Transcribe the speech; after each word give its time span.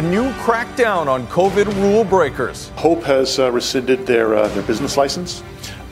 a 0.00 0.02
new 0.02 0.30
crackdown 0.44 1.08
on 1.08 1.26
COVID 1.26 1.66
rule 1.74 2.04
breakers. 2.04 2.70
Hope 2.70 3.02
has 3.02 3.38
uh, 3.38 3.52
rescinded 3.52 4.06
their, 4.06 4.34
uh, 4.34 4.48
their 4.48 4.62
business 4.62 4.96
license. 4.96 5.42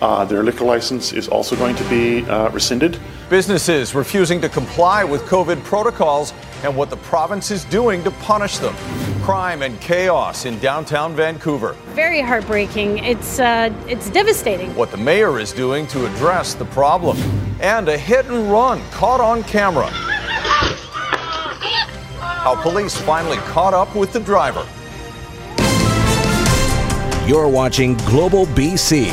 Uh, 0.00 0.24
their 0.24 0.42
liquor 0.42 0.64
license 0.64 1.12
is 1.12 1.28
also 1.28 1.54
going 1.56 1.76
to 1.76 1.84
be 1.90 2.24
uh, 2.24 2.48
rescinded. 2.48 2.98
Businesses 3.28 3.94
refusing 3.94 4.40
to 4.40 4.48
comply 4.48 5.04
with 5.04 5.20
COVID 5.24 5.62
protocols 5.62 6.32
and 6.62 6.74
what 6.74 6.88
the 6.88 6.96
province 6.96 7.50
is 7.50 7.66
doing 7.66 8.02
to 8.02 8.10
punish 8.12 8.56
them. 8.56 8.74
Crime 9.20 9.60
and 9.60 9.78
chaos 9.78 10.46
in 10.46 10.58
downtown 10.58 11.14
Vancouver. 11.14 11.74
Very 11.88 12.22
heartbreaking. 12.22 13.04
It's 13.04 13.38
uh, 13.38 13.70
it's 13.86 14.08
devastating. 14.08 14.74
What 14.74 14.90
the 14.90 14.96
mayor 14.96 15.38
is 15.38 15.52
doing 15.52 15.86
to 15.88 16.06
address 16.06 16.54
the 16.54 16.64
problem, 16.64 17.18
and 17.60 17.86
a 17.90 17.98
hit 17.98 18.24
and 18.24 18.50
run 18.50 18.80
caught 18.90 19.20
on 19.20 19.42
camera. 19.42 19.90
How 22.48 22.56
police 22.62 22.98
finally 23.02 23.36
caught 23.36 23.74
up 23.74 23.94
with 23.94 24.10
the 24.10 24.20
driver. 24.20 24.66
You're 27.28 27.46
watching 27.46 27.94
Global 28.06 28.46
BC. 28.46 29.10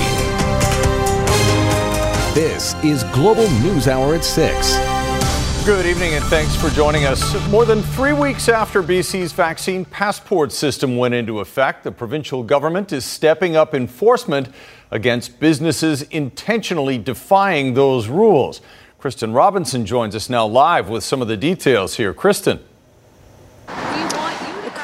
This 2.33 2.75
is 2.81 3.03
Global 3.11 3.49
News 3.59 3.89
Hour 3.89 4.15
at 4.15 4.23
6. 4.23 5.65
Good 5.65 5.85
evening 5.85 6.13
and 6.13 6.23
thanks 6.23 6.55
for 6.55 6.69
joining 6.69 7.03
us. 7.03 7.35
More 7.49 7.65
than 7.65 7.81
three 7.81 8.13
weeks 8.13 8.47
after 8.47 8.81
BC's 8.81 9.33
vaccine 9.33 9.83
passport 9.83 10.53
system 10.53 10.95
went 10.95 11.13
into 11.13 11.41
effect, 11.41 11.83
the 11.83 11.91
provincial 11.91 12.41
government 12.41 12.93
is 12.93 13.03
stepping 13.03 13.57
up 13.57 13.75
enforcement 13.75 14.47
against 14.91 15.41
businesses 15.41 16.03
intentionally 16.03 16.97
defying 16.97 17.73
those 17.73 18.07
rules. 18.07 18.61
Kristen 18.97 19.33
Robinson 19.33 19.85
joins 19.85 20.15
us 20.15 20.29
now 20.29 20.47
live 20.47 20.87
with 20.87 21.03
some 21.03 21.21
of 21.21 21.27
the 21.27 21.35
details 21.35 21.97
here. 21.97 22.13
Kristen. 22.13 22.61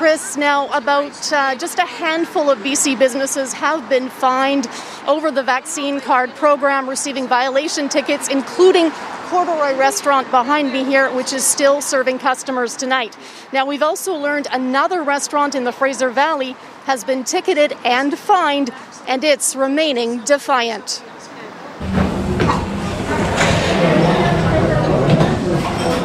Chris, 0.01 0.35
now 0.35 0.67
about 0.69 1.31
uh, 1.31 1.53
just 1.53 1.77
a 1.77 1.85
handful 1.85 2.49
of 2.49 2.57
BC 2.57 2.97
businesses 2.97 3.53
have 3.53 3.87
been 3.87 4.09
fined 4.09 4.67
over 5.05 5.29
the 5.29 5.43
vaccine 5.43 6.01
card 6.01 6.31
program, 6.31 6.89
receiving 6.89 7.27
violation 7.27 7.87
tickets, 7.87 8.27
including 8.27 8.89
Corduroy 9.27 9.77
restaurant 9.77 10.27
behind 10.31 10.73
me 10.73 10.83
here, 10.85 11.13
which 11.13 11.31
is 11.33 11.45
still 11.45 11.81
serving 11.81 12.17
customers 12.17 12.75
tonight. 12.75 13.15
Now, 13.53 13.67
we've 13.67 13.83
also 13.83 14.15
learned 14.15 14.47
another 14.51 15.03
restaurant 15.03 15.53
in 15.53 15.65
the 15.65 15.71
Fraser 15.71 16.09
Valley 16.09 16.55
has 16.85 17.03
been 17.03 17.23
ticketed 17.23 17.73
and 17.85 18.17
fined, 18.17 18.71
and 19.07 19.23
it's 19.23 19.55
remaining 19.55 20.23
defiant. 20.23 21.03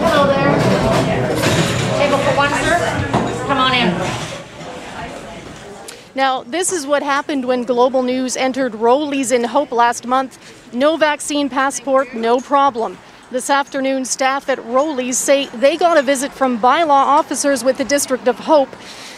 Hello 0.05 0.27
there. 0.27 0.53
Table 1.99 2.19
for 2.19 2.37
one, 2.37 2.51
sir. 2.63 3.17
Come 3.47 3.59
on 3.59 3.75
in. 3.75 3.95
Now, 6.17 6.45
this 6.45 6.73
is 6.73 6.87
what 6.87 7.03
happened 7.03 7.45
when 7.45 7.65
Global 7.65 8.03
News 8.03 8.39
entered 8.39 8.75
Rolly's 8.75 9.33
in 9.33 9.45
Hope 9.45 9.71
last 9.71 10.07
month. 10.07 10.73
No 10.73 10.97
vaccine 10.97 11.51
passport, 11.51 12.15
no 12.15 12.41
problem. 12.41 12.97
This 13.31 13.51
afternoon, 13.51 14.07
staff 14.07 14.49
at 14.49 14.65
Rolly's 14.65 15.19
say 15.19 15.49
they 15.49 15.77
got 15.77 15.99
a 15.99 16.03
visit 16.03 16.33
from 16.33 16.59
bylaw 16.59 16.89
officers 16.89 17.63
with 17.63 17.77
the 17.77 17.85
District 17.85 18.27
of 18.29 18.39
Hope. 18.39 18.71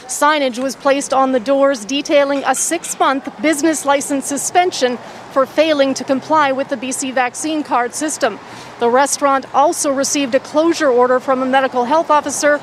Signage 0.09 0.59
was 0.59 0.75
placed 0.75 1.15
on 1.15 1.31
the 1.31 1.39
doors 1.39 1.85
detailing 1.85 2.43
a 2.45 2.53
six 2.57 2.99
month 2.99 3.31
business 3.41 3.85
license 3.85 4.27
suspension 4.27 4.97
for 5.31 5.47
failing 5.47 5.95
to 5.95 6.03
comply 6.03 6.51
with 6.51 6.69
the 6.69 6.77
BC 6.77 7.15
vaccine 7.15 7.63
card 7.63 7.95
system. 7.95 8.41
The 8.81 8.91
restaurant 8.91 9.47
also 9.55 9.93
received 9.93 10.35
a 10.35 10.41
closure 10.41 10.91
order 10.91 11.21
from 11.21 11.43
a 11.43 11.47
medical 11.47 11.85
health 11.85 12.11
officer. 12.11 12.61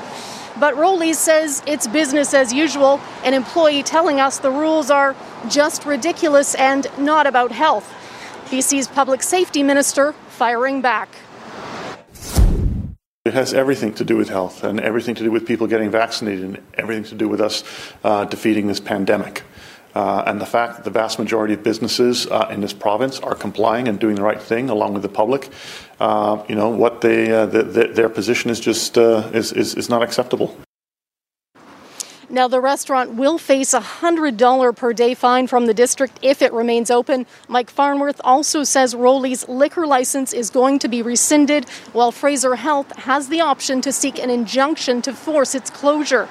But 0.58 0.76
Rolly's 0.76 1.18
says 1.18 1.62
it's 1.66 1.86
business 1.86 2.32
as 2.32 2.52
usual, 2.52 3.00
an 3.24 3.34
employee 3.34 3.82
telling 3.82 4.20
us 4.20 4.38
the 4.38 4.50
rules 4.50 4.90
are 4.90 5.14
just 5.48 5.84
ridiculous 5.84 6.54
and 6.54 6.86
not 6.98 7.26
about 7.26 7.52
health. 7.52 7.92
BC's 8.46 8.88
public 8.88 9.22
safety 9.22 9.62
minister 9.62 10.12
firing 10.28 10.80
back. 10.80 11.08
It 13.26 13.34
has 13.34 13.52
everything 13.52 13.92
to 13.94 14.04
do 14.04 14.16
with 14.16 14.28
health 14.28 14.62
and 14.62 14.78
everything 14.80 15.16
to 15.16 15.24
do 15.24 15.32
with 15.32 15.46
people 15.46 15.66
getting 15.66 15.90
vaccinated 15.90 16.44
and 16.44 16.58
everything 16.74 17.04
to 17.04 17.16
do 17.16 17.28
with 17.28 17.40
us 17.40 17.64
uh, 18.04 18.24
defeating 18.24 18.68
this 18.68 18.78
pandemic. 18.78 19.42
Uh, 19.96 20.22
and 20.26 20.42
the 20.42 20.46
fact 20.46 20.76
that 20.76 20.84
the 20.84 20.90
vast 20.90 21.18
majority 21.18 21.54
of 21.54 21.62
businesses 21.62 22.26
uh, 22.26 22.48
in 22.50 22.60
this 22.60 22.74
province 22.74 23.18
are 23.20 23.34
complying 23.34 23.88
and 23.88 23.98
doing 23.98 24.14
the 24.14 24.22
right 24.22 24.42
thing 24.42 24.68
along 24.68 24.92
with 24.92 25.00
the 25.00 25.08
public, 25.08 25.48
uh, 26.00 26.44
you 26.50 26.54
know, 26.54 26.68
what 26.68 27.00
they, 27.00 27.28
the, 27.28 27.62
the, 27.62 27.86
their 27.94 28.10
position 28.10 28.50
is 28.50 28.60
just 28.60 28.98
is, 28.98 29.54
is, 29.54 29.74
is 29.74 29.88
not 29.88 30.02
acceptable. 30.02 30.54
Now, 32.28 32.46
the 32.46 32.60
restaurant 32.60 33.14
will 33.14 33.38
face 33.38 33.72
a 33.72 33.80
$100 33.80 34.76
per 34.76 34.92
day 34.92 35.14
fine 35.14 35.46
from 35.46 35.64
the 35.64 35.72
district 35.72 36.18
if 36.20 36.42
it 36.42 36.52
remains 36.52 36.90
open. 36.90 37.24
Mike 37.48 37.70
Farnworth 37.70 38.20
also 38.22 38.64
says 38.64 38.94
Rolly's 38.94 39.48
liquor 39.48 39.86
license 39.86 40.34
is 40.34 40.50
going 40.50 40.80
to 40.80 40.88
be 40.88 41.00
rescinded, 41.00 41.68
while 41.94 42.12
Fraser 42.12 42.56
Health 42.56 42.94
has 42.98 43.28
the 43.28 43.40
option 43.40 43.80
to 43.80 43.92
seek 43.92 44.18
an 44.18 44.28
injunction 44.28 45.00
to 45.02 45.14
force 45.14 45.54
its 45.54 45.70
closure. 45.70 46.28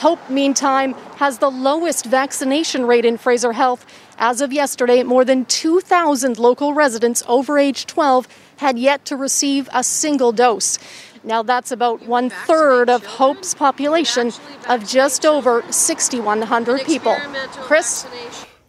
Hope, 0.00 0.30
meantime, 0.30 0.94
has 1.16 1.40
the 1.40 1.50
lowest 1.50 2.06
vaccination 2.06 2.86
rate 2.86 3.04
in 3.04 3.18
Fraser 3.18 3.52
Health. 3.52 3.84
As 4.16 4.40
of 4.40 4.50
yesterday, 4.50 5.02
more 5.02 5.26
than 5.26 5.44
2,000 5.44 6.38
local 6.38 6.72
residents 6.72 7.22
over 7.28 7.58
age 7.58 7.84
12 7.84 8.26
had 8.56 8.78
yet 8.78 9.04
to 9.04 9.16
receive 9.16 9.68
a 9.74 9.84
single 9.84 10.32
dose. 10.32 10.78
Now, 11.22 11.42
that's 11.42 11.70
about 11.70 12.06
one 12.06 12.30
third 12.30 12.88
of 12.88 13.04
Hope's 13.04 13.52
population 13.52 14.32
of 14.70 14.88
just 14.88 15.26
over 15.26 15.62
6,100 15.70 16.86
people. 16.86 17.14
Chris? 17.60 18.06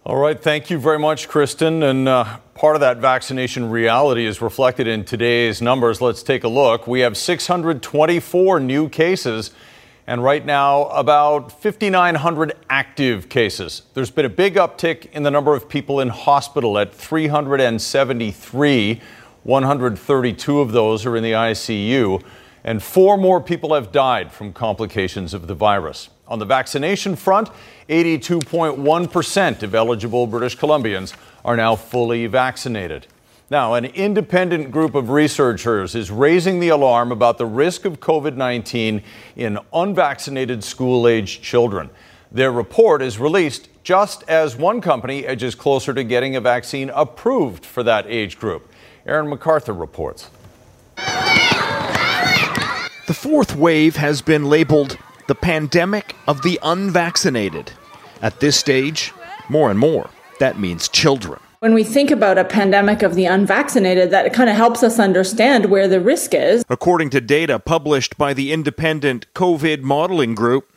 All 0.06 0.18
right, 0.18 0.38
thank 0.38 0.70
you 0.70 0.80
very 0.80 1.00
much, 1.00 1.30
Kristen. 1.30 1.82
And 1.82 2.10
uh, 2.10 2.40
part 2.56 2.76
of 2.76 2.82
that 2.82 2.98
vaccination 2.98 3.70
reality 3.70 4.26
is 4.26 4.42
reflected 4.42 4.86
in 4.86 5.06
today's 5.06 5.62
numbers. 5.62 6.02
Let's 6.02 6.24
take 6.24 6.44
a 6.44 6.50
look. 6.50 6.88
We 6.88 7.00
have 7.00 7.16
624 7.16 8.60
new 8.60 8.90
cases, 8.90 9.52
and 10.08 10.24
right 10.24 10.46
now, 10.46 10.86
about 10.88 11.52
5,900 11.52 12.54
active 12.70 13.30
cases. 13.30 13.84
There's 13.94 14.12
been 14.12 14.26
a 14.26 14.30
big 14.30 14.56
uptick 14.56 15.12
in 15.12 15.24
the 15.24 15.32
number 15.32 15.56
of 15.56 15.70
people 15.70 16.00
in 16.00 16.10
hospital 16.10 16.78
at 16.78 16.94
373. 16.94 19.02
132 19.44 20.60
of 20.60 20.72
those 20.72 21.06
are 21.06 21.16
in 21.16 21.24
the 21.24 21.32
ICU 21.32 22.22
and 22.64 22.82
four 22.82 23.18
more 23.18 23.42
people 23.42 23.74
have 23.74 23.92
died 23.92 24.32
from 24.32 24.54
complications 24.54 25.34
of 25.34 25.48
the 25.48 25.56
virus. 25.56 26.10
On 26.28 26.40
the 26.40 26.46
vaccination 26.46 27.16
front, 27.16 27.50
82.1% 27.90 29.64
of 29.64 29.76
eligible 29.76 30.28
British 30.28 30.58
Columbians 30.58 31.16
are 31.44 31.58
now 31.58 31.76
fully 31.76 32.28
vaccinated. 32.28 33.08
Now, 33.52 33.74
an 33.74 33.84
independent 33.84 34.72
group 34.72 34.96
of 34.96 35.10
researchers 35.10 35.94
is 35.94 36.10
raising 36.10 36.62
the 36.62 36.70
alarm 36.70 37.12
about 37.12 37.38
the 37.38 37.46
risk 37.46 37.84
of 37.84 38.00
COVID 38.00 38.38
19 38.38 39.04
in 39.36 39.60
unvaccinated 39.74 40.64
school 40.64 41.06
aged 41.06 41.44
children. 41.44 41.90
Their 42.32 42.54
report 42.54 43.02
is 43.02 43.20
released 43.20 43.68
just 43.84 44.24
as 44.30 44.56
one 44.56 44.80
company 44.80 45.26
edges 45.26 45.54
closer 45.54 45.94
to 45.94 46.02
getting 46.06 46.38
a 46.38 46.40
vaccine 46.40 46.92
approved 46.92 47.66
for 47.66 47.84
that 47.84 48.06
age 48.08 48.40
group. 48.40 48.72
Aaron 49.06 49.30
McArthur 49.30 49.78
reports. 49.78 50.30
The 50.96 53.14
fourth 53.14 53.58
wave 53.58 53.98
has 53.98 54.22
been 54.22 54.46
labeled 54.46 54.98
the 55.28 55.36
pandemic 55.36 56.16
of 56.26 56.42
the 56.42 56.58
unvaccinated. 56.64 57.74
At 58.22 58.40
this 58.40 58.56
stage, 58.56 59.12
more 59.50 59.70
and 59.70 59.78
more, 59.78 60.10
that 60.40 60.58
means 60.58 60.88
children. 60.88 61.42
When 61.62 61.76
we 61.76 61.84
think 61.84 62.10
about 62.10 62.40
a 62.40 62.44
pandemic 62.44 63.04
of 63.04 63.14
the 63.14 63.26
unvaccinated, 63.26 64.10
that 64.10 64.34
kind 64.34 64.50
of 64.50 64.56
helps 64.56 64.82
us 64.82 64.98
understand 64.98 65.66
where 65.66 65.88
the 65.88 66.02
risk 66.02 66.34
is. 66.34 66.66
According 66.68 67.12
to 67.12 67.22
data 67.22 67.60
published 67.60 68.18
by 68.18 68.34
the 68.34 68.52
independent 68.52 69.32
COVID 69.36 69.82
modeling 69.84 70.34
group, 70.34 70.74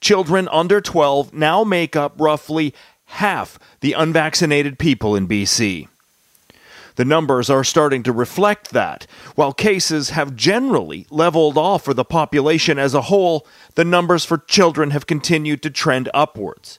children 0.00 0.48
under 0.50 0.80
12 0.80 1.34
now 1.34 1.64
make 1.64 1.96
up 1.96 2.18
roughly 2.18 2.72
half 3.04 3.58
the 3.80 3.92
unvaccinated 3.92 4.78
people 4.78 5.14
in 5.14 5.28
BC. 5.28 5.86
The 6.94 7.04
numbers 7.04 7.50
are 7.50 7.62
starting 7.62 8.02
to 8.04 8.10
reflect 8.10 8.70
that. 8.70 9.06
While 9.34 9.52
cases 9.52 10.10
have 10.10 10.34
generally 10.34 11.06
leveled 11.10 11.58
off 11.58 11.84
for 11.84 11.92
the 11.92 12.06
population 12.06 12.78
as 12.78 12.94
a 12.94 13.02
whole, 13.02 13.46
the 13.74 13.84
numbers 13.84 14.24
for 14.24 14.38
children 14.38 14.92
have 14.92 15.06
continued 15.06 15.62
to 15.64 15.68
trend 15.68 16.08
upwards. 16.14 16.78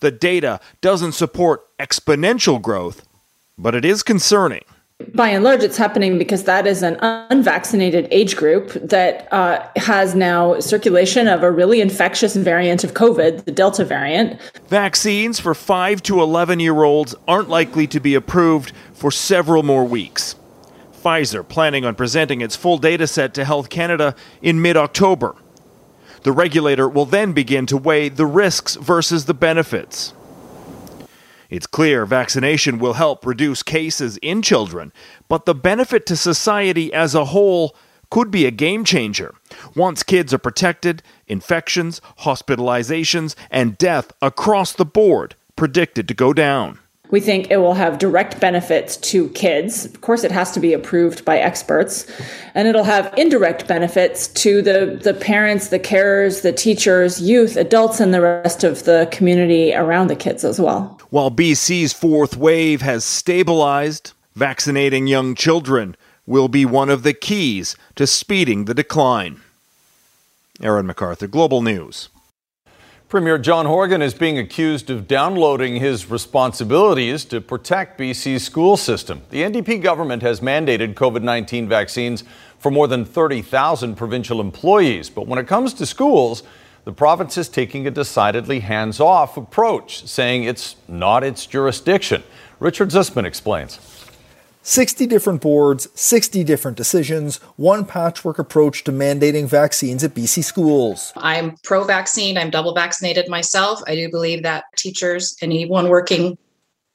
The 0.00 0.10
data 0.10 0.60
doesn't 0.80 1.12
support 1.12 1.76
exponential 1.78 2.60
growth, 2.60 3.06
but 3.58 3.74
it 3.74 3.84
is 3.84 4.02
concerning. 4.02 4.62
By 5.14 5.28
and 5.28 5.44
large, 5.44 5.62
it's 5.62 5.76
happening 5.76 6.16
because 6.16 6.44
that 6.44 6.66
is 6.66 6.82
an 6.82 6.96
unvaccinated 7.02 8.08
age 8.10 8.34
group 8.34 8.72
that 8.72 9.30
uh, 9.30 9.66
has 9.76 10.14
now 10.14 10.58
circulation 10.58 11.28
of 11.28 11.42
a 11.42 11.50
really 11.50 11.82
infectious 11.82 12.34
variant 12.34 12.82
of 12.82 12.94
COVID, 12.94 13.44
the 13.44 13.52
Delta 13.52 13.84
variant. 13.84 14.40
Vaccines 14.68 15.38
for 15.38 15.54
5 15.54 16.02
to 16.04 16.22
11 16.22 16.60
year 16.60 16.82
olds 16.82 17.14
aren't 17.28 17.50
likely 17.50 17.86
to 17.88 18.00
be 18.00 18.14
approved 18.14 18.72
for 18.94 19.10
several 19.10 19.62
more 19.62 19.84
weeks. 19.84 20.34
Pfizer 20.94 21.46
planning 21.46 21.84
on 21.84 21.94
presenting 21.94 22.40
its 22.40 22.56
full 22.56 22.78
data 22.78 23.06
set 23.06 23.34
to 23.34 23.44
Health 23.44 23.68
Canada 23.68 24.14
in 24.40 24.62
mid 24.62 24.78
October. 24.78 25.36
The 26.26 26.32
regulator 26.32 26.88
will 26.88 27.06
then 27.06 27.34
begin 27.34 27.66
to 27.66 27.76
weigh 27.76 28.08
the 28.08 28.26
risks 28.26 28.74
versus 28.74 29.26
the 29.26 29.32
benefits. 29.32 30.12
It's 31.50 31.68
clear 31.68 32.04
vaccination 32.04 32.80
will 32.80 32.94
help 32.94 33.24
reduce 33.24 33.62
cases 33.62 34.16
in 34.16 34.42
children, 34.42 34.92
but 35.28 35.46
the 35.46 35.54
benefit 35.54 36.04
to 36.06 36.16
society 36.16 36.92
as 36.92 37.14
a 37.14 37.26
whole 37.26 37.76
could 38.10 38.32
be 38.32 38.44
a 38.44 38.50
game 38.50 38.84
changer. 38.84 39.36
Once 39.76 40.02
kids 40.02 40.34
are 40.34 40.38
protected, 40.38 41.00
infections, 41.28 42.00
hospitalizations, 42.22 43.36
and 43.48 43.78
death 43.78 44.12
across 44.20 44.72
the 44.72 44.84
board 44.84 45.36
predicted 45.54 46.08
to 46.08 46.14
go 46.14 46.32
down. 46.32 46.80
We 47.10 47.20
think 47.20 47.50
it 47.50 47.58
will 47.58 47.74
have 47.74 47.98
direct 47.98 48.40
benefits 48.40 48.96
to 48.98 49.28
kids. 49.30 49.84
Of 49.84 50.00
course, 50.00 50.24
it 50.24 50.32
has 50.32 50.50
to 50.52 50.60
be 50.60 50.72
approved 50.72 51.24
by 51.24 51.38
experts. 51.38 52.06
And 52.54 52.66
it'll 52.66 52.84
have 52.84 53.12
indirect 53.16 53.68
benefits 53.68 54.28
to 54.28 54.60
the, 54.62 54.98
the 55.02 55.14
parents, 55.14 55.68
the 55.68 55.78
carers, 55.78 56.42
the 56.42 56.52
teachers, 56.52 57.20
youth, 57.20 57.56
adults, 57.56 58.00
and 58.00 58.12
the 58.12 58.20
rest 58.20 58.64
of 58.64 58.84
the 58.84 59.08
community 59.12 59.74
around 59.74 60.08
the 60.08 60.16
kids 60.16 60.44
as 60.44 60.60
well. 60.60 61.00
While 61.10 61.30
BC's 61.30 61.92
fourth 61.92 62.36
wave 62.36 62.82
has 62.82 63.04
stabilized, 63.04 64.12
vaccinating 64.34 65.06
young 65.06 65.34
children 65.34 65.96
will 66.26 66.48
be 66.48 66.64
one 66.64 66.90
of 66.90 67.04
the 67.04 67.14
keys 67.14 67.76
to 67.94 68.06
speeding 68.06 68.64
the 68.64 68.74
decline. 68.74 69.40
Aaron 70.60 70.86
McArthur, 70.88 71.30
Global 71.30 71.62
News. 71.62 72.08
Premier 73.08 73.38
John 73.38 73.66
Horgan 73.66 74.02
is 74.02 74.14
being 74.14 74.36
accused 74.36 74.90
of 74.90 75.06
downloading 75.06 75.76
his 75.76 76.10
responsibilities 76.10 77.24
to 77.26 77.40
protect 77.40 78.00
BC's 78.00 78.42
school 78.42 78.76
system. 78.76 79.22
The 79.30 79.42
NDP 79.42 79.80
government 79.80 80.24
has 80.24 80.40
mandated 80.40 80.94
COVID 80.94 81.22
19 81.22 81.68
vaccines 81.68 82.24
for 82.58 82.72
more 82.72 82.88
than 82.88 83.04
30,000 83.04 83.94
provincial 83.94 84.40
employees. 84.40 85.08
But 85.08 85.28
when 85.28 85.38
it 85.38 85.46
comes 85.46 85.72
to 85.74 85.86
schools, 85.86 86.42
the 86.84 86.92
province 86.92 87.38
is 87.38 87.48
taking 87.48 87.86
a 87.86 87.92
decidedly 87.92 88.58
hands 88.58 88.98
off 88.98 89.36
approach, 89.36 90.04
saying 90.04 90.42
it's 90.42 90.74
not 90.88 91.22
its 91.22 91.46
jurisdiction. 91.46 92.24
Richard 92.58 92.88
Zussman 92.88 93.24
explains. 93.24 93.95
60 94.66 95.06
different 95.06 95.40
boards, 95.40 95.86
60 95.94 96.42
different 96.42 96.76
decisions, 96.76 97.36
one 97.54 97.84
patchwork 97.84 98.40
approach 98.40 98.82
to 98.82 98.90
mandating 98.90 99.46
vaccines 99.46 100.02
at 100.02 100.12
BC 100.12 100.42
schools. 100.42 101.12
I'm 101.16 101.54
pro 101.62 101.84
vaccine, 101.84 102.36
I'm 102.36 102.50
double 102.50 102.74
vaccinated 102.74 103.28
myself. 103.28 103.80
I 103.86 103.94
do 103.94 104.10
believe 104.10 104.42
that 104.42 104.64
teachers, 104.76 105.36
anyone 105.40 105.88
working 105.88 106.36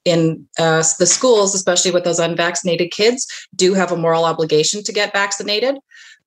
in 0.03 0.45
uh, 0.59 0.83
the 0.99 1.05
schools, 1.05 1.55
especially 1.55 1.91
with 1.91 2.03
those 2.03 2.19
unvaccinated 2.19 2.91
kids, 2.91 3.25
do 3.55 3.73
have 3.73 3.93
a 3.93 3.97
moral 3.97 4.25
obligation 4.25 4.83
to 4.83 4.91
get 4.91 5.13
vaccinated. 5.13 5.77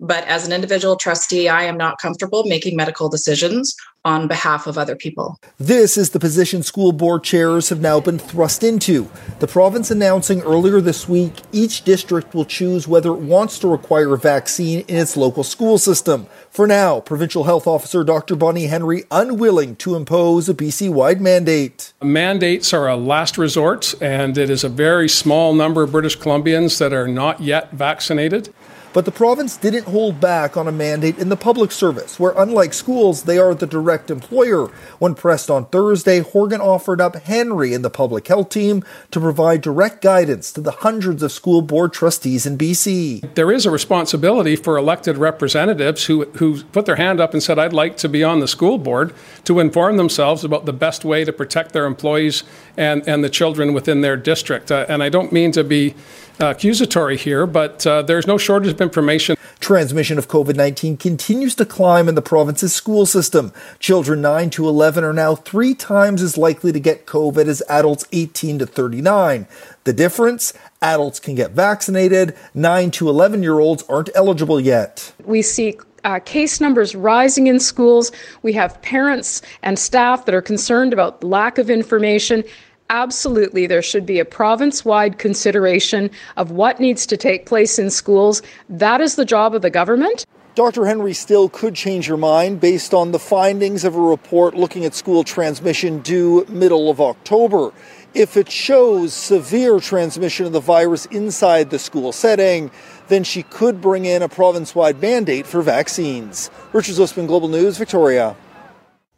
But 0.04 0.24
as 0.24 0.46
an 0.46 0.52
individual 0.52 0.96
trustee, 0.96 1.48
I 1.48 1.62
am 1.62 1.78
not 1.78 1.98
comfortable 1.98 2.44
making 2.44 2.76
medical 2.76 3.08
decisions 3.08 3.74
on 4.04 4.28
behalf 4.28 4.66
of 4.66 4.76
other 4.76 4.94
people. 4.94 5.40
This 5.58 5.96
is 5.96 6.10
the 6.10 6.20
position 6.20 6.62
school 6.62 6.92
board 6.92 7.24
chairs 7.24 7.70
have 7.70 7.80
now 7.80 8.00
been 8.00 8.18
thrust 8.18 8.62
into. 8.62 9.08
The 9.38 9.46
province 9.46 9.90
announcing 9.90 10.42
earlier 10.42 10.82
this 10.82 11.08
week 11.08 11.32
each 11.52 11.84
district 11.84 12.34
will 12.34 12.44
choose 12.44 12.86
whether 12.86 13.12
it 13.14 13.20
wants 13.20 13.58
to 13.60 13.68
require 13.68 14.12
a 14.12 14.18
vaccine 14.18 14.84
in 14.88 14.96
its 14.98 15.16
local 15.16 15.42
school 15.42 15.78
system. 15.78 16.26
For 16.50 16.66
now, 16.66 17.00
Provincial 17.00 17.44
Health 17.44 17.66
Officer 17.66 18.04
Dr. 18.04 18.36
Bonnie 18.36 18.66
Henry 18.66 19.04
unwilling 19.10 19.74
to 19.76 19.96
impose 19.96 20.50
a 20.50 20.54
BC 20.54 20.92
wide 20.92 21.22
mandate. 21.22 21.94
Mandates 22.02 22.74
are 22.74 22.86
a 22.86 22.96
last 22.96 23.38
resort, 23.38 23.94
and 24.02 24.36
it 24.36 24.50
is 24.50 24.64
a 24.64 24.68
very 24.68 25.08
small 25.08 25.54
number 25.54 25.82
of 25.82 25.92
British 25.92 26.18
Columbians 26.18 26.78
that 26.78 26.92
are 26.92 27.08
not 27.08 27.40
yet 27.40 27.72
vaccinated. 27.72 28.52
But 28.94 29.06
the 29.06 29.10
province 29.10 29.56
didn't 29.56 29.88
hold 29.88 30.20
back 30.20 30.56
on 30.56 30.68
a 30.68 30.72
mandate 30.72 31.18
in 31.18 31.28
the 31.28 31.36
public 31.36 31.72
service, 31.72 32.20
where 32.20 32.32
unlike 32.36 32.72
schools, 32.72 33.24
they 33.24 33.38
are 33.38 33.52
the 33.52 33.66
direct 33.66 34.08
employer. 34.08 34.68
When 35.00 35.16
pressed 35.16 35.50
on 35.50 35.66
Thursday, 35.66 36.20
Horgan 36.20 36.60
offered 36.60 37.00
up 37.00 37.16
Henry 37.16 37.74
and 37.74 37.84
the 37.84 37.90
public 37.90 38.28
health 38.28 38.50
team 38.50 38.84
to 39.10 39.18
provide 39.18 39.62
direct 39.62 40.00
guidance 40.00 40.52
to 40.52 40.60
the 40.60 40.70
hundreds 40.70 41.24
of 41.24 41.32
school 41.32 41.60
board 41.60 41.92
trustees 41.92 42.46
in 42.46 42.56
BC. 42.56 43.34
There 43.34 43.50
is 43.50 43.66
a 43.66 43.70
responsibility 43.72 44.54
for 44.54 44.76
elected 44.76 45.18
representatives 45.18 46.04
who, 46.04 46.26
who 46.36 46.62
put 46.62 46.86
their 46.86 46.94
hand 46.94 47.20
up 47.20 47.32
and 47.32 47.42
said, 47.42 47.58
I'd 47.58 47.72
like 47.72 47.96
to 47.96 48.08
be 48.08 48.22
on 48.22 48.38
the 48.38 48.46
school 48.46 48.78
board 48.78 49.12
to 49.42 49.58
inform 49.58 49.96
themselves 49.96 50.44
about 50.44 50.66
the 50.66 50.72
best 50.72 51.04
way 51.04 51.24
to 51.24 51.32
protect 51.32 51.72
their 51.72 51.86
employees 51.86 52.44
and, 52.76 53.02
and 53.08 53.24
the 53.24 53.30
children 53.30 53.72
within 53.72 54.02
their 54.02 54.16
district. 54.16 54.70
Uh, 54.70 54.86
and 54.88 55.02
I 55.02 55.08
don't 55.08 55.32
mean 55.32 55.50
to 55.50 55.64
be 55.64 55.96
accusatory 56.38 57.16
here, 57.16 57.46
but 57.46 57.86
uh, 57.86 58.02
there's 58.02 58.26
no 58.26 58.38
shortage 58.38 58.72
of 58.72 58.80
information. 58.80 59.36
Transmission 59.60 60.18
of 60.18 60.28
COVID 60.28 60.56
19 60.56 60.96
continues 60.96 61.54
to 61.54 61.64
climb 61.64 62.08
in 62.08 62.14
the 62.14 62.22
province's 62.22 62.74
school 62.74 63.06
system. 63.06 63.52
Children 63.78 64.20
9 64.20 64.50
to 64.50 64.68
11 64.68 65.04
are 65.04 65.12
now 65.12 65.34
three 65.34 65.74
times 65.74 66.22
as 66.22 66.36
likely 66.36 66.72
to 66.72 66.80
get 66.80 67.06
COVID 67.06 67.46
as 67.46 67.62
adults 67.68 68.04
18 68.12 68.58
to 68.58 68.66
39. 68.66 69.46
The 69.84 69.92
difference? 69.92 70.52
Adults 70.82 71.18
can 71.18 71.34
get 71.34 71.52
vaccinated, 71.52 72.36
9 72.52 72.90
to 72.92 73.08
11 73.08 73.42
year 73.42 73.58
olds 73.58 73.82
aren't 73.88 74.10
eligible 74.14 74.60
yet. 74.60 75.12
We 75.24 75.40
see 75.40 75.78
uh, 76.04 76.20
case 76.20 76.60
numbers 76.60 76.94
rising 76.94 77.46
in 77.46 77.58
schools. 77.58 78.12
We 78.42 78.52
have 78.52 78.80
parents 78.82 79.40
and 79.62 79.78
staff 79.78 80.26
that 80.26 80.34
are 80.34 80.42
concerned 80.42 80.92
about 80.92 81.24
lack 81.24 81.58
of 81.58 81.70
information 81.70 82.44
absolutely 82.90 83.66
there 83.66 83.82
should 83.82 84.06
be 84.06 84.18
a 84.18 84.24
province 84.24 84.84
wide 84.84 85.18
consideration 85.18 86.10
of 86.36 86.50
what 86.50 86.80
needs 86.80 87.06
to 87.06 87.16
take 87.16 87.46
place 87.46 87.78
in 87.78 87.90
schools. 87.90 88.42
That 88.68 89.00
is 89.00 89.16
the 89.16 89.24
job 89.24 89.54
of 89.54 89.62
the 89.62 89.70
government. 89.70 90.24
Dr. 90.54 90.86
Henry 90.86 91.14
still 91.14 91.48
could 91.48 91.74
change 91.74 92.06
her 92.06 92.16
mind 92.16 92.60
based 92.60 92.94
on 92.94 93.10
the 93.10 93.18
findings 93.18 93.82
of 93.82 93.96
a 93.96 94.00
report 94.00 94.54
looking 94.54 94.84
at 94.84 94.94
school 94.94 95.24
transmission 95.24 95.98
due 95.98 96.44
middle 96.48 96.88
of 96.88 97.00
October. 97.00 97.72
If 98.14 98.36
it 98.36 98.48
shows 98.48 99.12
severe 99.12 99.80
transmission 99.80 100.46
of 100.46 100.52
the 100.52 100.60
virus 100.60 101.06
inside 101.06 101.70
the 101.70 101.80
school 101.80 102.12
setting, 102.12 102.70
then 103.08 103.24
she 103.24 103.42
could 103.42 103.80
bring 103.80 104.04
in 104.04 104.22
a 104.22 104.28
province 104.28 104.76
wide 104.76 105.00
mandate 105.00 105.48
for 105.48 105.60
vaccines. 105.60 106.52
Richard 106.72 106.94
Zussman, 106.94 107.26
Global 107.26 107.48
News, 107.48 107.76
Victoria. 107.76 108.36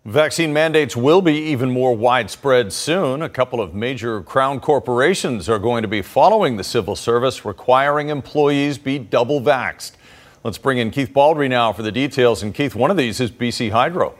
Vaccine 0.06 0.53
mandates 0.53 0.97
will 0.97 1.20
be 1.20 1.35
even 1.35 1.69
more 1.69 1.97
widespread 1.97 2.73
soon. 2.73 3.23
A 3.23 3.29
couple 3.29 3.61
of 3.61 3.75
major 3.75 4.23
crown 4.23 4.61
corporations 4.61 5.49
are 5.49 5.58
going 5.58 5.82
to 5.82 5.88
be 5.88 6.00
following 6.00 6.56
the 6.56 6.62
civil 6.62 6.94
service, 6.94 7.44
requiring 7.44 8.08
employees 8.08 8.79
be 8.79 9.00
double 9.00 9.41
vaxxed. 9.41 9.97
Let's 10.44 10.58
bring 10.58 10.79
in 10.79 10.93
Keith 10.93 11.11
Baldrey 11.12 11.50
now 11.50 11.73
for 11.73 11.82
the 11.82 11.91
details. 11.91 12.44
And 12.44 12.55
Keith, 12.55 12.76
one 12.76 12.93
of 12.93 12.97
these 12.97 13.19
is 13.19 13.32
BC 13.32 13.73
Hydro. 13.73 14.17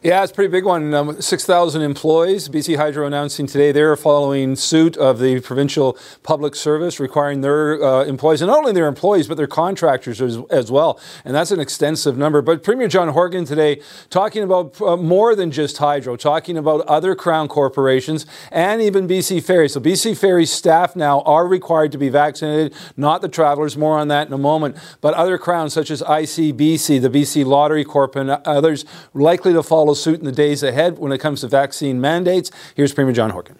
Yeah, 0.00 0.22
it's 0.22 0.30
a 0.30 0.34
pretty 0.36 0.52
big 0.52 0.64
one. 0.64 0.94
Um, 0.94 1.20
6,000 1.20 1.82
employees. 1.82 2.48
BC 2.48 2.76
Hydro 2.76 3.04
announcing 3.04 3.48
today 3.48 3.72
they're 3.72 3.96
following 3.96 4.54
suit 4.54 4.96
of 4.96 5.18
the 5.18 5.40
provincial 5.40 5.98
public 6.22 6.54
service, 6.54 7.00
requiring 7.00 7.40
their 7.40 7.82
uh, 7.82 8.04
employees, 8.04 8.40
and 8.40 8.48
not 8.48 8.58
only 8.58 8.70
their 8.70 8.86
employees, 8.86 9.26
but 9.26 9.36
their 9.36 9.48
contractors 9.48 10.22
as, 10.22 10.38
as, 10.50 10.70
well. 10.70 11.00
And 11.24 11.34
that's 11.34 11.50
an 11.50 11.58
extensive 11.58 12.16
number. 12.16 12.42
But 12.42 12.62
Premier 12.62 12.86
John 12.86 13.08
Horgan 13.08 13.44
today 13.44 13.82
talking 14.08 14.44
about 14.44 14.80
uh, 14.80 14.96
more 14.96 15.34
than 15.34 15.50
just 15.50 15.76
Hydro, 15.78 16.14
talking 16.14 16.56
about 16.56 16.82
other 16.82 17.16
Crown 17.16 17.48
corporations 17.48 18.24
and 18.52 18.80
even 18.80 19.08
BC 19.08 19.42
Ferry. 19.42 19.68
So 19.68 19.80
BC 19.80 20.16
Ferry 20.16 20.46
staff 20.46 20.94
now 20.94 21.22
are 21.22 21.48
required 21.48 21.90
to 21.90 21.98
be 21.98 22.08
vaccinated, 22.08 22.72
not 22.96 23.20
the 23.20 23.28
travelers. 23.28 23.76
More 23.76 23.98
on 23.98 24.06
that 24.08 24.28
in 24.28 24.32
a 24.32 24.38
moment. 24.38 24.76
But 25.00 25.14
other 25.14 25.38
Crowns 25.38 25.72
such 25.72 25.90
as 25.90 26.02
ICBC, 26.02 27.02
the 27.02 27.10
BC 27.10 27.44
Lottery 27.44 27.84
Corp, 27.84 28.14
and 28.14 28.30
others 28.30 28.84
likely 29.12 29.52
to 29.54 29.62
follow 29.64 29.87
follow 29.88 29.94
suit 29.94 30.18
in 30.18 30.26
the 30.26 30.32
days 30.32 30.62
ahead 30.62 30.98
when 30.98 31.12
it 31.12 31.18
comes 31.18 31.40
to 31.40 31.48
vaccine 31.48 31.98
mandates. 31.98 32.50
Here's 32.74 32.92
Premier 32.92 33.14
John 33.14 33.30
Horgan. 33.30 33.58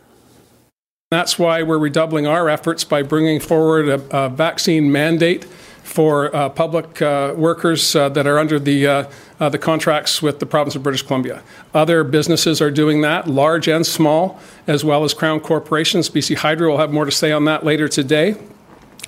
That's 1.10 1.38
why 1.38 1.62
we're 1.62 1.78
redoubling 1.78 2.26
our 2.26 2.50
efforts 2.50 2.84
by 2.84 3.02
bringing 3.02 3.40
forward 3.40 3.88
a, 3.88 4.24
a 4.24 4.28
vaccine 4.28 4.92
mandate 4.92 5.44
for 5.44 6.34
uh, 6.36 6.50
public 6.50 7.00
uh, 7.00 7.32
workers 7.34 7.96
uh, 7.96 8.10
that 8.10 8.26
are 8.26 8.38
under 8.38 8.58
the 8.58 8.86
uh, 8.86 9.10
uh, 9.40 9.48
the 9.48 9.56
contracts 9.56 10.20
with 10.20 10.38
the 10.38 10.44
province 10.44 10.76
of 10.76 10.82
British 10.82 11.00
Columbia. 11.00 11.42
Other 11.72 12.04
businesses 12.04 12.60
are 12.60 12.70
doing 12.70 13.00
that, 13.00 13.26
large 13.26 13.66
and 13.66 13.86
small, 13.86 14.38
as 14.66 14.84
well 14.84 15.04
as 15.04 15.14
crown 15.14 15.40
corporations. 15.40 16.10
BC 16.10 16.36
Hydro 16.36 16.72
will 16.72 16.78
have 16.78 16.92
more 16.92 17.06
to 17.06 17.10
say 17.10 17.32
on 17.32 17.46
that 17.46 17.64
later 17.64 17.88
today. 17.88 18.36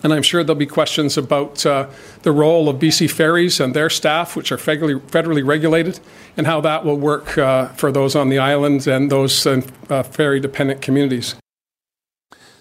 And 0.03 0.13
I'm 0.13 0.23
sure 0.23 0.43
there'll 0.43 0.59
be 0.59 0.67
questions 0.67 1.19
about 1.19 1.67
uh, 1.67 1.89
the 2.23 2.33
role 2.33 2.69
of 2.69 2.77
BC 2.77 3.11
Ferries 3.11 3.61
and 3.61 3.75
their 3.75 3.91
staff, 3.91 4.35
which 4.35 4.51
are 4.51 4.57
federally, 4.57 4.99
federally 4.99 5.47
regulated, 5.47 6.01
and 6.37 6.47
how 6.47 6.61
that 6.63 6.85
will 6.85 6.97
work 6.97 7.37
uh, 7.37 7.69
for 7.69 7.93
those 7.93 8.17
on 8.17 8.31
the 8.31 8.39
islands 8.39 8.87
and 8.87 9.11
those 9.11 9.47
uh, 9.47 9.61
ferry 10.03 10.41
dependent 10.41 10.81
communities. 10.81 11.35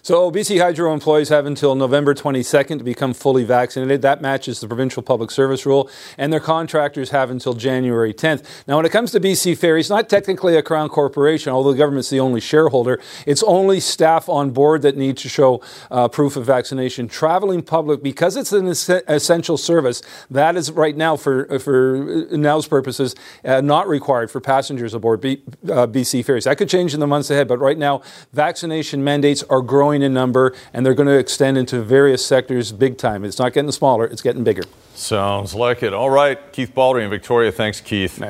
So 0.10 0.32
BC 0.32 0.60
Hydro 0.60 0.92
employees 0.92 1.30
have 1.30 1.46
until 1.46 1.76
November 1.76 2.16
22nd 2.16 2.80
to 2.80 2.84
become 2.84 3.14
fully 3.14 3.44
vaccinated. 3.44 4.02
That 4.02 4.24
matches 4.24 4.60
the 4.60 4.68
provincial 4.68 5.04
public 5.04 5.30
service 5.30 5.68
rule, 5.68 5.88
and 6.18 6.34
their 6.34 6.40
contractors 6.40 7.12
have 7.12 7.30
until 7.30 7.54
January 7.54 8.12
10th. 8.12 8.44
Now, 8.68 8.78
when 8.78 8.88
it 8.88 8.92
comes 8.92 9.12
to 9.12 9.20
BC 9.20 9.56
Ferries, 9.56 9.88
not 9.88 10.10
technically 10.10 10.58
a 10.58 10.64
crown 10.64 10.90
corporation, 10.90 11.54
although 11.54 11.74
the 11.74 11.78
government's 11.78 12.10
the 12.10 12.20
only 12.20 12.42
shareholder. 12.42 13.00
It's 13.28 13.44
only 13.44 13.80
staff 13.80 14.28
on 14.28 14.50
board 14.50 14.82
that 14.82 14.98
need 14.98 15.16
to 15.18 15.30
show 15.30 15.62
uh, 15.92 16.08
proof 16.08 16.36
of 16.36 16.44
vaccination. 16.44 17.08
Traveling 17.08 17.62
public, 17.62 18.02
because 18.02 18.36
it's 18.36 18.52
an 18.52 18.68
es- 18.68 18.90
essential 18.90 19.58
service, 19.58 20.02
that 20.32 20.56
is 20.56 20.72
right 20.72 20.98
now 20.98 21.18
for 21.18 21.60
for 21.60 22.26
now's 22.32 22.68
purposes 22.68 23.14
uh, 23.46 23.62
not 23.62 23.88
required 23.88 24.32
for 24.32 24.42
passengers 24.42 24.96
aboard 24.96 25.22
B, 25.22 25.44
uh, 25.66 25.86
BC 25.86 26.26
Ferries. 26.26 26.46
That 26.46 26.58
could 26.58 26.68
change 26.68 26.96
in 26.96 27.00
the 27.00 27.06
months 27.06 27.30
ahead, 27.30 27.48
but 27.48 27.60
right 27.60 27.78
now 27.78 28.02
vaccination 28.34 29.04
mandates 29.04 29.44
are 29.44 29.62
growing 29.62 29.99
in 30.02 30.14
number, 30.14 30.54
and 30.74 30.86
they're 30.86 30.94
going 30.94 31.08
to 31.08 31.18
extend 31.18 31.58
into 31.58 31.82
various 31.82 32.26
sectors 32.26 32.72
big 32.72 32.98
time. 32.98 33.24
It's 33.24 33.40
not 33.40 33.54
getting 33.54 33.72
smaller; 33.72 34.06
it's 34.06 34.22
getting 34.22 34.44
bigger. 34.44 34.64
Sounds 34.96 35.56
like 35.56 35.84
it. 35.84 35.94
All 35.94 36.10
right, 36.10 36.52
Keith 36.52 36.74
Baldrey 36.74 37.04
in 37.04 37.10
Victoria. 37.10 37.52
Thanks, 37.52 37.82
Keith. 37.82 38.22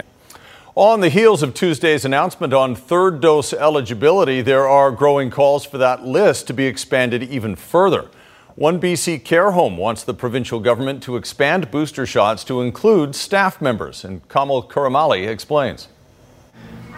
On 0.76 1.02
the 1.02 1.10
heels 1.10 1.44
of 1.44 1.54
Tuesday's 1.54 2.06
announcement 2.06 2.54
on 2.54 2.76
third 2.76 3.20
dose 3.20 3.52
eligibility, 3.52 4.42
there 4.42 4.68
are 4.68 4.92
growing 4.92 5.30
calls 5.30 5.66
for 5.66 5.78
that 5.78 6.06
list 6.06 6.48
to 6.48 6.54
be 6.54 6.68
expanded 6.68 7.24
even 7.24 7.56
further. 7.56 8.08
One 8.56 8.80
BC 8.80 9.24
care 9.24 9.52
home 9.52 9.78
wants 9.78 10.04
the 10.04 10.14
provincial 10.14 10.60
government 10.60 11.02
to 11.04 11.16
expand 11.16 11.72
booster 11.72 12.06
shots 12.06 12.44
to 12.46 12.62
include 12.62 13.16
staff 13.16 13.62
members, 13.62 14.04
and 14.04 14.28
Kamal 14.30 14.68
Karamali 14.68 15.28
explains. 15.28 15.88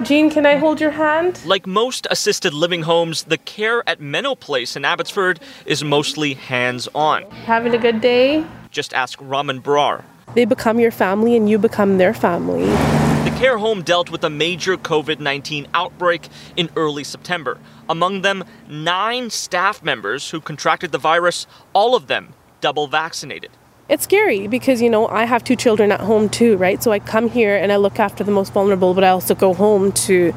Jean, 0.04 0.32
can 0.32 0.48
I 0.48 0.56
hold 0.56 0.82
your 0.82 0.92
hand? 0.92 1.40
Like 1.46 1.68
most 1.68 2.08
assisted 2.10 2.54
living 2.54 2.82
homes, 2.84 3.24
the 3.24 3.38
care 3.38 3.88
at 3.88 4.00
Menno 4.00 4.40
Place 4.40 4.76
in 4.76 4.84
Abbotsford 4.84 5.40
is 5.66 5.84
mostly 5.84 6.34
hands 6.34 6.88
on. 6.96 7.30
Having 7.30 7.76
a 7.76 7.78
good 7.78 8.02
day? 8.02 8.44
Just 8.72 8.94
ask 8.94 9.20
Raman 9.22 9.62
Brar. 9.62 10.04
They 10.34 10.46
become 10.46 10.80
your 10.80 10.92
family 10.92 11.36
and 11.36 11.48
you 11.48 11.60
become 11.60 12.00
their 12.00 12.16
family. 12.16 12.66
The 12.66 13.36
care 13.38 13.60
home 13.60 13.84
dealt 13.84 14.10
with 14.10 14.24
a 14.24 14.30
major 14.30 14.76
COVID 14.76 15.20
19 15.20 15.68
outbreak 15.76 16.30
in 16.56 16.70
early 16.76 17.04
September. 17.04 17.60
Among 17.88 18.22
them, 18.22 18.44
nine 18.68 19.30
staff 19.30 19.84
members 19.84 20.32
who 20.32 20.42
contracted 20.42 20.92
the 20.92 20.98
virus, 20.98 21.46
all 21.74 21.96
of 21.96 22.08
them 22.08 22.34
double 22.60 22.88
vaccinated. 22.88 23.52
It's 23.92 24.06
scary 24.06 24.48
because, 24.48 24.82
you 24.82 24.90
know, 24.90 25.06
I 25.10 25.26
have 25.26 25.44
two 25.44 25.58
children 25.58 25.92
at 25.92 26.00
home 26.00 26.30
too, 26.30 26.56
right? 26.56 26.82
So 26.82 26.94
I 26.94 27.00
come 27.00 27.30
here 27.30 27.58
and 27.58 27.74
I 27.74 27.76
look 27.76 28.00
after 28.00 28.24
the 28.24 28.32
most 28.32 28.54
vulnerable, 28.54 28.94
but 28.94 29.04
I 29.04 29.10
also 29.10 29.36
go 29.36 29.54
home 29.54 29.92
to, 30.08 30.34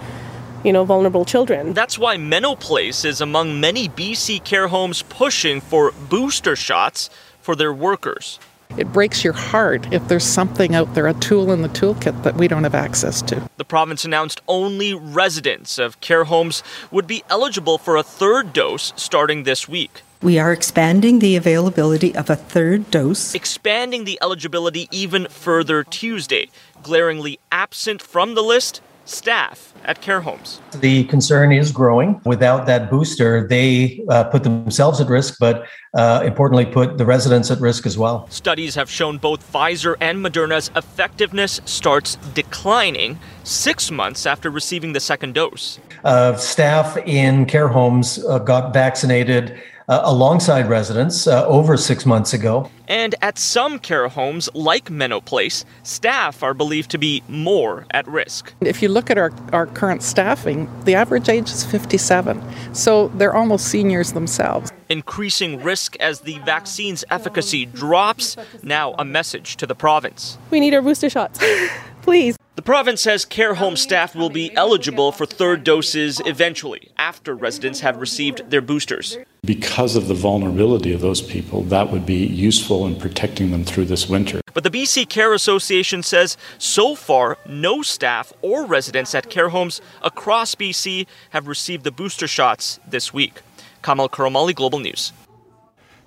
you 0.64 0.72
know, 0.72 0.84
vulnerable 0.84 1.24
children. 1.24 1.72
That's 1.72 1.96
why 1.96 2.16
Menno 2.16 2.58
Place 2.58 3.04
is 3.04 3.20
among 3.20 3.60
many 3.60 3.88
BC 3.88 4.42
care 4.42 4.66
homes 4.66 5.02
pushing 5.02 5.60
for 5.60 5.92
booster 5.92 6.56
shots 6.56 7.10
for 7.38 7.54
their 7.54 7.72
workers. 7.72 8.40
It 8.76 8.92
breaks 8.92 9.22
your 9.22 9.34
heart 9.34 9.86
if 9.92 10.08
there's 10.08 10.24
something 10.24 10.74
out 10.74 10.92
there, 10.94 11.06
a 11.06 11.14
tool 11.14 11.52
in 11.52 11.62
the 11.62 11.68
toolkit 11.68 12.24
that 12.24 12.34
we 12.34 12.48
don't 12.48 12.64
have 12.64 12.74
access 12.74 13.22
to. 13.22 13.48
The 13.56 13.64
province 13.64 14.04
announced 14.04 14.42
only 14.48 14.94
residents 14.94 15.78
of 15.78 16.00
care 16.00 16.24
homes 16.24 16.64
would 16.90 17.06
be 17.06 17.22
eligible 17.30 17.78
for 17.78 17.96
a 17.96 18.02
third 18.02 18.52
dose 18.52 18.92
starting 18.96 19.44
this 19.44 19.68
week. 19.68 20.02
We 20.24 20.38
are 20.38 20.54
expanding 20.54 21.18
the 21.18 21.36
availability 21.36 22.16
of 22.16 22.30
a 22.30 22.34
third 22.34 22.90
dose. 22.90 23.34
Expanding 23.34 24.04
the 24.04 24.18
eligibility 24.22 24.88
even 24.90 25.26
further 25.28 25.84
Tuesday. 25.84 26.48
Glaringly 26.82 27.38
absent 27.52 28.00
from 28.00 28.34
the 28.34 28.42
list, 28.42 28.80
staff 29.04 29.74
at 29.84 30.00
care 30.00 30.22
homes. 30.22 30.62
The 30.76 31.04
concern 31.04 31.52
is 31.52 31.70
growing. 31.72 32.22
Without 32.24 32.64
that 32.64 32.90
booster, 32.90 33.46
they 33.46 34.02
uh, 34.08 34.24
put 34.24 34.44
themselves 34.44 34.98
at 34.98 35.08
risk, 35.08 35.36
but 35.38 35.66
uh, 35.92 36.22
importantly, 36.24 36.64
put 36.64 36.96
the 36.96 37.04
residents 37.04 37.50
at 37.50 37.60
risk 37.60 37.84
as 37.84 37.98
well. 37.98 38.26
Studies 38.30 38.74
have 38.76 38.90
shown 38.90 39.18
both 39.18 39.52
Pfizer 39.52 39.94
and 40.00 40.24
Moderna's 40.24 40.70
effectiveness 40.74 41.60
starts 41.66 42.16
declining 42.32 43.18
six 43.42 43.90
months 43.90 44.24
after 44.24 44.48
receiving 44.48 44.94
the 44.94 45.00
second 45.00 45.34
dose. 45.34 45.78
Uh, 46.02 46.34
staff 46.36 46.96
in 46.96 47.44
care 47.44 47.68
homes 47.68 48.24
uh, 48.24 48.38
got 48.38 48.72
vaccinated 48.72 49.60
uh, 49.88 50.00
alongside 50.04 50.68
residents 50.68 51.26
uh, 51.26 51.46
over 51.46 51.76
six 51.76 52.06
months 52.06 52.32
ago. 52.32 52.70
And 52.88 53.14
at 53.22 53.38
some 53.38 53.78
care 53.78 54.08
homes, 54.08 54.48
like 54.54 54.90
Menno 54.90 55.24
Place, 55.24 55.64
staff 55.82 56.42
are 56.42 56.54
believed 56.54 56.90
to 56.90 56.98
be 56.98 57.22
more 57.28 57.86
at 57.92 58.06
risk. 58.06 58.52
If 58.60 58.82
you 58.82 58.88
look 58.88 59.10
at 59.10 59.18
our, 59.18 59.32
our 59.52 59.66
current 59.66 60.02
staffing, 60.02 60.68
the 60.84 60.94
average 60.94 61.28
age 61.28 61.50
is 61.50 61.64
57. 61.64 62.42
So 62.74 63.08
they're 63.08 63.34
almost 63.34 63.68
seniors 63.68 64.12
themselves. 64.12 64.70
Increasing 64.90 65.62
risk 65.62 65.96
as 65.96 66.20
the 66.20 66.38
vaccine's 66.40 67.04
efficacy 67.10 67.66
drops. 67.66 68.36
Now, 68.62 68.94
a 68.98 69.04
message 69.04 69.56
to 69.56 69.66
the 69.66 69.74
province. 69.74 70.36
We 70.50 70.60
need 70.60 70.74
our 70.74 70.82
booster 70.82 71.08
shots. 71.08 71.40
Please. 72.02 72.36
The 72.56 72.62
province 72.62 73.00
says 73.00 73.24
care 73.24 73.54
home 73.54 73.74
staff 73.74 74.14
will 74.14 74.30
be 74.30 74.54
eligible 74.54 75.10
for 75.10 75.26
third 75.26 75.64
doses 75.64 76.22
eventually, 76.24 76.92
after 76.96 77.34
residents 77.34 77.80
have 77.80 77.96
received 77.96 78.48
their 78.48 78.60
boosters. 78.60 79.18
Because 79.44 79.96
of 79.96 80.06
the 80.06 80.14
vulnerability 80.14 80.92
of 80.92 81.00
those 81.00 81.20
people, 81.20 81.64
that 81.64 81.90
would 81.90 82.06
be 82.06 82.24
useful 82.24 82.86
in 82.86 82.94
protecting 82.94 83.50
them 83.50 83.64
through 83.64 83.86
this 83.86 84.08
winter. 84.08 84.40
But 84.52 84.62
the 84.62 84.70
BC 84.70 85.08
Care 85.08 85.34
Association 85.34 86.04
says 86.04 86.36
so 86.56 86.94
far, 86.94 87.38
no 87.44 87.82
staff 87.82 88.32
or 88.40 88.64
residents 88.64 89.16
at 89.16 89.30
care 89.30 89.48
homes 89.48 89.80
across 90.00 90.54
BC 90.54 91.08
have 91.30 91.48
received 91.48 91.82
the 91.82 91.90
booster 91.90 92.28
shots 92.28 92.78
this 92.86 93.12
week. 93.12 93.40
Kamal 93.82 94.08
Karamali, 94.08 94.54
Global 94.54 94.78
News. 94.78 95.12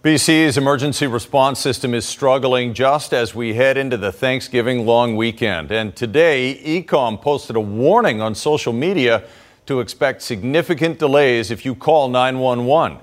BC's 0.03 0.59
emergency 0.59 1.07
response 1.07 1.59
system 1.59 1.95
is 1.95 2.05
struggling 2.05 2.75
just 2.75 3.13
as 3.13 3.33
we 3.33 3.55
head 3.55 3.77
into 3.77 3.97
the 3.97 4.11
Thanksgiving 4.11 4.85
long 4.85 5.15
weekend. 5.15 5.71
And 5.71 5.95
today, 5.95 6.51
E-Comm 6.51 7.19
posted 7.19 7.55
a 7.55 7.59
warning 7.59 8.21
on 8.21 8.35
social 8.35 8.73
media 8.73 9.23
to 9.65 9.79
expect 9.79 10.21
significant 10.21 10.99
delays 10.99 11.49
if 11.49 11.65
you 11.65 11.73
call 11.73 12.09
911. 12.09 12.99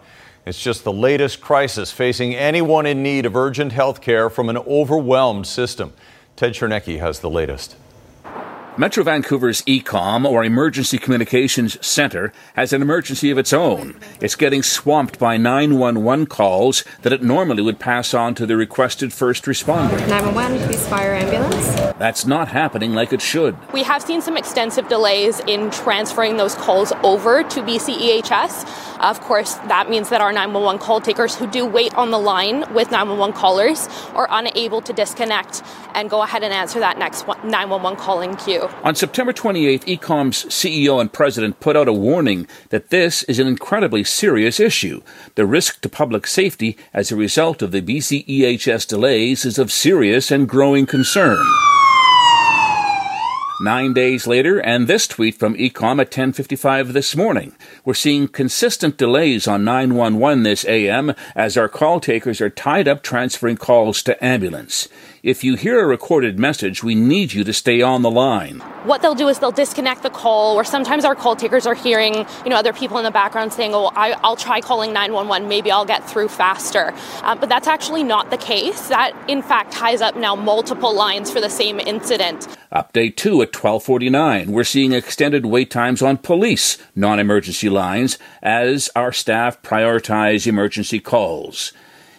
It's 0.47 0.63
just 0.63 0.85
the 0.85 0.93
latest 0.93 1.41
crisis 1.41 1.91
facing 1.91 2.37
anyone 2.37 2.87
in 2.87 3.03
need 3.03 3.27
of 3.27 3.35
urgent 3.35 3.73
health 3.73 4.01
care 4.01 4.31
from 4.31 4.49
an 4.49 4.59
overwhelmed 4.59 5.49
system. 5.49 5.93
Ted 6.37 6.53
Chernecki 6.53 7.01
has 7.01 7.19
the 7.19 7.29
latest. 7.29 7.75
Metro 8.77 9.05
Vancouver's 9.05 9.63
E-Comm, 9.67 10.29
or 10.29 10.43
Emergency 10.43 10.99
Communications 10.99 11.79
Center, 11.87 12.33
has 12.57 12.73
an 12.73 12.83
emergency 12.83 13.31
of 13.31 13.39
its 13.39 13.53
own. 13.53 13.95
It's 14.21 14.35
getting 14.35 14.65
swamped 14.65 15.17
by 15.17 15.37
911 15.37 16.27
calls 16.27 16.83
that 17.03 17.13
it 17.13 17.23
normally 17.23 17.63
would 17.63 17.79
pass 17.79 18.13
on 18.15 18.35
to 18.35 18.47
the 18.47 18.57
requested 18.57 19.13
first 19.13 19.45
responder. 19.45 19.97
911, 20.09 20.59
please 20.67 20.85
fire 20.89 21.15
ambulance. 21.15 21.67
That's 22.01 22.27
not 22.27 22.49
happening 22.49 22.95
like 22.95 23.13
it 23.13 23.23
should. 23.23 23.57
We 23.73 23.85
have 23.85 24.03
seen 24.03 24.21
some 24.21 24.37
extensive 24.37 24.89
delays 24.89 25.39
in 25.47 25.71
transferring 25.71 26.37
those 26.37 26.57
calls 26.57 26.91
over 27.05 27.45
to 27.45 27.63
BCEHS. 27.63 28.99
Of 28.99 29.21
course, 29.21 29.55
that 29.69 29.89
means 29.89 30.09
that 30.09 30.21
our 30.21 30.33
911 30.33 30.81
call 30.81 31.01
takers 31.01 31.37
who 31.37 31.47
do 31.47 31.65
wait 31.65 31.95
on 31.95 32.11
the 32.11 32.19
line 32.19 32.65
with 32.75 32.91
911 32.91 33.37
callers 33.37 33.87
are 34.15 34.27
unable 34.31 34.81
to 34.81 34.93
disconnect 34.93 35.63
and 35.95 36.11
go 36.11 36.23
ahead 36.23 36.43
and 36.43 36.53
answer 36.53 36.81
that 36.81 36.99
next 36.99 37.25
911 37.27 37.97
calling 37.97 38.35
queue. 38.35 38.64
On 38.83 38.95
September 38.95 39.33
28th, 39.33 39.85
E-Comm's 39.87 40.45
CEO 40.47 41.01
and 41.01 41.13
president 41.13 41.61
put 41.61 41.77
out 41.77 41.89
a 41.89 41.93
warning 41.93 42.47
that 42.71 42.91
this 42.91 43.23
is 43.25 43.39
an 43.39 43.47
incredibly 43.47 44.05
serious 44.05 44.61
issue. 44.61 45.03
The 45.35 45.47
risk 45.47 45.81
to 45.83 45.89
public 45.89 46.27
safety 46.27 46.77
as 46.93 47.11
a 47.11 47.17
result 47.17 47.63
of 47.63 47.73
the 47.73 47.83
BCEHS 47.83 48.87
delays 48.87 49.45
is 49.45 49.59
of 49.59 49.73
serious 49.73 50.31
and 50.31 50.49
growing 50.49 50.87
concern. 50.87 51.45
Nine 53.61 53.95
days 53.95 54.27
later, 54.27 54.59
and 54.59 54.89
this 54.89 55.07
tweet 55.07 55.39
from 55.39 55.55
E-Comm 55.57 56.01
at 56.01 56.11
10:55 56.11 56.93
this 56.93 57.15
morning. 57.15 57.55
We're 57.85 57.95
seeing 57.95 58.27
consistent 58.27 58.97
delays 58.97 59.47
on 59.47 59.65
911 59.65 60.43
this 60.43 60.65
AM 60.67 61.15
as 61.37 61.57
our 61.57 61.69
call 61.69 62.01
takers 62.01 62.41
are 62.41 62.51
tied 62.51 62.89
up 62.89 63.03
transferring 63.03 63.57
calls 63.57 64.03
to 64.03 64.23
ambulance. 64.23 64.89
If 65.25 65.43
you 65.43 65.55
hear 65.55 65.81
a 65.81 65.87
recorded 65.87 66.39
message, 66.39 66.85
we 66.85 66.95
need 66.95 67.33
you 67.33 67.45
to 67.45 67.53
stay 67.55 67.81
on 67.81 68.03
the 68.03 68.11
line. 68.11 68.59
What 68.85 69.01
they'll 69.01 69.15
do 69.15 69.29
is 69.29 69.39
they'll 69.39 69.51
disconnect 69.51 70.03
the 70.03 70.11
call, 70.11 70.55
or 70.55 70.65
sometimes 70.65 71.03
our 71.03 71.15
call 71.15 71.35
takers 71.35 71.67
are 71.67 71.73
hearing, 71.73 72.27
you 72.45 72.51
know, 72.51 72.57
other 72.57 72.75
people 72.75 72.99
in 72.99 73.05
the 73.05 73.11
background 73.11 73.55
saying, 73.55 73.75
"Oh, 73.75 73.87
I, 73.97 74.15
will 74.23 74.37
try 74.37 74.61
calling 74.61 74.93
911. 74.93 75.49
Maybe 75.49 75.71
I'll 75.71 75.87
get 75.87 76.07
through 76.07 76.29
faster." 76.29 76.93
Um, 77.23 77.39
but 77.39 77.49
that's 77.49 77.67
actually 77.67 78.03
not 78.03 78.29
the 78.29 78.37
case. 78.37 78.89
That, 78.89 79.13
in 79.27 79.41
fact, 79.41 79.73
ties 79.73 80.03
up 80.03 80.15
now 80.15 80.37
multiple 80.37 80.95
lines 80.95 81.31
for 81.31 81.41
the 81.41 81.49
same 81.49 81.81
incident. 81.81 82.47
Update 82.71 83.17
two 83.17 83.41
at 83.41 83.51
12:49. 83.51 84.53
We're 84.53 84.63
seeing 84.63 84.93
extended 84.93 85.47
wait 85.47 85.71
times 85.71 86.03
on 86.03 86.19
police 86.19 86.77
non-emergency 86.95 87.71
lines 87.71 88.19
as 88.43 88.91
our 88.95 89.11
staff 89.11 89.63
prioritize 89.63 90.47
emergency 90.47 91.01
calls. 91.01 91.73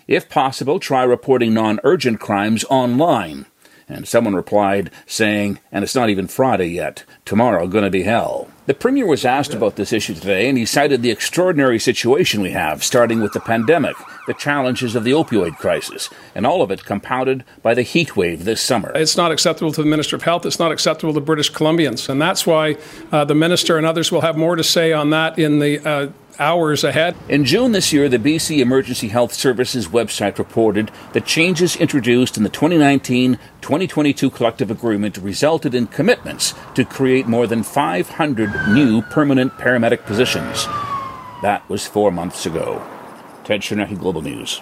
If 0.07 0.29
possible, 0.29 0.79
try 0.79 1.03
reporting 1.03 1.53
non 1.53 1.79
urgent 1.83 2.19
crimes 2.19 2.63
online. 2.69 3.45
And 3.87 4.07
someone 4.07 4.33
replied 4.33 4.89
saying, 5.05 5.59
and 5.71 5.83
it's 5.83 5.93
not 5.93 6.09
even 6.09 6.27
Friday 6.27 6.67
yet, 6.67 7.03
tomorrow 7.23 7.67
gonna 7.67 7.91
be 7.91 8.01
hell. 8.01 8.49
The 8.65 8.73
Premier 8.73 9.05
was 9.05 9.25
asked 9.25 9.53
about 9.53 9.75
this 9.75 9.93
issue 9.93 10.15
today, 10.15 10.49
and 10.49 10.57
he 10.57 10.65
cited 10.65 11.03
the 11.03 11.11
extraordinary 11.11 11.77
situation 11.77 12.41
we 12.41 12.49
have, 12.49 12.83
starting 12.83 13.21
with 13.21 13.33
the 13.33 13.39
pandemic, 13.39 13.95
the 14.25 14.33
challenges 14.33 14.95
of 14.95 15.03
the 15.03 15.11
opioid 15.11 15.57
crisis, 15.57 16.09
and 16.33 16.47
all 16.47 16.63
of 16.63 16.71
it 16.71 16.83
compounded 16.83 17.43
by 17.61 17.75
the 17.75 17.83
heat 17.83 18.15
wave 18.15 18.43
this 18.43 18.61
summer. 18.61 18.91
It's 18.95 19.17
not 19.17 19.31
acceptable 19.31 19.71
to 19.73 19.83
the 19.83 19.87
Minister 19.87 20.15
of 20.15 20.23
Health. 20.23 20.47
It's 20.47 20.57
not 20.57 20.71
acceptable 20.71 21.13
to 21.13 21.21
British 21.21 21.51
Columbians. 21.51 22.09
And 22.09 22.19
that's 22.19 22.47
why 22.47 22.77
uh, 23.11 23.23
the 23.23 23.35
Minister 23.35 23.77
and 23.77 23.85
others 23.85 24.11
will 24.11 24.21
have 24.21 24.35
more 24.35 24.55
to 24.55 24.63
say 24.63 24.91
on 24.93 25.11
that 25.11 25.37
in 25.37 25.59
the 25.59 25.87
uh, 25.87 26.07
hours 26.39 26.83
ahead. 26.83 27.15
In 27.29 27.45
June 27.45 27.71
this 27.71 27.91
year, 27.93 28.09
the 28.09 28.17
BC 28.17 28.59
Emergency 28.59 29.07
Health 29.07 29.33
Services 29.33 29.87
website 29.87 30.37
reported 30.37 30.91
that 31.13 31.25
changes 31.25 31.75
introduced 31.75 32.37
in 32.37 32.43
the 32.43 32.49
2019 32.49 33.39
2022 33.61 34.29
collective 34.29 34.69
agreement 34.69 35.17
resulted 35.17 35.73
in 35.73 35.87
commitments 35.87 36.53
to 36.75 36.85
create 36.85 37.27
more 37.27 37.47
than 37.47 37.63
500 37.63 38.69
new 38.69 39.01
permanent 39.01 39.53
paramedic 39.53 40.05
positions. 40.05 40.65
That 41.41 41.63
was 41.67 41.87
four 41.87 42.11
months 42.11 42.45
ago. 42.45 42.85
Ted 43.43 43.61
Chernecki, 43.61 43.97
Global 43.97 44.21
News. 44.21 44.61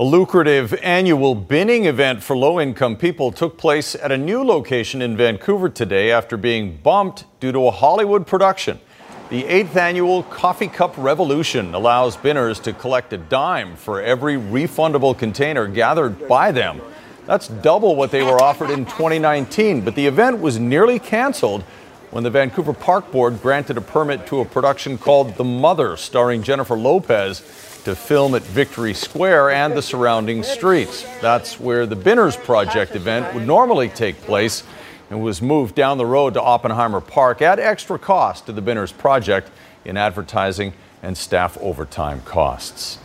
A 0.00 0.04
lucrative 0.04 0.72
annual 0.82 1.34
binning 1.34 1.84
event 1.84 2.22
for 2.22 2.34
low 2.34 2.58
income 2.58 2.96
people 2.96 3.30
took 3.30 3.58
place 3.58 3.94
at 3.94 4.10
a 4.10 4.16
new 4.16 4.42
location 4.42 5.02
in 5.02 5.14
Vancouver 5.14 5.68
today 5.68 6.10
after 6.10 6.38
being 6.38 6.78
bumped 6.78 7.26
due 7.38 7.52
to 7.52 7.66
a 7.66 7.70
Hollywood 7.70 8.26
production. 8.26 8.80
The 9.30 9.46
eighth 9.46 9.76
annual 9.76 10.24
Coffee 10.24 10.66
Cup 10.66 10.92
Revolution 10.98 11.72
allows 11.72 12.16
binners 12.16 12.58
to 12.60 12.72
collect 12.72 13.12
a 13.12 13.16
dime 13.16 13.76
for 13.76 14.02
every 14.02 14.34
refundable 14.34 15.16
container 15.16 15.68
gathered 15.68 16.26
by 16.26 16.50
them. 16.50 16.80
That's 17.26 17.46
double 17.46 17.94
what 17.94 18.10
they 18.10 18.24
were 18.24 18.42
offered 18.42 18.70
in 18.70 18.86
2019, 18.86 19.82
but 19.82 19.94
the 19.94 20.08
event 20.08 20.40
was 20.40 20.58
nearly 20.58 20.98
canceled 20.98 21.62
when 22.10 22.24
the 22.24 22.30
Vancouver 22.30 22.72
Park 22.72 23.12
Board 23.12 23.40
granted 23.40 23.76
a 23.76 23.80
permit 23.80 24.26
to 24.26 24.40
a 24.40 24.44
production 24.44 24.98
called 24.98 25.36
The 25.36 25.44
Mother, 25.44 25.96
starring 25.96 26.42
Jennifer 26.42 26.76
Lopez, 26.76 27.38
to 27.84 27.94
film 27.94 28.34
at 28.34 28.42
Victory 28.42 28.94
Square 28.94 29.50
and 29.50 29.74
the 29.74 29.82
surrounding 29.82 30.42
streets. 30.42 31.06
That's 31.20 31.60
where 31.60 31.86
the 31.86 31.94
Binners 31.94 32.36
Project 32.36 32.96
event 32.96 33.32
would 33.32 33.46
normally 33.46 33.90
take 33.90 34.20
place 34.22 34.64
and 35.10 35.22
was 35.22 35.42
moved 35.42 35.74
down 35.74 35.98
the 35.98 36.06
road 36.06 36.34
to 36.34 36.42
Oppenheimer 36.42 37.00
Park 37.00 37.42
at 37.42 37.58
extra 37.58 37.98
cost 37.98 38.46
to 38.46 38.52
the 38.52 38.62
Binners 38.62 38.92
Project 38.92 39.50
in 39.84 39.96
advertising 39.96 40.72
and 41.02 41.18
staff 41.18 41.58
overtime 41.60 42.20
costs. 42.22 42.98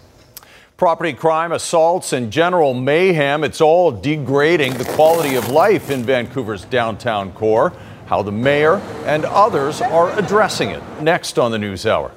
Property 0.78 1.14
crime, 1.14 1.52
assaults, 1.52 2.14
and 2.14 2.32
general 2.32 2.74
mayhem, 2.74 3.44
it's 3.44 3.62
all 3.62 3.92
degrading 3.92 4.78
the 4.78 4.84
quality 4.84 5.36
of 5.36 5.50
life 5.50 5.90
in 5.90 6.04
Vancouver's 6.04 6.66
downtown 6.66 7.32
core. 7.32 7.74
How 8.08 8.22
the 8.22 8.32
mayor 8.32 8.76
and 9.06 9.26
others 9.26 9.82
are 9.82 10.18
addressing 10.20 10.70
it. 10.70 10.84
Next 11.02 11.40
on 11.40 11.52
the 11.52 11.58
News 11.58 11.88
Hour. 11.88 12.12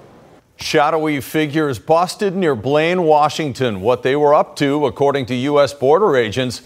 Shadowy 0.56 1.20
figures 1.20 1.78
busted 1.78 2.34
near 2.34 2.56
Blaine, 2.56 3.04
Washington. 3.04 3.80
What 3.80 4.02
they 4.02 4.16
were 4.16 4.34
up 4.34 4.56
to, 4.56 4.86
according 4.86 5.26
to 5.26 5.34
U.S. 5.34 5.72
border 5.72 6.16
agents, 6.16 6.62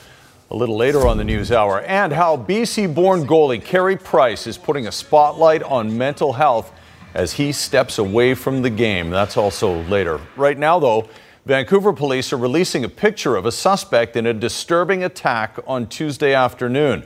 a 0.52 0.56
little 0.56 0.76
later 0.76 1.06
on 1.06 1.16
the 1.16 1.24
news 1.24 1.50
hour, 1.50 1.80
and 1.80 2.12
how 2.12 2.36
BC 2.36 2.94
born 2.94 3.26
goalie 3.26 3.62
Carey 3.64 3.96
Price 3.96 4.46
is 4.46 4.58
putting 4.58 4.86
a 4.86 4.92
spotlight 4.92 5.62
on 5.62 5.96
mental 5.96 6.34
health 6.34 6.70
as 7.14 7.32
he 7.32 7.52
steps 7.52 7.96
away 7.96 8.34
from 8.34 8.60
the 8.60 8.68
game. 8.68 9.08
That's 9.08 9.38
also 9.38 9.82
later. 9.84 10.20
Right 10.36 10.58
now, 10.58 10.78
though, 10.78 11.08
Vancouver 11.46 11.94
police 11.94 12.34
are 12.34 12.36
releasing 12.36 12.84
a 12.84 12.88
picture 12.90 13.34
of 13.34 13.46
a 13.46 13.52
suspect 13.52 14.14
in 14.14 14.26
a 14.26 14.34
disturbing 14.34 15.02
attack 15.04 15.58
on 15.66 15.86
Tuesday 15.86 16.34
afternoon. 16.34 17.02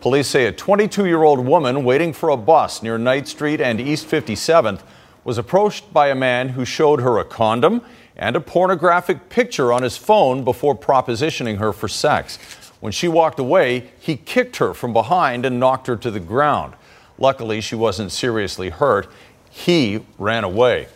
Police 0.00 0.28
say 0.28 0.46
a 0.46 0.52
22 0.52 1.04
year 1.04 1.22
old 1.22 1.44
woman 1.46 1.84
waiting 1.84 2.14
for 2.14 2.30
a 2.30 2.36
bus 2.36 2.82
near 2.82 2.96
Knight 2.96 3.28
Street 3.28 3.60
and 3.60 3.78
East 3.78 4.08
57th 4.08 4.80
was 5.22 5.36
approached 5.36 5.92
by 5.92 6.08
a 6.08 6.14
man 6.14 6.50
who 6.50 6.64
showed 6.64 7.02
her 7.02 7.18
a 7.18 7.24
condom 7.24 7.82
and 8.16 8.36
a 8.36 8.40
pornographic 8.40 9.28
picture 9.28 9.70
on 9.70 9.82
his 9.82 9.98
phone 9.98 10.44
before 10.44 10.74
propositioning 10.74 11.58
her 11.58 11.74
for 11.74 11.88
sex. 11.88 12.38
When 12.80 12.92
she 12.92 13.08
walked 13.08 13.38
away, 13.38 13.90
he 13.98 14.16
kicked 14.16 14.56
her 14.56 14.74
from 14.74 14.92
behind 14.92 15.46
and 15.46 15.58
knocked 15.58 15.86
her 15.86 15.96
to 15.96 16.10
the 16.10 16.20
ground. 16.20 16.74
Luckily, 17.18 17.60
she 17.60 17.74
wasn't 17.74 18.12
seriously 18.12 18.68
hurt. 18.68 19.08
He 19.50 20.00
ran 20.18 20.44
away. 20.44 20.88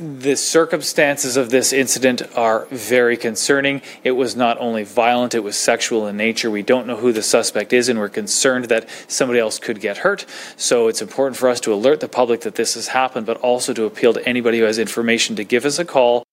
The 0.00 0.36
circumstances 0.36 1.36
of 1.36 1.50
this 1.50 1.72
incident 1.72 2.22
are 2.36 2.66
very 2.70 3.16
concerning. 3.16 3.80
It 4.02 4.10
was 4.12 4.34
not 4.34 4.58
only 4.58 4.82
violent, 4.82 5.34
it 5.34 5.40
was 5.40 5.56
sexual 5.56 6.06
in 6.08 6.16
nature. 6.16 6.50
We 6.50 6.62
don't 6.62 6.86
know 6.86 6.96
who 6.96 7.12
the 7.12 7.22
suspect 7.22 7.72
is, 7.72 7.88
and 7.88 7.98
we're 7.98 8.08
concerned 8.08 8.66
that 8.66 8.88
somebody 9.08 9.38
else 9.38 9.58
could 9.58 9.80
get 9.80 9.98
hurt. 9.98 10.26
So 10.56 10.88
it's 10.88 11.00
important 11.00 11.36
for 11.36 11.48
us 11.48 11.60
to 11.60 11.72
alert 11.72 12.00
the 12.00 12.08
public 12.08 12.40
that 12.42 12.56
this 12.56 12.74
has 12.74 12.88
happened, 12.88 13.24
but 13.24 13.36
also 13.38 13.72
to 13.72 13.84
appeal 13.84 14.12
to 14.12 14.28
anybody 14.28 14.58
who 14.58 14.64
has 14.64 14.78
information 14.78 15.36
to 15.36 15.44
give 15.44 15.64
us 15.64 15.78
a 15.78 15.84
call 15.84 16.24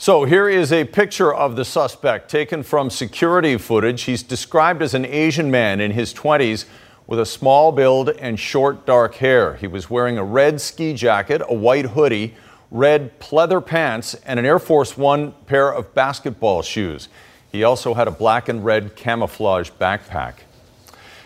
so 0.00 0.22
here 0.22 0.48
is 0.48 0.72
a 0.72 0.84
picture 0.84 1.34
of 1.34 1.56
the 1.56 1.64
suspect 1.64 2.30
taken 2.30 2.62
from 2.62 2.88
security 2.88 3.58
footage. 3.58 4.02
He's 4.02 4.22
described 4.22 4.80
as 4.80 4.94
an 4.94 5.04
Asian 5.04 5.50
man 5.50 5.80
in 5.80 5.90
his 5.90 6.14
20s 6.14 6.66
with 7.08 7.18
a 7.18 7.26
small 7.26 7.72
build 7.72 8.10
and 8.10 8.38
short 8.38 8.86
dark 8.86 9.16
hair. 9.16 9.56
He 9.56 9.66
was 9.66 9.90
wearing 9.90 10.16
a 10.16 10.22
red 10.22 10.60
ski 10.60 10.94
jacket, 10.94 11.42
a 11.48 11.52
white 11.52 11.86
hoodie, 11.86 12.36
red 12.70 13.18
pleather 13.18 13.64
pants, 13.64 14.14
and 14.24 14.38
an 14.38 14.46
Air 14.46 14.60
Force 14.60 14.96
One 14.96 15.32
pair 15.46 15.68
of 15.68 15.92
basketball 15.94 16.62
shoes. 16.62 17.08
He 17.50 17.64
also 17.64 17.94
had 17.94 18.06
a 18.06 18.12
black 18.12 18.48
and 18.48 18.64
red 18.64 18.94
camouflage 18.94 19.70
backpack. 19.80 20.34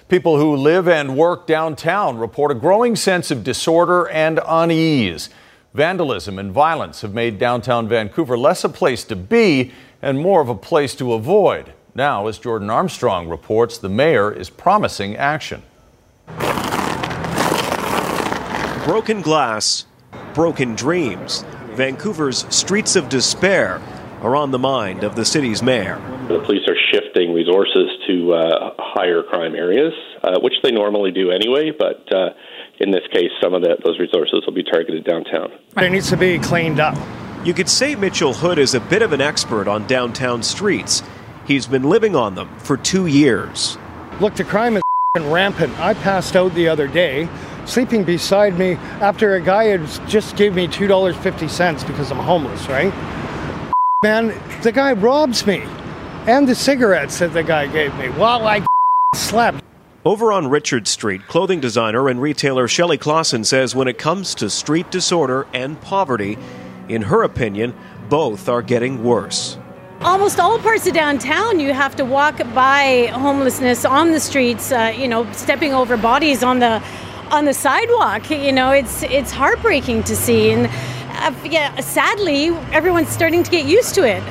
People 0.09 0.39
who 0.39 0.57
live 0.57 0.89
and 0.89 1.15
work 1.15 1.47
downtown 1.47 2.17
report 2.17 2.51
a 2.51 2.55
growing 2.55 2.97
sense 2.97 3.31
of 3.31 3.45
disorder 3.45 4.09
and 4.09 4.41
unease. 4.47 5.29
Vandalism 5.75 6.39
and 6.39 6.53
violence 6.53 7.01
have 7.01 7.15
made 7.15 7.39
downtown 7.39 7.89
Vancouver 7.89 8.37
less 8.37 8.63
a 8.63 8.69
place 8.69 9.05
to 9.05 9.17
be 9.17 9.73
and 10.03 10.21
more 10.21 10.43
of 10.43 10.51
a 10.51 10.55
place 10.55 10.95
to 10.97 11.15
avoid. 11.15 11.73
Now, 11.95 12.27
as 12.27 12.39
Jordan 12.39 12.69
Armstrong 12.69 13.27
reports, 13.27 13.79
the 13.79 13.89
mayor 13.89 14.31
is 14.31 14.51
promising 14.51 15.17
action. 15.17 15.63
Broken 18.85 19.23
glass, 19.23 19.87
broken 20.35 20.75
dreams. 20.75 21.43
Vancouver's 21.71 22.45
streets 22.55 22.95
of 22.95 23.09
despair 23.09 23.81
are 24.21 24.37
on 24.37 24.51
the 24.51 24.59
mind 24.59 25.05
of 25.05 25.17
the 25.17 25.25
city's 25.25 25.63
mayor. 25.63 25.97
The 26.29 26.43
police 26.45 26.69
are 26.69 26.77
shifting 26.93 27.33
resources 27.33 27.89
to 28.09 28.35
uh, 28.35 28.75
higher 28.79 29.23
crime 29.23 29.55
areas, 29.55 29.95
uh, 30.23 30.39
which 30.41 30.55
they 30.63 30.71
normally 30.71 31.13
do 31.13 31.31
anyway, 31.31 31.71
but 31.71 32.13
uh, 32.15 32.31
in 32.81 32.91
this 32.91 33.07
case, 33.13 33.31
some 33.43 33.55
of 33.55 33.63
the, 33.63 33.77
those 33.85 33.99
resources 33.99 34.43
will 34.47 34.55
be 34.55 34.65
targeted 34.65 35.05
downtown. 35.05 35.53
It 35.77 35.91
needs 35.91 36.09
to 36.11 36.17
be 36.17 36.39
cleaned 36.39 36.81
up. 36.81 36.97
You 37.45 37.55
could 37.55 37.69
say 37.69 37.95
Mitchell 37.95 38.33
Hood 38.33 38.59
is 38.59 38.75
a 38.75 38.81
bit 38.81 39.03
of 39.03 39.13
an 39.13 39.21
expert 39.21 39.69
on 39.69 39.87
downtown 39.87 40.43
streets. 40.43 41.03
He's 41.47 41.67
been 41.67 41.83
living 41.85 42.15
on 42.15 42.35
them 42.35 42.49
for 42.59 42.77
two 42.77 43.07
years. 43.07 43.77
Look, 44.21 44.37
the 44.37 44.45
crime 44.45 44.77
is 44.77 44.83
rampant. 45.21 45.79
I 45.81 45.95
passed 45.95 46.37
out 46.37 46.55
the 46.55 46.69
other 46.69 46.87
day, 46.87 47.29
sleeping 47.67 48.05
beside 48.05 48.59
me 48.59 48.75
after 49.01 49.35
a 49.35 49.41
guy 49.41 49.65
had 49.65 50.09
just 50.09 50.37
gave 50.37 50.55
me 50.55 50.69
$2.50 50.69 51.87
because 51.87 52.11
I'm 52.11 52.19
homeless, 52.19 52.69
right? 52.69 52.93
Man, 54.05 54.35
the 54.63 54.73
guy 54.73 54.93
robs 54.93 55.47
me 55.47 55.63
and 56.27 56.49
the 56.49 56.55
cigarettes 56.55 57.19
that 57.19 57.33
the 57.33 57.43
guy 57.43 57.67
gave 57.67 57.95
me 57.97 58.09
while 58.11 58.47
I 58.47 58.65
slept. 59.15 59.63
Over 60.05 60.33
on 60.33 60.49
Richard 60.49 60.89
Street, 60.89 61.29
clothing 61.29 61.61
designer 61.61 62.09
and 62.09 62.21
retailer 62.21 62.67
Shelley 62.67 62.99
Clausen 62.99 63.45
says 63.45 63.77
when 63.77 63.87
it 63.87 63.99
comes 63.99 64.35
to 64.35 64.51
street 64.51 64.91
disorder 64.91 65.47
and 65.55 65.81
poverty, 65.81 66.37
in 66.89 67.03
her 67.03 67.23
opinion, 67.23 67.73
both 68.09 68.49
are 68.49 68.63
getting 68.63 69.05
worse. 69.05 69.57
Almost 70.01 70.41
all 70.41 70.59
parts 70.59 70.89
of 70.89 70.95
downtown, 70.95 71.61
you 71.61 71.73
have 71.73 71.95
to 71.95 72.05
walk 72.05 72.39
by 72.53 73.11
homelessness 73.13 73.85
on 73.85 74.11
the 74.11 74.19
streets. 74.19 74.73
Uh, 74.73 74.93
you 74.93 75.07
know, 75.07 75.31
stepping 75.31 75.73
over 75.73 75.97
bodies 75.97 76.43
on 76.43 76.59
the 76.59 76.83
on 77.31 77.45
the 77.45 77.55
sidewalk. 77.55 78.29
You 78.29 78.51
know, 78.51 78.73
it's 78.73 79.05
it's 79.05 79.31
heartbreaking 79.31 80.03
to 80.03 80.17
see, 80.17 80.51
and 80.51 80.67
uh, 80.67 81.33
yeah, 81.45 81.79
sadly, 81.79 82.49
everyone's 82.73 83.09
starting 83.09 83.45
to 83.45 83.51
get 83.53 83.67
used 83.67 83.95
to 83.95 84.03
it. 84.05 84.25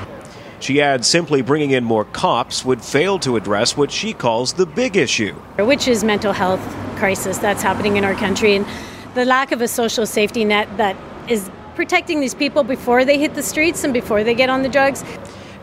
She 0.62 0.80
adds 0.80 1.08
simply 1.08 1.41
bringing 1.41 1.71
in 1.71 1.84
more 1.84 2.06
cops 2.06 2.63
would 2.63 2.84
fail 2.84 3.17
to 3.19 3.36
address 3.36 3.76
what 3.76 3.91
she 3.91 4.13
calls 4.13 4.54
the 4.54 4.67
big 4.67 4.95
issue, 4.95 5.34
which 5.58 5.88
is 5.88 6.04
mental 6.04 6.34
health 6.34 6.62
crisis 6.97 7.39
that's 7.39 7.63
happening 7.63 7.97
in 7.97 8.06
our 8.06 8.13
country 8.13 8.56
and 8.56 8.65
the 9.15 9.26
lack 9.26 9.52
of 9.52 9.62
a 9.62 9.67
social 9.67 10.06
safety 10.06 10.45
net 10.45 10.69
that 10.78 10.95
is 11.28 11.50
protecting 11.74 12.19
these 12.19 12.36
people 12.36 12.63
before 12.63 13.04
they 13.04 13.17
hit 13.17 13.34
the 13.34 13.41
streets 13.41 13.84
and 13.84 13.91
before 13.91 14.24
they 14.24 14.36
get 14.36 14.52
on 14.52 14.62
the 14.62 14.69
drugs. 14.69 15.04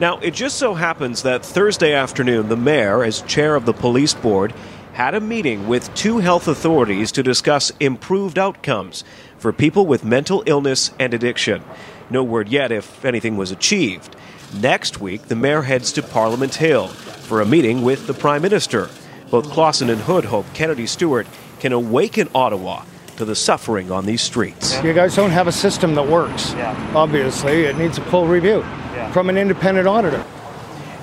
Now, 0.00 0.18
it 0.18 0.32
just 0.32 0.58
so 0.58 0.74
happens 0.74 1.22
that 1.22 1.46
Thursday 1.46 1.92
afternoon, 1.92 2.48
the 2.48 2.56
mayor, 2.56 3.04
as 3.04 3.22
chair 3.22 3.54
of 3.54 3.66
the 3.66 3.72
police 3.72 4.14
board, 4.14 4.52
had 4.94 5.14
a 5.14 5.20
meeting 5.20 5.68
with 5.68 5.94
two 5.94 6.18
health 6.18 6.48
authorities 6.48 7.12
to 7.12 7.22
discuss 7.22 7.70
improved 7.78 8.36
outcomes 8.36 9.04
for 9.38 9.52
people 9.52 9.86
with 9.86 10.04
mental 10.04 10.42
illness 10.46 10.90
and 10.98 11.14
addiction. 11.14 11.62
No 12.10 12.24
word 12.24 12.48
yet 12.48 12.72
if 12.72 13.04
anything 13.04 13.36
was 13.36 13.52
achieved. 13.52 14.16
Next 14.54 15.00
week, 15.00 15.22
the 15.28 15.36
mayor 15.36 15.62
heads 15.62 15.92
to 15.92 16.02
Parliament 16.02 16.54
Hill 16.54 16.88
for 16.88 17.40
a 17.40 17.46
meeting 17.46 17.82
with 17.82 18.06
the 18.06 18.14
Prime 18.14 18.40
Minister. 18.42 18.88
Both 19.30 19.50
Clausen 19.50 19.90
and 19.90 20.00
Hood 20.00 20.24
hope 20.24 20.46
Kennedy 20.54 20.86
Stewart 20.86 21.26
can 21.60 21.72
awaken 21.72 22.28
Ottawa 22.34 22.84
to 23.18 23.24
the 23.26 23.34
suffering 23.34 23.90
on 23.92 24.06
these 24.06 24.22
streets. 24.22 24.82
You 24.82 24.94
guys 24.94 25.14
don't 25.14 25.30
have 25.30 25.48
a 25.48 25.52
system 25.52 25.94
that 25.96 26.06
works. 26.06 26.54
Yeah. 26.54 26.92
Obviously, 26.94 27.64
it 27.64 27.76
needs 27.76 27.98
a 27.98 28.00
full 28.02 28.26
review 28.26 28.60
Yeah. 28.94 29.10
from 29.12 29.28
an 29.28 29.36
independent 29.36 29.86
auditor. 29.86 30.24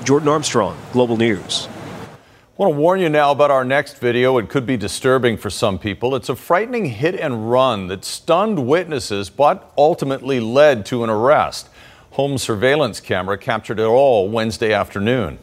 Jordan 0.03 0.29
Armstrong, 0.29 0.75
Global 0.91 1.17
News. 1.17 1.67
I 1.71 2.63
want 2.63 2.73
to 2.73 2.79
warn 2.79 3.01
you 3.01 3.09
now 3.09 3.31
about 3.31 3.51
our 3.51 3.65
next 3.65 3.97
video. 3.99 4.37
It 4.37 4.49
could 4.49 4.65
be 4.65 4.77
disturbing 4.77 5.35
for 5.37 5.49
some 5.49 5.77
people. 5.77 6.15
It's 6.15 6.29
a 6.29 6.35
frightening 6.35 6.85
hit 6.85 7.13
and 7.19 7.51
run 7.51 7.87
that 7.87 8.05
stunned 8.05 8.65
witnesses 8.65 9.29
but 9.29 9.71
ultimately 9.77 10.39
led 10.39 10.85
to 10.87 11.03
an 11.03 11.09
arrest. 11.09 11.69
Home 12.15 12.37
surveillance 12.37 13.01
camera 13.01 13.37
captured 13.37 13.77
it 13.77 13.83
all 13.83 14.29
Wednesday 14.29 14.71
afternoon. 14.71 15.37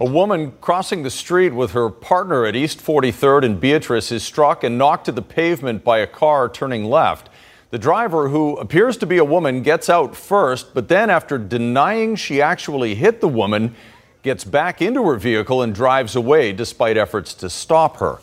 A 0.00 0.04
woman 0.04 0.50
crossing 0.60 1.04
the 1.04 1.10
street 1.10 1.54
with 1.54 1.70
her 1.70 1.88
partner 1.88 2.44
at 2.44 2.56
East 2.56 2.80
43rd 2.80 3.44
and 3.44 3.60
Beatrice 3.60 4.10
is 4.10 4.24
struck 4.24 4.64
and 4.64 4.76
knocked 4.76 5.04
to 5.04 5.12
the 5.12 5.22
pavement 5.22 5.84
by 5.84 5.98
a 5.98 6.08
car 6.08 6.48
turning 6.48 6.86
left. 6.86 7.28
The 7.70 7.78
driver, 7.78 8.28
who 8.28 8.56
appears 8.56 8.96
to 8.96 9.06
be 9.06 9.18
a 9.18 9.24
woman, 9.24 9.62
gets 9.62 9.88
out 9.88 10.16
first, 10.16 10.74
but 10.74 10.88
then, 10.88 11.08
after 11.08 11.38
denying 11.38 12.16
she 12.16 12.42
actually 12.42 12.96
hit 12.96 13.20
the 13.20 13.28
woman, 13.28 13.76
gets 14.24 14.42
back 14.42 14.82
into 14.82 15.04
her 15.04 15.16
vehicle 15.16 15.62
and 15.62 15.74
drives 15.74 16.16
away 16.16 16.52
despite 16.52 16.96
efforts 16.96 17.34
to 17.34 17.48
stop 17.48 17.98
her. 17.98 18.18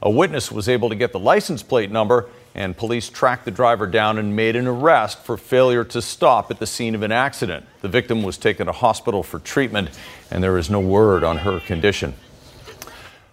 A 0.00 0.08
witness 0.08 0.50
was 0.50 0.68
able 0.68 0.88
to 0.88 0.94
get 0.94 1.12
the 1.12 1.18
license 1.18 1.62
plate 1.62 1.90
number, 1.90 2.30
and 2.54 2.76
police 2.76 3.10
tracked 3.10 3.44
the 3.44 3.50
driver 3.50 3.86
down 3.86 4.16
and 4.16 4.34
made 4.34 4.56
an 4.56 4.66
arrest 4.66 5.18
for 5.18 5.36
failure 5.36 5.84
to 5.84 6.00
stop 6.00 6.50
at 6.50 6.58
the 6.58 6.66
scene 6.66 6.94
of 6.94 7.02
an 7.02 7.12
accident. 7.12 7.66
The 7.82 7.88
victim 7.88 8.22
was 8.22 8.38
taken 8.38 8.66
to 8.66 8.72
hospital 8.72 9.22
for 9.22 9.40
treatment, 9.40 9.90
and 10.30 10.42
there 10.42 10.56
is 10.56 10.70
no 10.70 10.80
word 10.80 11.22
on 11.22 11.38
her 11.38 11.60
condition. 11.60 12.14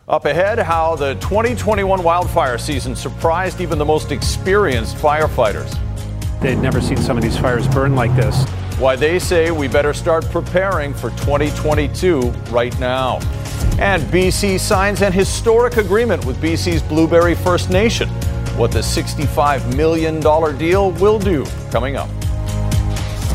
Up 0.10 0.25
ahead, 0.25 0.60
how 0.60 0.95
the 0.95 1.15
2021 1.15 2.03
wildfire 2.03 2.58
season 2.58 2.95
surprised 2.95 3.62
even 3.62 3.77
the 3.77 3.86
most 3.86 4.12
experienced 4.12 4.95
firefighters. 4.97 5.77
They'd 6.41 6.56
never 6.56 6.82
seen 6.82 6.97
some 6.97 7.17
of 7.17 7.23
these 7.23 7.38
fires 7.38 7.67
burn 7.67 7.95
like 7.95 8.15
this. 8.15 8.45
Why 8.79 8.95
they 8.95 9.17
say 9.17 9.49
we 9.49 9.67
better 9.67 9.91
start 9.91 10.23
preparing 10.29 10.93
for 10.93 11.09
2022 11.09 12.29
right 12.51 12.77
now. 12.79 13.17
And 13.79 14.03
BC 14.03 14.59
signs 14.59 15.01
an 15.01 15.11
historic 15.11 15.77
agreement 15.77 16.23
with 16.25 16.39
BC's 16.39 16.83
Blueberry 16.83 17.33
First 17.33 17.71
Nation. 17.71 18.07
What 18.55 18.71
the 18.71 18.79
$65 18.79 19.75
million 19.75 20.19
deal 20.59 20.91
will 20.91 21.17
do 21.17 21.43
coming 21.71 21.95
up. 21.95 22.09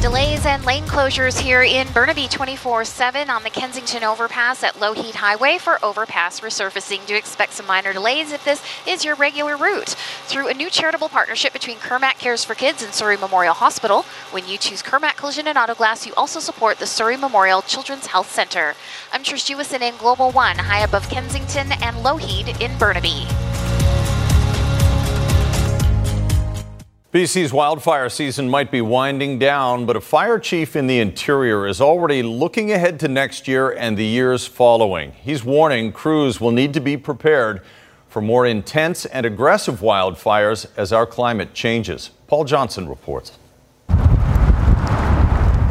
Delays 0.02 0.44
and 0.46 0.64
lane 0.64 0.82
closures 0.82 1.38
here 1.38 1.62
in 1.62 1.86
Burnaby 1.92 2.26
24 2.26 2.84
7 2.84 3.30
on 3.30 3.44
the 3.44 3.50
Kensington 3.50 4.02
overpass 4.02 4.64
at 4.64 4.74
Lougheed 4.74 5.14
Highway 5.14 5.58
for 5.58 5.78
overpass 5.84 6.40
resurfacing. 6.40 7.06
Do 7.06 7.14
expect 7.14 7.52
some 7.52 7.68
minor 7.68 7.92
delays 7.92 8.32
if 8.32 8.44
this 8.44 8.64
is 8.84 9.04
your 9.04 9.14
regular 9.14 9.56
route. 9.56 9.90
Through 10.26 10.48
a 10.48 10.54
new 10.54 10.70
charitable 10.70 11.08
partnership 11.08 11.52
between 11.52 11.76
Kermac 11.76 12.18
Cares 12.18 12.42
for 12.42 12.56
Kids 12.56 12.82
and 12.82 12.92
Surrey 12.92 13.16
Memorial 13.16 13.54
Hospital, 13.54 14.02
when 14.32 14.48
you 14.48 14.58
choose 14.58 14.82
Kermac 14.82 15.14
Collision 15.14 15.46
and 15.46 15.56
Auto 15.56 15.76
Glass, 15.76 16.04
you 16.04 16.12
also 16.16 16.40
support 16.40 16.80
the 16.80 16.86
Surrey 16.88 17.16
Memorial 17.16 17.62
Children's 17.62 18.06
Health 18.06 18.32
Center. 18.32 18.74
I'm 19.12 19.22
Trish 19.22 19.54
Jewison 19.54 19.82
in 19.82 19.96
Global 19.98 20.32
One, 20.32 20.58
high 20.58 20.82
above 20.82 21.08
Kensington 21.10 21.70
and 21.80 21.98
Lougheed 21.98 22.60
in 22.60 22.76
Burnaby. 22.76 23.28
BC's 27.12 27.52
wildfire 27.52 28.08
season 28.08 28.48
might 28.48 28.70
be 28.70 28.80
winding 28.80 29.38
down, 29.38 29.84
but 29.84 29.96
a 29.96 30.00
fire 30.00 30.38
chief 30.38 30.74
in 30.74 30.86
the 30.86 30.98
interior 30.98 31.66
is 31.66 31.78
already 31.78 32.22
looking 32.22 32.72
ahead 32.72 32.98
to 33.00 33.06
next 33.06 33.46
year 33.46 33.70
and 33.70 33.98
the 33.98 34.04
years 34.04 34.46
following. 34.46 35.12
He's 35.12 35.44
warning 35.44 35.92
crews 35.92 36.40
will 36.40 36.52
need 36.52 36.72
to 36.72 36.80
be 36.80 36.96
prepared 36.96 37.60
for 38.08 38.22
more 38.22 38.46
intense 38.46 39.04
and 39.04 39.26
aggressive 39.26 39.80
wildfires 39.80 40.66
as 40.74 40.90
our 40.90 41.04
climate 41.04 41.52
changes. 41.52 42.12
Paul 42.28 42.44
Johnson 42.44 42.88
reports. 42.88 43.38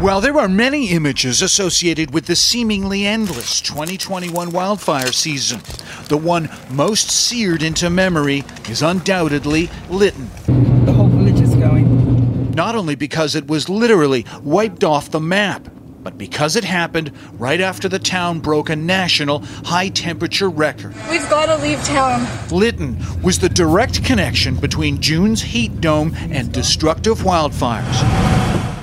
While 0.01 0.21
there 0.21 0.38
are 0.39 0.47
many 0.47 0.89
images 0.89 1.43
associated 1.43 2.12
with 2.12 2.25
the 2.25 2.36
seemingly 2.36 3.06
endless 3.06 3.62
2021 3.62 4.51
wildfire 4.51 5.12
season, 5.12 5.62
the 6.08 6.17
one 6.17 6.49
most 6.71 7.12
seared 7.12 7.62
into 7.62 7.89
memory 7.89 8.43
is 8.67 8.82
undoubtedly 8.82 9.69
Lytton. 9.89 10.30
The 10.86 10.91
whole 10.91 11.08
village 11.08 11.39
is 11.39 11.54
going. 11.54 12.51
Not 12.62 12.76
only 12.76 12.93
because 12.93 13.34
it 13.34 13.47
was 13.47 13.69
literally 13.69 14.24
wiped 14.43 14.84
off 14.84 15.10
the 15.10 15.19
map, 15.19 15.67
but 16.04 16.15
because 16.15 16.56
it 16.56 16.63
happened 16.63 17.12
right 17.39 17.60
after 17.60 17.89
the 17.89 17.97
town 17.97 18.39
broke 18.39 18.69
a 18.69 18.76
national 18.76 19.39
high 19.65 19.89
temperature 19.89 20.47
record. 20.47 20.93
We've 21.10 21.28
got 21.28 21.47
to 21.47 21.56
leave 21.63 21.84
town. 21.84 22.28
Lytton 22.52 23.00
was 23.24 23.39
the 23.39 23.50
direct 23.50 24.06
connection 24.06 24.58
between 24.58 25.02
June's 25.02 25.41
heat 25.41 25.82
dome 25.82 26.13
and 26.30 26.54
destructive 26.54 27.21
wildfires. 27.21 28.04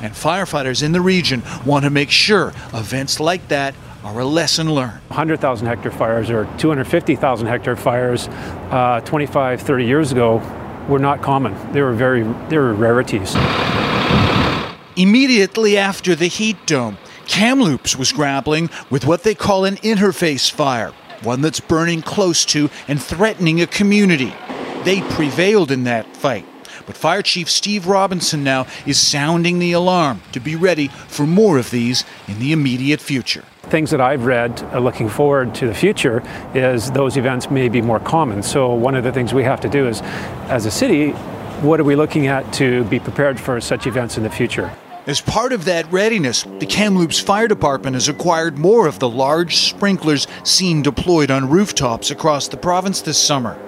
And 0.03 0.13
firefighters 0.13 0.83
in 0.83 0.91
the 0.91 1.01
region 1.01 1.45
want 1.65 1.85
to 1.85 1.91
make 1.91 2.11
sure 2.11 2.49
events 2.75 3.21
like 3.21 3.47
that 3.47 3.77
are 4.03 4.19
a 4.19 4.25
lesson 4.25 4.75
learned. 4.75 5.01
100,000 5.07 5.69
hectare 5.69 5.93
fires 5.93 6.31
or 6.31 6.47
250,000 6.59 7.47
hectare 7.47 7.77
fires 7.77 8.27
uh, 8.73 9.03
25, 9.05 9.63
30 9.63 9.87
years 9.87 10.11
ago 10.11 10.43
were 10.89 10.99
not 10.99 11.23
common. 11.23 11.55
They 11.73 11.83
were 11.83 11.93
very, 11.93 12.23
they 12.49 12.59
were 12.59 12.75
rarities. 12.75 13.37
Immediately 14.97 15.77
after 15.77 16.17
the 16.17 16.27
heat 16.27 16.57
dome, 16.67 16.99
Kamloops 17.29 17.95
was 17.95 18.11
grappling 18.11 18.71
with 18.91 19.07
what 19.07 19.23
they 19.23 19.35
call 19.35 19.65
an 19.65 19.77
interface 19.77 20.51
fire, 20.51 20.93
one 21.23 21.43
that's 21.43 21.61
burning 21.61 22.03
close 22.03 22.45
to 22.47 22.71
and 22.89 23.01
threatening 23.01 23.61
a 23.61 23.67
community. 23.67 24.35
They 24.85 25.03
prevailed 25.03 25.71
in 25.71 25.85
that 25.85 26.17
fight. 26.17 26.47
But 26.89 26.97
Fire 26.97 27.21
Chief 27.21 27.51
Steve 27.51 27.87
Robinson 27.87 28.43
now 28.43 28.67
is 28.87 28.99
sounding 28.99 29.59
the 29.59 29.73
alarm 29.73 30.23
to 30.33 30.41
be 30.41 30.57
ready 30.57 30.89
for 30.89 31.27
more 31.27 31.59
of 31.59 31.71
these 31.71 32.03
in 32.27 32.39
the 32.39 32.51
immediate 32.51 33.03
future. 33.03 33.45
Things 33.65 33.91
that 33.91 34.01
I've 34.01 34.25
read 34.25 34.63
uh, 34.73 34.79
looking 34.79 35.11
forward 35.11 35.55
to 35.57 35.67
the 35.67 35.75
future 35.75 36.23
is 36.55 36.91
those 36.93 37.19
events 37.19 37.51
may 37.51 37.69
be 37.69 37.83
more 37.83 38.01
common. 38.01 38.43
So, 38.43 38.73
one 38.73 38.95
of 38.95 39.05
the 39.05 39.13
things 39.13 39.35
we 39.35 39.45
have 39.45 39.61
to 39.61 39.69
do 39.69 39.87
is, 39.87 40.01
as 40.49 40.65
a 40.65 40.71
city, 40.71 41.11
what 41.61 41.79
are 41.79 41.85
we 41.85 41.95
looking 41.95 42.27
at 42.27 42.51
to 42.55 42.85
be 42.85 42.99
prepared 42.99 43.39
for 43.39 43.61
such 43.61 43.87
events 43.87 44.17
in 44.17 44.23
the 44.23 44.31
future? 44.31 44.73
As 45.07 45.21
part 45.21 45.53
of 45.53 45.67
that 45.67 45.93
readiness, 45.93 46.45
the 46.59 46.65
Kamloops 46.65 47.21
Fire 47.21 47.49
Department 47.49 47.97
has 47.97 48.09
acquired 48.09 48.57
more 48.57 48.87
of 48.87 48.99
the 48.99 49.11
large 49.11 49.59
sprinklers 49.59 50.27
seen 50.43 50.81
deployed 50.81 51.31
on 51.31 51.51
rooftops 51.51 52.11
across 52.11 52.49
the 52.49 52.57
province 52.57 53.03
this 53.03 53.23
summer. 53.23 53.59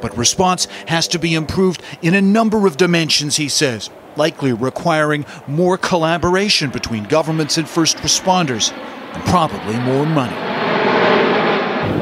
But 0.00 0.16
response 0.16 0.66
has 0.86 1.08
to 1.08 1.18
be 1.18 1.34
improved 1.34 1.82
in 2.02 2.14
a 2.14 2.22
number 2.22 2.66
of 2.66 2.76
dimensions, 2.76 3.36
he 3.36 3.48
says, 3.48 3.90
likely 4.16 4.52
requiring 4.52 5.24
more 5.46 5.76
collaboration 5.78 6.70
between 6.70 7.04
governments 7.04 7.58
and 7.58 7.68
first 7.68 7.98
responders, 7.98 8.72
and 8.72 9.24
probably 9.24 9.78
more 9.80 10.06
money. 10.06 10.36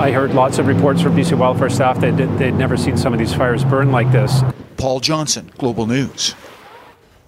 I 0.01 0.11
heard 0.11 0.35
lots 0.35 0.59
of 0.59 0.67
reports 0.67 1.01
from 1.01 1.15
BC 1.15 1.37
wildfire 1.39 1.69
staff 1.69 2.01
that 2.01 2.17
they'd 2.39 2.55
never 2.55 2.77
seen 2.77 2.97
some 2.97 3.13
of 3.13 3.19
these 3.19 3.35
fires 3.35 3.65
burn 3.65 3.93
like 3.93 4.11
this. 4.11 4.43
Paul 4.77 5.01
Johnson, 5.01 5.53
Global 5.59 5.87
News. 5.87 6.35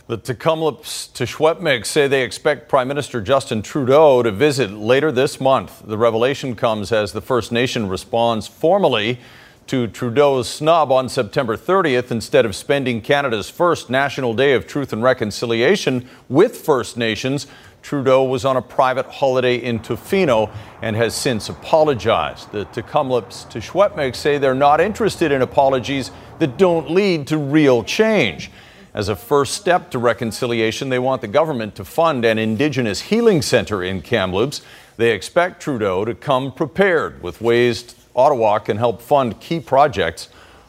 The 0.07 0.19
Tk'emlúps 0.19 1.13
te 1.15 1.25
Secwépemc 1.25 1.87
say 1.87 2.09
they 2.09 2.25
expect 2.25 2.69
Prime 2.69 2.89
Minister 2.89 3.23
Justin 3.23 3.63
Trudeau 3.63 4.23
to 4.23 4.31
visit 4.31 4.71
later 4.71 5.11
this 5.11 5.41
month. 5.41 5.83
The 5.87 5.97
revelation 5.97 6.57
comes 6.57 6.93
as 6.93 7.13
the 7.13 7.23
First 7.23 7.53
Nation 7.53 7.89
responds 7.89 8.47
formally 8.47 9.19
to 9.67 9.87
Trudeau's 9.87 10.49
snub 10.49 10.93
on 10.93 11.09
September 11.09 11.57
30th 11.57 12.11
instead 12.11 12.45
of 12.45 12.55
spending 12.55 13.01
Canada's 13.01 13.49
first 13.49 13.89
National 13.89 14.35
Day 14.35 14.53
of 14.53 14.67
Truth 14.67 14.93
and 14.93 15.03
Reconciliation 15.03 16.09
with 16.29 16.57
First 16.57 16.97
Nations. 16.97 17.47
Trudeau 17.83 18.25
was 18.25 18.45
on 18.45 18.57
a 18.57 18.63
private 18.63 19.07
holiday 19.07 19.57
in 19.57 19.79
Tofino 19.79 20.51
and 20.83 20.97
has 20.97 21.15
since 21.15 21.49
apologized. 21.49 22.51
The 22.53 22.65
Tk'emlúps 22.67 24.17
say 24.17 24.39
they're 24.39 24.55
not 24.55 24.81
interested 24.81 25.33
in 25.33 25.43
apologies 25.43 26.11
that 26.39 26.57
don't 26.57 26.91
lead 26.91 27.27
to 27.29 27.39
real 27.39 27.85
change. 27.85 28.51
As 28.95 29.09
a 29.09 29.17
first 29.17 29.55
step 29.55 29.91
to 29.91 29.99
reconciliation, 29.99 30.89
they 30.89 30.99
want 30.99 31.21
the 31.21 31.29
government 31.29 31.75
to 31.75 31.85
fund 31.85 32.25
an 32.25 32.39
Indigenous 32.39 33.01
healing 33.01 33.43
center 33.43 33.83
in 33.83 34.03
Kamloops. 34.03 34.63
They 34.97 35.11
expect 35.11 35.61
Trudeau 35.61 36.05
to 36.05 36.15
come 36.15 36.53
prepared 36.53 37.23
with 37.23 37.41
ways 37.41 37.95
Ottawa 38.17 38.59
can 38.59 38.77
help 38.77 39.03
fund 39.03 39.41
key 39.41 39.61
projects 39.61 40.29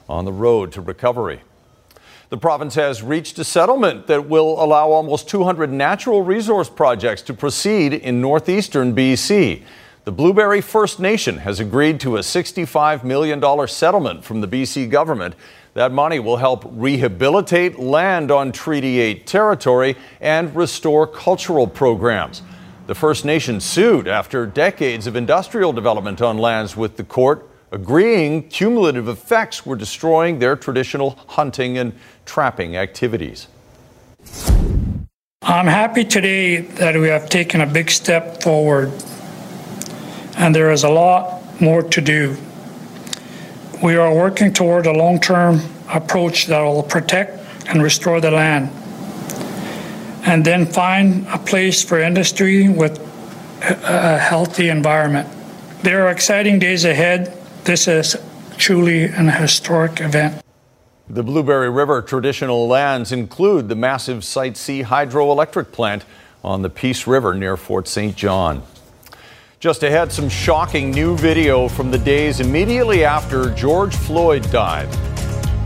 on 0.09 0.25
the 0.25 0.31
road 0.31 0.71
to 0.73 0.81
recovery. 0.81 1.41
The 2.29 2.37
province 2.37 2.75
has 2.75 3.03
reached 3.03 3.37
a 3.37 3.43
settlement 3.43 4.07
that 4.07 4.27
will 4.27 4.61
allow 4.63 4.89
almost 4.89 5.29
200 5.29 5.71
natural 5.71 6.23
resource 6.23 6.69
projects 6.69 7.21
to 7.23 7.33
proceed 7.33 7.93
in 7.93 8.19
northeastern 8.19 8.95
BC. 8.95 9.63
The 10.05 10.11
Blueberry 10.11 10.61
First 10.61 10.99
Nation 10.99 11.37
has 11.37 11.59
agreed 11.59 11.99
to 12.01 12.17
a 12.17 12.21
$65 12.21 13.03
million 13.03 13.67
settlement 13.67 14.23
from 14.23 14.41
the 14.41 14.47
BC 14.47 14.89
government. 14.89 15.35
That 15.75 15.91
money 15.91 16.19
will 16.19 16.37
help 16.37 16.63
rehabilitate 16.67 17.79
land 17.79 18.31
on 18.31 18.51
Treaty 18.51 18.99
8 18.99 19.27
territory 19.27 19.95
and 20.19 20.55
restore 20.55 21.05
cultural 21.05 21.67
programs. 21.67 22.41
The 22.87 22.93
First 22.93 23.25
Nation 23.25 23.59
sued 23.59 24.07
after 24.07 24.45
decades 24.45 25.07
of 25.07 25.15
industrial 25.15 25.73
development 25.73 26.21
on 26.21 26.37
lands 26.37 26.77
with 26.77 26.97
the 26.97 27.03
court 27.03 27.49
agreeing 27.71 28.47
cumulative 28.49 29.07
effects 29.07 29.65
were 29.65 29.75
destroying 29.75 30.37
their 30.37 30.55
traditional 30.55 31.17
hunting 31.29 31.79
and 31.79 31.93
trapping 32.25 32.77
activities. 32.77 33.47
I'm 35.41 35.65
happy 35.65 36.05
today 36.05 36.57
that 36.57 36.95
we 36.95 37.07
have 37.07 37.27
taken 37.27 37.61
a 37.61 37.65
big 37.65 37.89
step 37.89 38.43
forward, 38.43 38.91
and 40.37 40.53
there 40.53 40.71
is 40.71 40.83
a 40.83 40.89
lot 40.89 41.59
more 41.59 41.81
to 41.81 42.01
do. 42.01 42.37
We 43.81 43.95
are 43.95 44.13
working 44.13 44.53
toward 44.53 44.85
a 44.85 44.93
long 44.93 45.19
term 45.19 45.59
approach 45.91 46.45
that 46.47 46.61
will 46.61 46.83
protect 46.83 47.67
and 47.67 47.81
restore 47.81 48.21
the 48.21 48.31
land, 48.31 48.69
and 50.25 50.43
then 50.43 50.65
find 50.65 51.25
a 51.27 51.37
place 51.37 51.83
for 51.83 51.99
industry 51.99 52.67
with 52.67 52.99
a 53.61 54.17
healthy 54.17 54.69
environment. 54.69 55.29
There 55.83 56.05
are 56.05 56.11
exciting 56.11 56.59
days 56.59 56.83
ahead. 56.83 57.37
This 57.63 57.87
is 57.87 58.15
truly 58.57 59.03
an 59.03 59.29
historic 59.29 60.01
event. 60.01 60.41
The 61.07 61.21
Blueberry 61.21 61.69
River 61.69 62.01
traditional 62.01 62.67
lands 62.67 63.11
include 63.11 63.69
the 63.69 63.75
massive 63.75 64.23
Site 64.23 64.57
C 64.57 64.81
hydroelectric 64.81 65.71
plant 65.71 66.03
on 66.43 66.63
the 66.63 66.69
Peace 66.69 67.05
River 67.05 67.35
near 67.35 67.55
Fort 67.55 67.87
St. 67.87 68.15
John. 68.15 68.63
Just 69.59 69.83
ahead, 69.83 70.11
some 70.11 70.29
shocking 70.29 70.91
new 70.91 71.15
video 71.15 71.67
from 71.67 71.91
the 71.91 71.97
days 71.97 72.39
immediately 72.39 73.05
after 73.05 73.51
George 73.51 73.95
Floyd 73.95 74.49
died. 74.51 74.89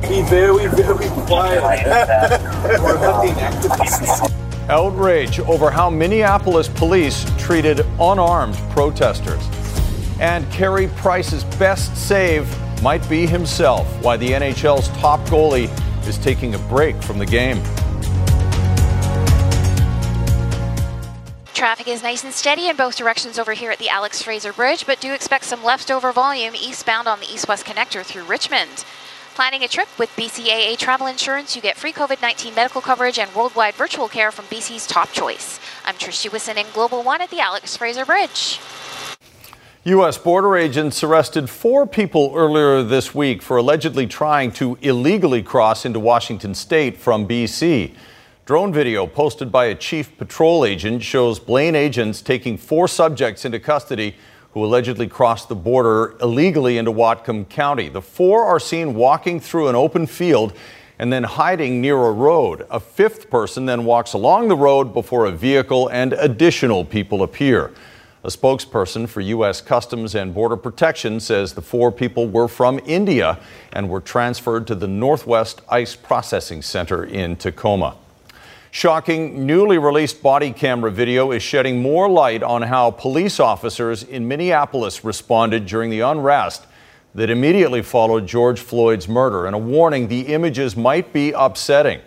Be 0.02 0.22
very, 0.24 0.68
very 0.68 1.08
quiet. 1.26 1.64
We're 2.82 2.98
hunting 2.98 3.36
activists. 3.36 4.39
Outrage 4.70 5.40
over 5.40 5.72
how 5.72 5.90
Minneapolis 5.90 6.68
police 6.68 7.26
treated 7.40 7.80
unarmed 8.00 8.56
protesters. 8.70 9.44
And 10.20 10.50
Carey 10.52 10.88
Price's 10.96 11.44
best 11.58 11.98
save 11.98 12.48
might 12.84 13.08
be 13.10 13.26
himself. 13.26 13.88
Why 14.04 14.16
the 14.16 14.30
NHL's 14.30 14.90
top 15.00 15.20
goalie 15.22 15.70
is 16.08 16.20
taking 16.20 16.54
a 16.54 16.60
break 16.60 17.02
from 17.02 17.18
the 17.18 17.26
game. 17.26 17.62
Traffic 21.56 21.88
is 21.88 22.04
nice 22.04 22.24
and 22.24 22.32
steady 22.32 22.70
in 22.70 22.76
both 22.78 22.96
directions 22.96 23.38
over 23.38 23.54
here 23.54 23.72
at 23.72 23.80
the 23.80 23.90
Alex 23.90 24.22
Fraser 24.22 24.54
Bridge, 24.54 24.86
but 24.86 25.02
do 25.02 25.14
expect 25.14 25.46
some 25.46 25.64
leftover 25.64 26.14
volume 26.14 26.56
eastbound 26.56 27.08
on 27.08 27.20
the 27.20 27.26
east 27.26 27.48
west 27.48 27.66
connector 27.66 28.04
through 28.06 28.24
Richmond. 28.24 28.86
Planning 29.40 29.64
a 29.64 29.70
trip 29.70 29.88
with 29.98 30.10
BCAA 30.18 30.78
Travel 30.78 31.08
Insurance, 31.08 31.56
you 31.56 31.62
get 31.62 31.78
free 31.78 31.94
COVID 31.94 32.22
19 32.22 32.54
medical 32.56 32.82
coverage 32.82 33.18
and 33.18 33.34
worldwide 33.34 33.74
virtual 33.74 34.10
care 34.10 34.34
from 34.34 34.44
BC's 34.48 34.86
top 34.86 35.14
choice. 35.14 35.62
I'm 35.86 35.96
Trish 35.96 36.28
Jewison 36.28 36.58
in 36.58 36.66
Global 36.74 37.04
One 37.04 37.22
at 37.22 37.30
the 37.30 37.40
Alex 37.40 37.78
Fraser 37.78 38.06
Bridge. 38.06 38.60
U.S. 39.86 40.18
border 40.18 40.58
agents 40.58 41.06
arrested 41.06 41.50
four 41.50 41.88
people 41.88 42.34
earlier 42.36 42.84
this 42.84 43.16
week 43.16 43.42
for 43.42 43.56
allegedly 43.56 44.06
trying 44.08 44.52
to 44.52 44.78
illegally 44.82 45.42
cross 45.42 45.86
into 45.86 46.02
Washington 46.02 46.54
state 46.54 46.98
from 46.98 47.26
B.C. 47.26 47.94
Drone 48.46 48.74
video 48.74 49.08
posted 49.08 49.54
by 49.54 49.68
a 49.68 49.76
chief 49.76 50.18
patrol 50.18 50.66
agent 50.66 51.02
shows 51.02 51.40
Blaine 51.40 51.76
agents 51.76 52.22
taking 52.22 52.58
four 52.58 52.90
subjects 52.90 53.46
into 53.46 53.58
custody 53.58 54.18
who 54.54 54.66
allegedly 54.66 55.08
crossed 55.08 55.50
the 55.50 55.56
border 55.56 56.16
illegally 56.22 56.78
into 56.78 56.92
Whatcom 56.92 57.48
County. 57.50 57.90
The 57.90 58.02
four 58.02 58.46
are 58.46 58.60
seen 58.60 58.96
walking 58.96 59.40
through 59.40 59.68
an 59.68 59.76
open 59.76 60.08
field 60.08 60.54
and 60.98 61.14
then 61.14 61.24
hiding 61.24 61.80
near 61.80 61.96
a 61.96 62.12
road. 62.12 62.66
A 62.70 62.80
fifth 62.80 63.30
person 63.30 63.66
then 63.66 63.86
walks 63.86 64.14
along 64.14 64.48
the 64.48 64.58
road 64.58 64.94
before 64.94 65.26
a 65.26 65.32
vehicle 65.32 65.88
and 65.90 66.14
additional 66.14 66.84
people 66.84 67.24
appear. 67.24 67.72
A 68.24 68.28
spokesperson 68.28 69.08
for 69.08 69.22
U.S. 69.22 69.62
Customs 69.62 70.14
and 70.14 70.34
Border 70.34 70.58
Protection 70.58 71.22
says 71.22 71.54
the 71.54 71.62
four 71.62 71.90
people 71.90 72.28
were 72.28 72.50
from 72.50 72.82
India 72.86 73.40
and 73.72 73.90
were 73.90 74.02
transferred 74.02 74.68
to 74.68 74.76
the 74.76 74.90
Northwest 74.90 75.62
ICE 75.70 75.96
Processing 75.96 76.62
Center 76.62 77.06
in 77.06 77.38
Tacoma. 77.38 77.96
Shocking, 78.72 79.48
newly 79.48 79.80
released 79.80 80.22
body 80.22 80.52
camera 80.52 80.92
video 80.92 81.32
is 81.32 81.42
shedding 81.42 81.82
more 81.82 82.08
light 82.08 82.44
on 82.44 82.62
how 82.62 82.92
police 82.92 83.40
officers 83.40 84.04
in 84.04 84.28
Minneapolis 84.28 85.04
responded 85.04 85.66
during 85.66 85.90
the 85.90 86.02
unrest 86.02 86.68
that 87.16 87.32
immediately 87.32 87.82
followed 87.82 88.28
George 88.28 88.60
Floyd's 88.60 89.08
murder, 89.08 89.48
and 89.48 89.56
a 89.56 89.60
warning 89.60 90.08
the 90.08 90.28
images 90.28 90.78
might 90.78 91.12
be 91.12 91.32
upsetting. 91.32 92.00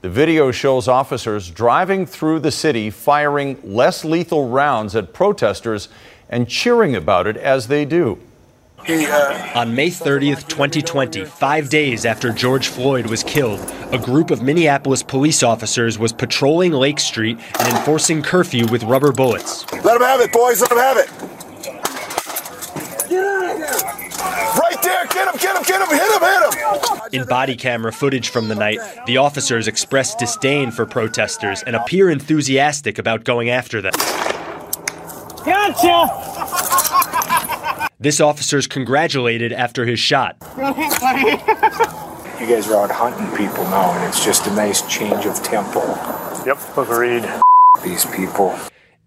The 0.00 0.08
video 0.08 0.50
shows 0.50 0.88
officers 0.88 1.50
driving 1.50 2.06
through 2.06 2.40
the 2.40 2.50
city 2.50 2.88
firing 2.88 3.58
less 3.62 4.02
lethal 4.02 4.48
rounds 4.48 4.96
at 4.96 5.12
protesters 5.12 5.90
and 6.30 6.48
cheering 6.48 6.96
about 6.96 7.26
it 7.26 7.36
as 7.36 7.68
they 7.68 7.84
do. 7.84 8.18
On 8.88 9.74
May 9.74 9.90
30th, 9.90 10.46
2020, 10.46 11.24
five 11.24 11.68
days 11.68 12.06
after 12.06 12.32
George 12.32 12.68
Floyd 12.68 13.06
was 13.06 13.24
killed, 13.24 13.58
a 13.90 13.98
group 13.98 14.30
of 14.30 14.42
Minneapolis 14.42 15.02
police 15.02 15.42
officers 15.42 15.98
was 15.98 16.12
patrolling 16.12 16.70
Lake 16.70 17.00
Street 17.00 17.36
and 17.58 17.76
enforcing 17.76 18.22
curfew 18.22 18.64
with 18.68 18.84
rubber 18.84 19.10
bullets. 19.10 19.64
Let 19.72 19.98
them 19.98 20.02
have 20.02 20.20
it, 20.20 20.32
boys. 20.32 20.60
Let 20.60 20.70
them 20.70 20.78
have 20.78 20.98
it. 20.98 21.08
Get 23.08 23.24
out 23.24 23.50
of 23.50 23.56
here. 23.56 23.66
Right 24.60 24.82
there. 24.82 25.06
Get 25.06 25.34
him, 25.34 25.40
get 25.40 25.56
him, 25.56 25.62
get 25.64 25.82
him. 25.82 25.88
Hit 25.88 26.12
him, 26.12 26.20
hit 26.20 26.92
him. 26.94 27.20
In 27.20 27.26
body 27.26 27.56
camera 27.56 27.92
footage 27.92 28.28
from 28.28 28.46
the 28.46 28.54
night, 28.54 28.78
the 29.06 29.16
officers 29.16 29.66
express 29.66 30.14
disdain 30.14 30.70
for 30.70 30.86
protesters 30.86 31.64
and 31.64 31.74
appear 31.74 32.08
enthusiastic 32.08 32.98
about 32.98 33.24
going 33.24 33.50
after 33.50 33.82
them. 33.82 33.94
Gotcha! 35.44 36.35
This 37.98 38.20
officer's 38.20 38.66
congratulated 38.66 39.54
after 39.54 39.86
his 39.86 39.98
shot. 39.98 40.36
You 40.58 40.66
guys 42.46 42.68
are 42.68 42.84
out 42.84 42.90
hunting 42.90 43.34
people 43.34 43.64
now, 43.64 43.90
and 43.94 44.04
it's 44.06 44.22
just 44.22 44.46
a 44.46 44.50
nice 44.50 44.86
change 44.86 45.24
of 45.24 45.42
tempo. 45.42 45.80
Yep, 46.44 46.58
agreed. 46.76 47.24
These 47.82 48.04
people. 48.06 48.54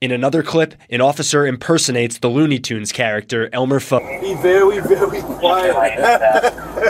In 0.02 0.12
another 0.12 0.41
clip, 0.41 0.73
an 0.89 1.02
officer 1.02 1.45
impersonates 1.45 2.17
the 2.17 2.30
Looney 2.30 2.58
Tunes 2.58 2.91
character 2.91 3.47
Elmer 3.54 3.80
Fudd. 3.80 4.21
Be 4.21 4.34
very, 4.34 4.80
very 4.80 5.21
quiet. 5.21 5.75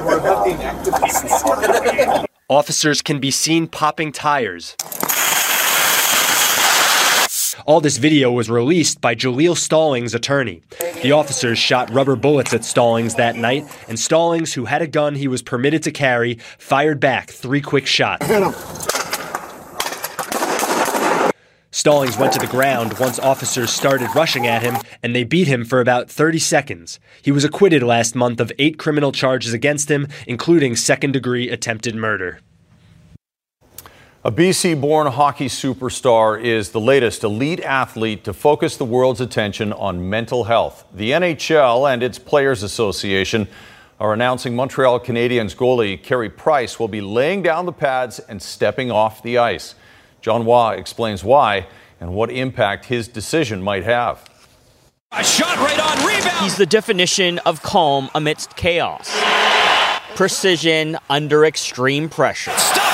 We're 0.01 0.21
hunting 0.21 0.55
activists. 0.55 2.25
Officers 2.47 3.01
can 3.01 3.19
be 3.19 3.29
seen 3.29 3.67
popping 3.67 4.13
tires. 4.13 4.77
All 7.69 7.81
this 7.81 7.97
video 7.97 8.31
was 8.31 8.49
released 8.49 8.99
by 8.99 9.13
Jaleel 9.13 9.55
Stallings' 9.55 10.15
attorney. 10.15 10.63
The 11.03 11.11
officers 11.11 11.59
shot 11.59 11.87
rubber 11.91 12.15
bullets 12.15 12.51
at 12.51 12.65
Stallings 12.65 13.13
that 13.13 13.35
night, 13.35 13.63
and 13.87 13.99
Stallings, 13.99 14.55
who 14.55 14.65
had 14.65 14.81
a 14.81 14.87
gun 14.87 15.13
he 15.13 15.27
was 15.27 15.43
permitted 15.43 15.83
to 15.83 15.91
carry, 15.91 16.39
fired 16.57 16.99
back 16.99 17.29
three 17.29 17.61
quick 17.61 17.85
shots. 17.85 18.25
Stallings 21.69 22.17
went 22.17 22.33
to 22.33 22.39
the 22.39 22.49
ground 22.49 22.97
once 22.97 23.19
officers 23.19 23.69
started 23.69 24.09
rushing 24.15 24.47
at 24.47 24.63
him, 24.63 24.77
and 25.03 25.15
they 25.15 25.23
beat 25.23 25.47
him 25.47 25.63
for 25.63 25.79
about 25.79 26.09
30 26.09 26.39
seconds. 26.39 26.99
He 27.21 27.31
was 27.31 27.43
acquitted 27.43 27.83
last 27.83 28.15
month 28.15 28.39
of 28.39 28.51
eight 28.57 28.79
criminal 28.79 29.11
charges 29.11 29.53
against 29.53 29.91
him, 29.91 30.07
including 30.25 30.75
second 30.75 31.11
degree 31.11 31.51
attempted 31.51 31.93
murder. 31.93 32.39
A 34.25 34.31
BC 34.33 34.81
born 34.81 35.07
hockey 35.07 35.45
superstar 35.45 36.43
is 36.43 36.71
the 36.71 36.79
latest 36.81 37.23
elite 37.23 37.61
athlete 37.61 38.25
to 38.25 38.33
focus 38.33 38.75
the 38.75 38.83
world's 38.83 39.21
attention 39.21 39.71
on 39.71 40.09
mental 40.09 40.43
health. 40.43 40.83
The 40.93 41.11
NHL 41.11 41.89
and 41.89 42.03
its 42.03 42.19
Players 42.19 42.61
Association 42.61 43.47
are 43.97 44.11
announcing 44.11 44.57
Montreal 44.57 44.99
Canadiens 44.99 45.55
goalie 45.55 46.03
Carey 46.03 46.29
Price 46.29 46.77
will 46.77 46.89
be 46.89 46.99
laying 46.99 47.41
down 47.41 47.65
the 47.65 47.71
pads 47.71 48.19
and 48.19 48.41
stepping 48.41 48.91
off 48.91 49.23
the 49.23 49.37
ice. 49.37 49.75
John 50.19 50.43
Hua 50.43 50.71
explains 50.71 51.23
why 51.23 51.67
and 52.01 52.13
what 52.13 52.29
impact 52.29 52.87
his 52.87 53.07
decision 53.07 53.61
might 53.61 53.85
have. 53.85 54.29
A 55.13 55.23
shot 55.23 55.55
right 55.59 55.79
on 55.79 56.05
rebound. 56.05 56.43
He's 56.43 56.57
the 56.57 56.65
definition 56.65 57.39
of 57.45 57.63
calm 57.63 58.09
amidst 58.13 58.57
chaos. 58.57 59.17
Precision 60.15 60.97
under 61.09 61.45
extreme 61.45 62.09
pressure. 62.09 62.51
Stop 62.51 62.75
by 62.75 62.83
Price. 62.83 62.88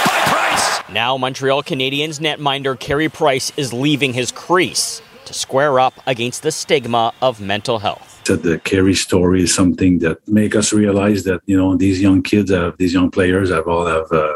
Now 0.90 1.18
Montreal 1.18 1.64
Canadiens 1.64 2.20
netminder 2.20 2.80
Carey 2.80 3.10
Price 3.10 3.52
is 3.58 3.74
leaving 3.74 4.14
his 4.14 4.32
crease 4.32 5.02
to 5.26 5.34
square 5.34 5.80
up 5.80 5.94
against 6.06 6.44
the 6.44 6.52
stigma 6.52 7.12
of 7.22 7.42
mental 7.42 7.80
health. 7.80 8.22
That 8.26 8.44
the 8.44 8.60
Carey 8.60 8.94
story 8.94 9.42
is 9.42 9.54
something 9.54 10.00
that 10.00 10.26
make 10.28 10.56
us 10.56 10.72
realize 10.72 11.24
that 11.24 11.42
you 11.48 11.58
know 11.58 11.76
these 11.76 12.00
young 12.00 12.22
kids 12.22 12.52
have 12.52 12.78
these 12.78 12.94
young 12.94 13.10
players 13.10 13.50
have 13.50 13.68
all 13.68 13.86
have 13.88 14.12
uh, 14.12 14.34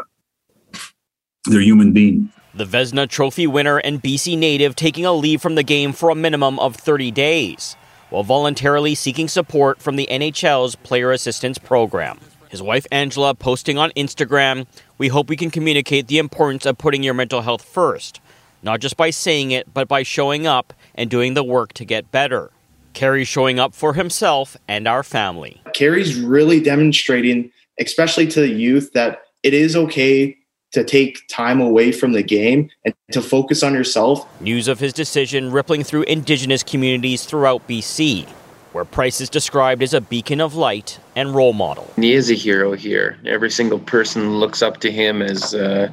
they're 1.45 1.61
human 1.61 1.93
beings. 1.93 2.31
The 2.55 2.65
Vezina 2.65 3.07
Trophy 3.07 3.45
winner 3.45 3.77
and 3.77 4.01
BC 4.01 4.37
native 4.37 4.75
taking 4.75 5.05
a 5.05 5.13
leave 5.13 5.41
from 5.41 5.53
the 5.55 5.63
game 5.63 5.93
for 5.93 6.09
a 6.09 6.15
minimum 6.15 6.59
of 6.59 6.75
30 6.75 7.11
days. 7.11 7.75
while 8.09 8.23
voluntarily 8.23 8.95
seeking 8.95 9.27
support 9.27 9.79
from 9.79 9.95
the 9.95 10.07
NHL's 10.09 10.75
Player 10.75 11.11
Assistance 11.11 11.59
Program. 11.59 12.19
His 12.49 12.63
wife 12.63 12.87
Angela 12.91 13.35
posting 13.35 13.77
on 13.77 13.91
Instagram, 13.91 14.65
We 14.97 15.07
hope 15.07 15.29
we 15.29 15.37
can 15.37 15.51
communicate 15.51 16.07
the 16.07 16.17
importance 16.17 16.65
of 16.65 16.79
putting 16.79 17.03
your 17.03 17.13
mental 17.13 17.41
health 17.41 17.61
first, 17.61 18.19
not 18.63 18.79
just 18.81 18.97
by 18.97 19.11
saying 19.11 19.51
it, 19.51 19.71
but 19.71 19.87
by 19.87 20.01
showing 20.01 20.47
up 20.47 20.73
and 20.95 21.11
doing 21.11 21.35
the 21.35 21.43
work 21.43 21.73
to 21.73 21.85
get 21.85 22.11
better. 22.11 22.49
Carey 22.93 23.23
showing 23.23 23.59
up 23.59 23.75
for 23.75 23.93
himself 23.93 24.57
and 24.67 24.87
our 24.87 25.03
family. 25.03 25.61
Carey's 25.75 26.19
really 26.19 26.59
demonstrating, 26.59 27.51
especially 27.79 28.25
to 28.27 28.41
the 28.41 28.49
youth, 28.49 28.93
that 28.93 29.21
it 29.43 29.53
is 29.53 29.75
okay 29.75 30.35
to 30.71 30.83
take 30.83 31.27
time 31.29 31.61
away 31.61 31.91
from 31.91 32.13
the 32.13 32.23
game 32.23 32.69
and 32.83 32.95
to 33.11 33.21
focus 33.21 33.61
on 33.61 33.75
yourself. 33.75 34.27
News 34.41 34.67
of 34.67 34.79
his 34.79 34.91
decision 34.91 35.51
rippling 35.51 35.83
through 35.83 36.03
Indigenous 36.03 36.63
communities 36.63 37.25
throughout 37.25 37.67
BC, 37.67 38.27
where 38.71 38.85
Price 38.85 39.21
is 39.21 39.29
described 39.29 39.81
as 39.81 39.93
a 39.93 40.01
beacon 40.01 40.41
of 40.41 40.55
light 40.55 40.99
and 41.15 41.33
role 41.33 41.53
model. 41.53 41.91
He 41.95 42.13
is 42.13 42.29
a 42.29 42.35
hero 42.35 42.73
here. 42.73 43.17
Every 43.25 43.49
single 43.49 43.79
person 43.79 44.37
looks 44.37 44.61
up 44.61 44.77
to 44.81 44.91
him 44.91 45.21
as 45.21 45.53
uh, 45.53 45.91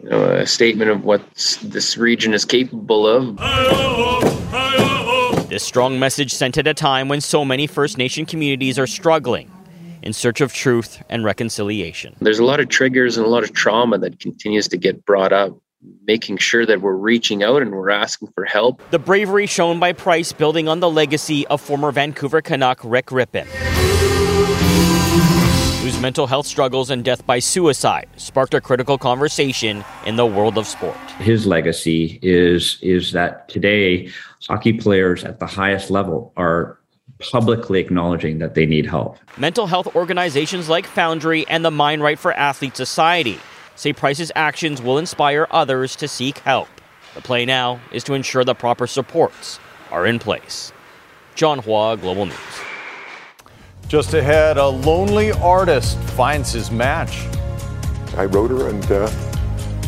you 0.00 0.10
know, 0.10 0.24
a 0.24 0.46
statement 0.46 0.90
of 0.90 1.04
what 1.04 1.22
this 1.62 1.96
region 1.96 2.34
is 2.34 2.44
capable 2.44 3.06
of. 3.06 3.36
This 5.48 5.64
strong 5.64 5.98
message 5.98 6.34
sent 6.34 6.58
at 6.58 6.66
a 6.66 6.74
time 6.74 7.08
when 7.08 7.20
so 7.20 7.44
many 7.44 7.66
First 7.66 7.96
Nation 7.98 8.26
communities 8.26 8.78
are 8.78 8.86
struggling 8.86 9.50
in 10.02 10.12
search 10.12 10.40
of 10.40 10.52
truth 10.52 11.02
and 11.08 11.24
reconciliation. 11.24 12.14
There's 12.20 12.38
a 12.38 12.44
lot 12.44 12.60
of 12.60 12.68
triggers 12.68 13.16
and 13.16 13.26
a 13.26 13.28
lot 13.28 13.42
of 13.42 13.52
trauma 13.52 13.98
that 13.98 14.20
continues 14.20 14.68
to 14.68 14.76
get 14.76 15.04
brought 15.04 15.32
up. 15.32 15.58
Making 16.04 16.38
sure 16.38 16.66
that 16.66 16.80
we're 16.80 16.96
reaching 16.96 17.44
out 17.44 17.62
and 17.62 17.70
we're 17.70 17.90
asking 17.90 18.32
for 18.34 18.44
help. 18.44 18.82
The 18.90 18.98
bravery 18.98 19.46
shown 19.46 19.78
by 19.78 19.92
Price 19.92 20.32
building 20.32 20.66
on 20.66 20.80
the 20.80 20.90
legacy 20.90 21.46
of 21.46 21.60
former 21.60 21.92
Vancouver 21.92 22.42
Canuck 22.42 22.80
Rick 22.82 23.06
Rypien, 23.06 23.46
whose 25.80 26.00
mental 26.00 26.26
health 26.26 26.48
struggles 26.48 26.90
and 26.90 27.04
death 27.04 27.24
by 27.26 27.38
suicide 27.38 28.08
sparked 28.16 28.54
a 28.54 28.60
critical 28.60 28.98
conversation 28.98 29.84
in 30.04 30.16
the 30.16 30.26
world 30.26 30.58
of 30.58 30.66
sport. 30.66 30.96
His 31.18 31.46
legacy 31.46 32.18
is 32.22 32.80
is 32.82 33.12
that 33.12 33.48
today 33.48 34.10
hockey 34.48 34.72
players 34.72 35.22
at 35.22 35.38
the 35.38 35.46
highest 35.46 35.92
level 35.92 36.32
are 36.36 36.80
publicly 37.20 37.78
acknowledging 37.78 38.38
that 38.38 38.54
they 38.54 38.66
need 38.66 38.86
help. 38.86 39.16
Mental 39.36 39.68
health 39.68 39.94
organizations 39.94 40.68
like 40.68 40.86
Foundry 40.86 41.46
and 41.46 41.64
the 41.64 41.70
Mind 41.70 42.02
Right 42.02 42.18
for 42.18 42.32
Athletes 42.32 42.78
Society 42.78 43.38
say 43.78 43.92
Price's 43.92 44.32
actions 44.34 44.82
will 44.82 44.98
inspire 44.98 45.46
others 45.52 45.94
to 45.96 46.08
seek 46.08 46.38
help. 46.38 46.68
The 47.14 47.20
play 47.20 47.44
now 47.44 47.80
is 47.92 48.02
to 48.04 48.14
ensure 48.14 48.42
the 48.42 48.54
proper 48.54 48.88
supports 48.88 49.60
are 49.92 50.04
in 50.04 50.18
place. 50.18 50.72
John 51.36 51.60
Hua, 51.60 51.96
Global 51.96 52.26
News. 52.26 52.36
Just 53.86 54.14
ahead, 54.14 54.58
a 54.58 54.66
lonely 54.66 55.30
artist 55.30 55.96
finds 56.10 56.52
his 56.52 56.72
match. 56.72 57.24
I 58.16 58.24
wrote 58.24 58.50
her 58.50 58.68
and 58.68 58.84
uh, 58.90 59.10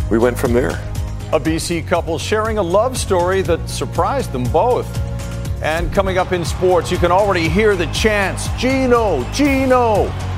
we 0.09 0.19
went 0.19 0.39
from 0.39 0.53
there. 0.53 0.71
A 1.33 1.41
BC 1.41 1.87
couple 1.89 2.17
sharing 2.17 2.59
a 2.59 2.63
love 2.63 2.97
story 2.97 3.43
that 3.43 3.69
surprised 3.69 4.31
them 4.31 4.45
both. 4.45 4.89
And 5.63 5.93
coming 5.93 6.17
up 6.17 6.31
in 6.31 6.45
sports, 6.45 6.93
you 6.93 6.97
can 6.97 7.11
already 7.11 7.49
hear 7.49 7.75
the 7.75 7.87
chants 7.87 8.49
Gino, 8.57 9.25
Gino. 9.33 10.30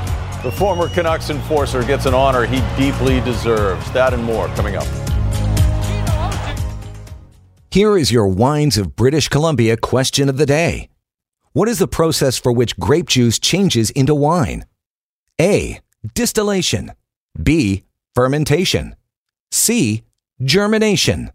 The 0.42 0.50
former 0.50 0.88
Canucks 0.88 1.30
enforcer 1.30 1.84
gets 1.84 2.06
an 2.06 2.14
honor 2.14 2.46
he 2.46 2.60
deeply 2.76 3.20
deserves. 3.20 3.88
That 3.92 4.12
and 4.12 4.24
more 4.24 4.48
coming 4.48 4.74
up. 4.74 4.86
Here 7.70 7.96
is 7.96 8.10
your 8.10 8.26
Wines 8.26 8.76
of 8.76 8.96
British 8.96 9.28
Columbia 9.28 9.76
question 9.76 10.28
of 10.28 10.36
the 10.36 10.44
day 10.44 10.88
What 11.52 11.68
is 11.68 11.78
the 11.78 11.86
process 11.86 12.38
for 12.38 12.52
which 12.52 12.76
grape 12.76 13.08
juice 13.08 13.38
changes 13.38 13.90
into 13.90 14.14
wine? 14.14 14.64
A. 15.40 15.80
Distillation. 16.14 16.92
B. 17.40 17.84
Fermentation. 18.14 18.96
C. 19.52 20.02
Germination. 20.42 21.30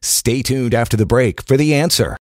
Stay 0.00 0.42
tuned 0.42 0.74
after 0.74 0.96
the 0.96 1.06
break 1.06 1.46
for 1.46 1.56
the 1.56 1.74
answer. 1.74 2.16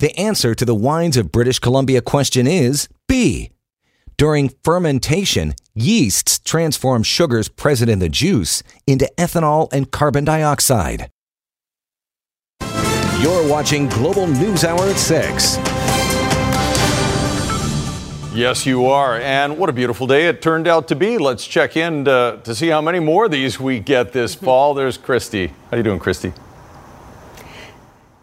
The 0.00 0.18
answer 0.18 0.54
to 0.54 0.64
the 0.64 0.74
wines 0.74 1.18
of 1.18 1.30
British 1.30 1.58
Columbia 1.58 2.00
question 2.00 2.46
is 2.46 2.88
B. 3.06 3.50
During 4.16 4.48
fermentation, 4.64 5.54
yeasts 5.74 6.38
transform 6.38 7.02
sugars 7.02 7.50
present 7.50 7.90
in 7.90 7.98
the 7.98 8.08
juice 8.08 8.62
into 8.86 9.12
ethanol 9.18 9.70
and 9.74 9.90
carbon 9.90 10.24
dioxide. 10.24 11.10
You're 13.20 13.46
watching 13.46 13.88
Global 13.88 14.26
News 14.26 14.64
Hour 14.64 14.80
at 14.88 14.96
6. 14.96 15.58
Yes, 18.34 18.64
you 18.64 18.86
are. 18.86 19.20
And 19.20 19.58
what 19.58 19.68
a 19.68 19.74
beautiful 19.74 20.06
day 20.06 20.28
it 20.28 20.40
turned 20.40 20.66
out 20.66 20.88
to 20.88 20.94
be. 20.94 21.18
Let's 21.18 21.46
check 21.46 21.76
in 21.76 22.06
to, 22.06 22.40
to 22.42 22.54
see 22.54 22.68
how 22.68 22.80
many 22.80 23.00
more 23.00 23.26
of 23.26 23.32
these 23.32 23.60
we 23.60 23.80
get 23.80 24.12
this 24.12 24.34
fall. 24.46 24.72
There's 24.72 24.96
Christy. 24.96 25.48
How 25.70 25.76
you 25.76 25.82
doing, 25.82 25.98
Christy? 25.98 26.32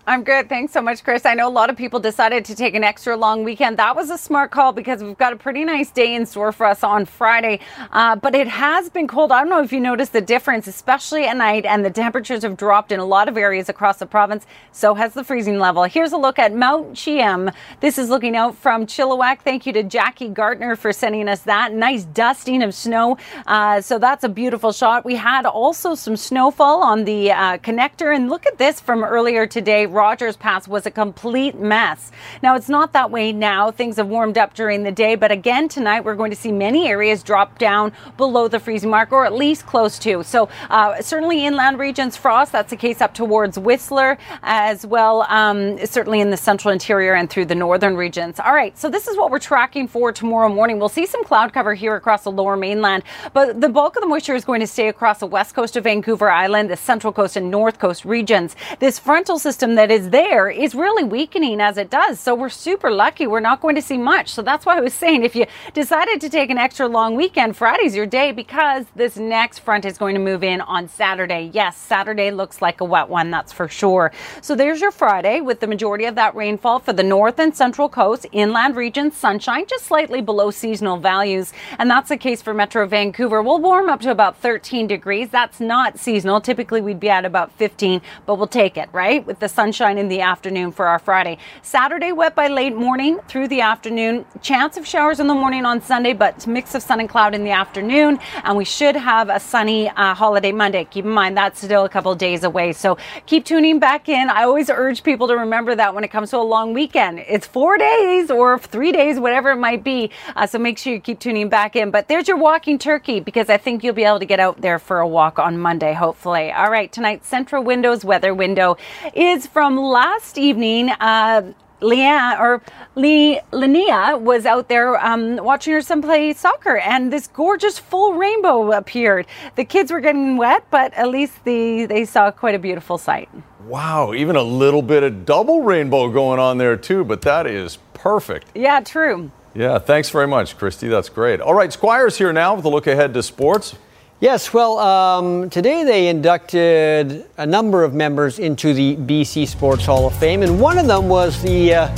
I'm 0.09 0.23
good. 0.23 0.47
Thanks 0.47 0.71
so 0.71 0.81
much, 0.81 1.03
Chris. 1.03 1.25
I 1.25 1.33
know 1.33 1.49
a 1.49 1.51
lot 1.51 1.69
of 1.69 1.75
people 1.75 1.99
decided 1.99 2.45
to 2.45 2.55
take 2.55 2.75
an 2.75 2.83
extra 2.85 3.17
long 3.17 3.43
weekend. 3.43 3.75
That 3.75 3.93
was 3.93 4.09
a 4.09 4.17
smart 4.17 4.51
call 4.51 4.71
because 4.71 5.03
we've 5.03 5.17
got 5.17 5.33
a 5.33 5.35
pretty 5.35 5.65
nice 5.65 5.91
day 5.91 6.15
in 6.15 6.25
store 6.25 6.53
for 6.53 6.65
us 6.65 6.81
on 6.81 7.03
Friday. 7.03 7.59
Uh, 7.91 8.15
but 8.15 8.33
it 8.33 8.47
has 8.47 8.89
been 8.89 9.05
cold. 9.05 9.33
I 9.33 9.41
don't 9.41 9.49
know 9.49 9.61
if 9.61 9.73
you 9.73 9.81
noticed 9.81 10.13
the 10.13 10.21
difference, 10.21 10.65
especially 10.65 11.25
at 11.25 11.35
night, 11.35 11.65
and 11.65 11.83
the 11.83 11.89
temperatures 11.89 12.43
have 12.43 12.55
dropped 12.55 12.93
in 12.93 13.01
a 13.01 13.05
lot 13.05 13.27
of 13.27 13.35
areas 13.35 13.67
across 13.67 13.97
the 13.97 14.05
province. 14.05 14.45
So 14.71 14.93
has 14.93 15.13
the 15.13 15.25
freezing 15.25 15.59
level. 15.59 15.83
Here's 15.83 16.13
a 16.13 16.17
look 16.17 16.39
at 16.39 16.55
Mount 16.55 16.95
Cheam. 16.95 17.51
This 17.81 17.97
is 17.97 18.07
looking 18.07 18.37
out 18.37 18.55
from 18.55 18.85
Chilliwack. 18.85 19.41
Thank 19.41 19.65
you 19.65 19.73
to 19.73 19.83
Jackie 19.83 20.29
Gartner 20.29 20.77
for 20.77 20.93
sending 20.93 21.27
us 21.27 21.41
that. 21.41 21.73
Nice 21.73 22.05
dusting 22.05 22.63
of 22.63 22.73
snow. 22.73 23.17
Uh, 23.45 23.81
so 23.81 23.99
that's 23.99 24.23
a 24.23 24.29
beautiful 24.29 24.71
shot. 24.71 25.03
We 25.03 25.15
had 25.15 25.45
also 25.45 25.95
some 25.95 26.15
snowfall 26.15 26.81
on 26.81 27.03
the 27.03 27.33
uh, 27.33 27.57
connector. 27.57 28.15
And 28.15 28.29
look 28.29 28.45
at 28.45 28.57
this 28.57 28.79
from 28.79 29.03
earlier 29.03 29.45
today. 29.45 29.85
Rogers 29.97 30.38
Pass 30.38 30.67
was 30.67 30.86
a 30.86 30.91
complete 30.91 31.60
mess. 31.60 32.12
Now, 32.43 32.55
it's 32.55 32.69
not 32.69 32.93
that 32.93 33.10
way 33.10 33.31
now. 33.31 33.71
Things 33.71 33.97
have 33.97 34.07
warmed 34.07 34.38
up 34.38 34.53
during 34.53 34.83
the 34.83 34.91
day, 34.91 35.15
but 35.15 35.31
again, 35.31 35.67
tonight 35.67 36.05
we're 36.05 36.13
going 36.13 36.29
to 36.29 36.38
see 36.38 36.51
many 36.51 36.88
areas 36.88 37.23
drop 37.23 37.57
down 37.57 37.91
below 38.15 38.47
the 38.47 38.60
freezing 38.60 38.91
mark 38.91 39.12
or 39.12 39.25
at 39.25 39.33
least 39.33 39.65
close 39.65 39.97
to. 39.99 40.23
So, 40.23 40.49
uh, 40.69 41.01
certainly 41.01 41.47
inland 41.47 41.79
regions, 41.79 42.15
frost. 42.15 42.51
That's 42.51 42.69
the 42.69 42.75
case 42.75 43.01
up 43.01 43.15
towards 43.15 43.57
Whistler 43.57 44.19
as 44.43 44.86
well, 44.86 45.23
um, 45.29 45.83
certainly 45.83 46.21
in 46.21 46.29
the 46.29 46.38
central 46.38 46.71
interior 46.71 47.15
and 47.15 47.27
through 47.27 47.45
the 47.45 47.55
northern 47.55 47.97
regions. 47.97 48.39
All 48.39 48.53
right, 48.53 48.77
so 48.77 48.91
this 48.91 49.07
is 49.07 49.17
what 49.17 49.31
we're 49.31 49.39
tracking 49.39 49.88
for 49.88 50.12
tomorrow 50.12 50.47
morning. 50.47 50.77
We'll 50.77 50.89
see 50.89 51.07
some 51.07 51.23
cloud 51.23 51.53
cover 51.53 51.73
here 51.73 51.95
across 51.95 52.23
the 52.23 52.31
lower 52.31 52.55
mainland, 52.55 53.01
but 53.33 53.60
the 53.62 53.69
bulk 53.69 53.95
of 53.95 54.01
the 54.01 54.07
moisture 54.07 54.36
is 54.36 54.45
going 54.45 54.60
to 54.60 54.67
stay 54.67 54.89
across 54.89 55.21
the 55.21 55.25
west 55.25 55.55
coast 55.55 55.75
of 55.75 55.86
Vancouver 55.86 56.29
Island, 56.29 56.69
the 56.69 56.77
central 56.77 57.12
coast 57.12 57.36
and 57.36 57.49
north 57.49 57.79
coast 57.79 58.05
regions. 58.05 58.55
This 58.77 58.99
frontal 58.99 59.39
system 59.39 59.73
that 59.73 59.87
is 59.91 60.10
there 60.10 60.50
is 60.50 60.76
really 60.76 61.04
weakening 61.04 61.62
as 61.62 61.78
it 61.78 61.89
does. 61.89 62.19
So 62.19 62.36
we're 62.36 62.50
super 62.50 62.91
lucky. 62.91 63.28
We're 63.28 63.39
not 63.39 63.62
going 63.62 63.76
to 63.76 63.82
see 63.82 63.97
much. 63.97 64.34
So 64.34 64.41
that's 64.41 64.65
why 64.65 64.78
I 64.78 64.82
was 64.82 64.93
saying 64.93 65.23
if 65.23 65.36
you 65.36 65.45
decided 65.73 66.19
to 66.21 66.30
take 66.30 66.50
an 66.50 66.58
extra 66.58 66.88
long 66.88 67.15
weekend, 67.15 67.56
Friday's 67.56 67.95
your 67.95 68.06
day 68.06 68.32
because 68.32 68.86
this 68.95 69.15
next 69.17 69.60
front 69.60 69.86
is 69.86 69.97
going 69.97 70.15
to 70.15 70.21
move 70.21 70.43
in 70.43 70.62
on 70.62 70.89
Saturday. 70.89 71.50
Yes, 71.54 71.78
Saturday 71.78 72.32
looks 72.32 72.62
like 72.62 72.82
a 72.82 72.86
wet 72.86 73.08
one, 73.08 73.32
that's 73.32 73.54
for 73.54 73.67
sure. 73.67 74.12
So 74.41 74.56
there's 74.56 74.82
your 74.82 74.91
Friday 74.91 75.39
with 75.39 75.62
the 75.62 75.67
majority 75.67 76.06
of 76.06 76.15
that 76.15 76.36
rainfall 76.36 76.80
for 76.80 76.93
the 76.93 77.04
north 77.04 77.39
and 77.39 77.56
central 77.56 77.88
coast, 77.88 78.26
inland 78.32 78.76
regions, 78.76 79.15
sunshine 79.15 79.65
just 79.67 79.86
slightly 79.86 80.21
below 80.21 80.52
seasonal 80.52 80.97
values. 80.97 81.54
And 81.80 81.89
that's 81.89 82.10
the 82.10 82.17
case 82.17 82.41
for 82.41 82.54
Metro 82.54 82.86
Vancouver. 82.88 83.41
We'll 83.41 83.60
warm 83.60 83.89
up 83.89 84.02
to 84.02 84.12
about 84.12 84.38
13 84.38 84.88
degrees. 84.88 85.30
That's 85.30 85.60
not 85.60 85.97
seasonal. 85.97 86.41
Typically 86.41 86.82
we'd 86.82 87.00
be 87.00 87.10
at 87.10 87.26
about 87.26 87.52
15, 87.54 88.02
but 88.26 88.36
we'll 88.36 88.47
take 88.47 88.78
it, 88.78 88.89
right? 88.91 89.26
With 89.26 89.39
the 89.39 89.47
sunshine 89.47 89.76
in 89.77 90.07
the 90.07 90.21
afternoon 90.21 90.71
for 90.71 90.87
our 90.87 90.97
Friday. 90.97 91.37
Saturday, 91.61 92.11
wet 92.11 92.33
by 92.33 92.47
late 92.47 92.75
morning 92.75 93.19
through 93.27 93.47
the 93.47 93.61
afternoon. 93.61 94.25
Chance 94.41 94.75
of 94.75 94.87
showers 94.87 95.19
in 95.19 95.27
the 95.27 95.35
morning 95.35 95.65
on 95.65 95.79
Sunday, 95.79 96.13
but 96.13 96.47
mix 96.47 96.73
of 96.73 96.81
sun 96.81 96.99
and 96.99 97.07
cloud 97.07 97.35
in 97.35 97.43
the 97.43 97.51
afternoon. 97.51 98.17
And 98.43 98.57
we 98.57 98.65
should 98.65 98.95
have 98.95 99.29
a 99.29 99.39
sunny 99.39 99.87
uh, 99.89 100.15
holiday 100.15 100.51
Monday. 100.51 100.85
Keep 100.85 101.05
in 101.05 101.11
mind 101.11 101.37
that's 101.37 101.61
still 101.63 101.85
a 101.85 101.89
couple 101.89 102.15
days 102.15 102.43
away. 102.43 102.73
So 102.73 102.97
keep 103.27 103.45
tuning 103.45 103.77
back 103.77 104.09
in. 104.09 104.31
I 104.31 104.45
always 104.45 104.71
urge 104.71 105.03
people 105.03 105.27
to 105.27 105.35
remember 105.35 105.75
that 105.75 105.93
when 105.93 106.03
it 106.03 106.09
comes 106.09 106.31
to 106.31 106.37
a 106.37 106.39
long 106.39 106.73
weekend, 106.73 107.19
it's 107.19 107.45
four 107.45 107.77
days 107.77 108.31
or 108.31 108.57
three 108.57 108.91
days, 108.91 109.19
whatever 109.19 109.51
it 109.51 109.57
might 109.57 109.83
be. 109.83 110.09
Uh, 110.35 110.47
so 110.47 110.57
make 110.57 110.79
sure 110.79 110.91
you 110.91 110.99
keep 110.99 111.19
tuning 111.19 111.49
back 111.49 111.75
in. 111.75 111.91
But 111.91 112.07
there's 112.07 112.27
your 112.27 112.37
walking 112.37 112.79
turkey 112.79 113.19
because 113.19 113.47
I 113.47 113.57
think 113.57 113.83
you'll 113.83 113.93
be 113.93 114.05
able 114.05 114.17
to 114.17 114.25
get 114.25 114.39
out 114.39 114.59
there 114.61 114.79
for 114.79 114.99
a 115.01 115.07
walk 115.07 115.37
on 115.37 115.59
Monday, 115.59 115.93
hopefully. 115.93 116.51
All 116.51 116.71
right, 116.71 116.91
tonight's 116.91 117.29
Centra 117.29 117.63
Windows 117.63 118.04
weather 118.04 118.33
window 118.33 118.77
is 119.13 119.45
from 119.58 119.75
last 119.75 120.37
evening. 120.37 120.91
Uh, 120.99 121.41
Leanne 121.81 122.39
or 122.39 122.62
Lee 122.93 123.39
Linnea 123.51 124.21
was 124.21 124.45
out 124.45 124.69
there 124.69 125.03
um, 125.03 125.37
watching 125.37 125.73
her 125.73 125.81
son 125.81 125.99
play 125.99 126.31
soccer, 126.33 126.77
and 126.77 127.12
this 127.12 127.25
gorgeous 127.25 127.79
full 127.79 128.13
rainbow 128.13 128.71
appeared. 128.71 129.25
The 129.55 129.65
kids 129.65 129.91
were 129.91 129.99
getting 129.99 130.37
wet, 130.37 130.63
but 130.69 130.93
at 130.93 131.10
least 131.10 131.43
the, 131.43 131.87
they 131.87 132.05
saw 132.05 132.29
quite 132.29 132.53
a 132.53 132.60
beautiful 132.60 132.99
sight. 132.99 133.29
Wow, 133.65 134.13
even 134.13 134.35
a 134.35 134.43
little 134.43 134.83
bit 134.83 135.01
of 135.01 135.25
double 135.25 135.63
rainbow 135.63 136.08
going 136.12 136.39
on 136.39 136.60
there 136.60 136.77
too, 136.77 137.03
but 137.03 137.23
that 137.23 137.47
is 137.47 137.79
perfect. 137.95 138.45
Yeah, 138.53 138.81
true. 138.81 139.31
Yeah, 139.55 139.79
thanks 139.79 140.12
very 140.12 140.27
much, 140.27 140.55
Christy. 140.55 140.87
That's 140.87 141.10
great. 141.10 141.41
All 141.41 141.55
right, 141.55 141.73
Squire's 141.73 142.19
here 142.19 142.31
now 142.31 142.53
with 142.53 142.65
a 142.65 142.69
look 142.69 142.85
ahead 142.85 143.15
to 143.15 143.23
sports. 143.23 143.75
Yes, 144.19 144.51
well, 144.51 144.79
um, 144.79 145.47
today 145.51 145.83
they 145.83 146.07
inducted 146.07 147.27
a 147.37 147.45
number 147.45 147.83
of 147.83 147.93
members 147.93 148.39
into 148.39 148.73
the 148.73 148.95
BC 148.95 149.47
Sports 149.47 149.85
Hall 149.85 150.07
of 150.07 150.15
Fame, 150.15 150.41
and 150.41 150.59
one 150.59 150.79
of 150.79 150.87
them 150.87 151.07
was 151.07 151.39
the, 151.43 151.75
uh, 151.75 151.95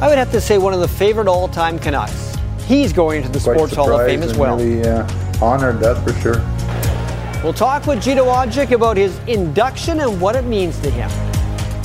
I 0.00 0.08
would 0.08 0.18
have 0.18 0.32
to 0.32 0.40
say, 0.40 0.58
one 0.58 0.74
of 0.74 0.80
the 0.80 0.88
favorite 0.88 1.28
all 1.28 1.46
time 1.46 1.78
Canucks. 1.78 2.36
He's 2.66 2.92
going 2.92 3.18
into 3.18 3.28
the 3.28 3.38
Quite 3.38 3.54
Sports 3.54 3.74
Hall 3.76 3.92
of 3.92 4.04
Fame 4.04 4.24
as 4.24 4.30
surprised 4.30 4.40
well. 4.40 4.58
and 4.58 4.68
Really 4.68 4.88
uh, 4.88 5.44
honored, 5.44 5.78
that's 5.78 6.00
for 6.02 6.18
sure. 6.20 7.42
We'll 7.44 7.52
talk 7.52 7.86
with 7.86 8.02
Gino 8.02 8.24
Odjick 8.24 8.72
about 8.72 8.96
his 8.96 9.16
induction 9.28 10.00
and 10.00 10.20
what 10.20 10.34
it 10.34 10.46
means 10.46 10.80
to 10.80 10.90
him. 10.90 11.08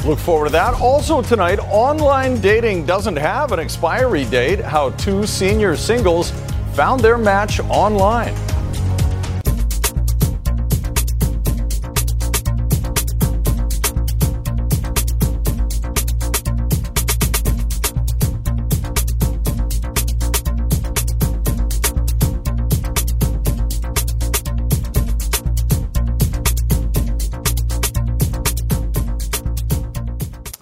Look 0.04 0.18
forward 0.18 0.48
to 0.48 0.52
that. 0.54 0.74
Also 0.82 1.22
tonight, 1.22 1.60
online 1.70 2.42
dating 2.42 2.88
doesn't 2.88 3.18
have 3.18 3.52
an 3.52 3.60
expiry 3.60 4.26
date. 4.26 4.62
How 4.62 4.90
two 4.92 5.28
senior 5.28 5.78
singles 5.78 6.32
found 6.74 7.02
their 7.02 7.20
match 7.20 7.60
online. 7.70 8.34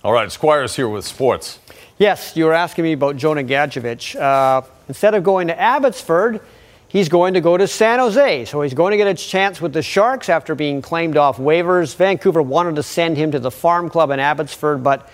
All 0.07 0.13
right, 0.13 0.31
Squire's 0.31 0.73
here 0.73 0.87
with 0.87 1.03
sports. 1.03 1.59
Yes, 1.97 2.37
you 2.37 2.45
were 2.45 2.53
asking 2.53 2.85
me 2.85 2.93
about 2.93 3.17
Jonah 3.17 3.43
Gadjovich. 3.43 4.15
Uh, 4.15 4.61
instead 4.87 5.13
of 5.15 5.21
going 5.21 5.47
to 5.47 5.59
Abbotsford, 5.59 6.39
he's 6.87 7.09
going 7.09 7.33
to 7.33 7.41
go 7.41 7.57
to 7.57 7.67
San 7.67 7.99
Jose. 7.99 8.45
So 8.45 8.61
he's 8.61 8.73
going 8.73 8.91
to 8.91 8.97
get 8.97 9.07
a 9.07 9.13
chance 9.13 9.59
with 9.59 9.73
the 9.73 9.81
Sharks 9.81 10.29
after 10.29 10.55
being 10.55 10.81
claimed 10.81 11.17
off 11.17 11.39
waivers. 11.39 11.93
Vancouver 11.93 12.41
wanted 12.41 12.77
to 12.77 12.83
send 12.83 13.17
him 13.17 13.31
to 13.31 13.39
the 13.39 13.51
farm 13.51 13.89
club 13.89 14.09
in 14.11 14.21
Abbotsford, 14.21 14.81
but 14.81 15.11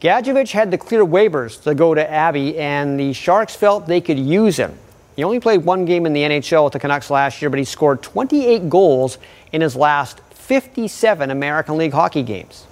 Gadjovich 0.00 0.52
had 0.52 0.70
to 0.70 0.78
clear 0.78 1.04
waivers 1.04 1.62
to 1.64 1.74
go 1.74 1.92
to 1.92 2.10
Abbey, 2.10 2.58
and 2.58 2.98
the 2.98 3.12
Sharks 3.12 3.54
felt 3.54 3.86
they 3.86 4.00
could 4.00 4.18
use 4.18 4.56
him. 4.56 4.78
He 5.14 5.24
only 5.24 5.40
played 5.40 5.62
one 5.62 5.84
game 5.84 6.06
in 6.06 6.14
the 6.14 6.22
NHL 6.22 6.64
with 6.64 6.72
the 6.72 6.80
Canucks 6.80 7.10
last 7.10 7.42
year, 7.42 7.50
but 7.50 7.58
he 7.58 7.66
scored 7.66 8.02
28 8.02 8.70
goals 8.70 9.18
in 9.52 9.60
his 9.60 9.76
last 9.76 10.20
57 10.30 11.30
American 11.30 11.76
League 11.76 11.92
hockey 11.92 12.22
games. 12.22 12.64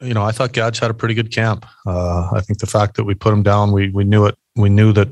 You 0.00 0.14
know, 0.14 0.22
I 0.22 0.32
thought 0.32 0.52
Gadge 0.52 0.78
had 0.78 0.90
a 0.90 0.94
pretty 0.94 1.14
good 1.14 1.30
camp. 1.32 1.66
Uh, 1.86 2.30
I 2.32 2.40
think 2.40 2.58
the 2.58 2.66
fact 2.66 2.96
that 2.96 3.04
we 3.04 3.14
put 3.14 3.32
him 3.32 3.42
down, 3.42 3.72
we 3.72 3.90
we 3.90 4.04
knew 4.04 4.26
it. 4.26 4.36
We 4.56 4.70
knew 4.70 4.92
that 4.94 5.08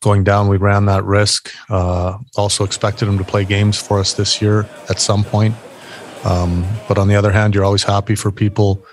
going 0.00 0.24
down, 0.24 0.48
we 0.48 0.56
ran 0.56 0.86
that 0.86 1.04
risk. 1.04 1.50
Uh, 1.68 2.18
also 2.36 2.64
expected 2.64 3.08
him 3.08 3.18
to 3.18 3.24
play 3.24 3.44
games 3.44 3.78
for 3.78 3.98
us 3.98 4.14
this 4.14 4.40
year 4.40 4.68
at 4.88 5.00
some 5.00 5.24
point. 5.24 5.54
Um, 6.24 6.66
but 6.88 6.98
on 6.98 7.08
the 7.08 7.16
other 7.16 7.30
hand, 7.30 7.54
you're 7.54 7.64
always 7.64 7.82
happy 7.82 8.14
for 8.14 8.30
people 8.30 8.84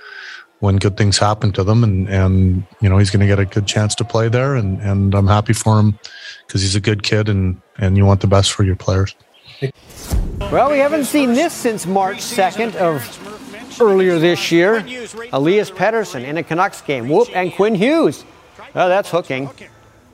when 0.59 0.77
good 0.77 0.97
things 0.97 1.17
happen 1.17 1.51
to 1.51 1.63
them, 1.63 1.83
and 1.83 2.07
and 2.09 2.65
you 2.81 2.89
know 2.89 2.97
he's 2.97 3.09
going 3.09 3.19
to 3.19 3.27
get 3.27 3.39
a 3.39 3.45
good 3.45 3.67
chance 3.67 3.95
to 3.95 4.05
play 4.05 4.29
there, 4.29 4.55
and 4.55 4.81
and 4.81 5.13
I'm 5.13 5.27
happy 5.27 5.53
for 5.53 5.79
him 5.79 5.99
because 6.45 6.61
he's 6.61 6.75
a 6.75 6.81
good 6.81 7.03
kid, 7.03 7.27
and 7.27 7.61
and 7.77 7.97
you 7.97 8.05
want 8.05 8.21
the 8.21 8.27
best 8.27 8.53
for 8.53 8.63
your 8.63 8.77
players. 8.77 9.13
Well, 10.51 10.71
we 10.71 10.77
haven't 10.77 11.05
seen 11.05 11.33
this 11.33 11.51
since 11.51 11.85
March 11.85 12.17
2nd 12.17 12.75
of 12.75 13.36
earlier 13.79 14.19
this 14.19 14.51
year. 14.51 14.85
Elias 15.31 15.71
Pettersson 15.71 16.23
in 16.23 16.37
a 16.37 16.43
Canucks 16.43 16.81
game. 16.81 17.09
Whoop, 17.09 17.29
and 17.33 17.53
Quinn 17.53 17.75
Hughes. 17.75 18.23
Oh, 18.75 18.89
that's 18.89 19.09
hooking. 19.09 19.49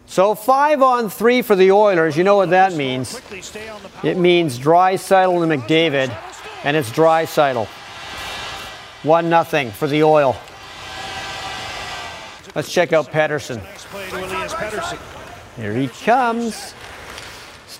So 0.06 0.36
five 0.36 0.82
on 0.82 1.10
three 1.10 1.42
for 1.42 1.56
the 1.56 1.72
Oilers. 1.72 2.18
You 2.18 2.24
know 2.24 2.36
what 2.36 2.52
that 2.52 2.74
means. 2.74 3.20
It 4.04 4.18
means 4.18 4.60
Draisaitl 4.60 5.44
and 5.44 5.62
McDavid, 5.62 6.16
and 6.64 6.78
it's 6.78 6.90
Draisaitl. 6.92 7.68
One 9.04 9.30
nothing 9.30 9.72
for 9.72 9.88
the 9.88 10.04
Oil. 10.04 10.36
Let's 12.56 12.72
check 12.72 12.94
out 12.94 13.08
Pettersson. 13.08 13.60
Here 15.56 15.74
he 15.74 15.88
comes. 15.88 16.74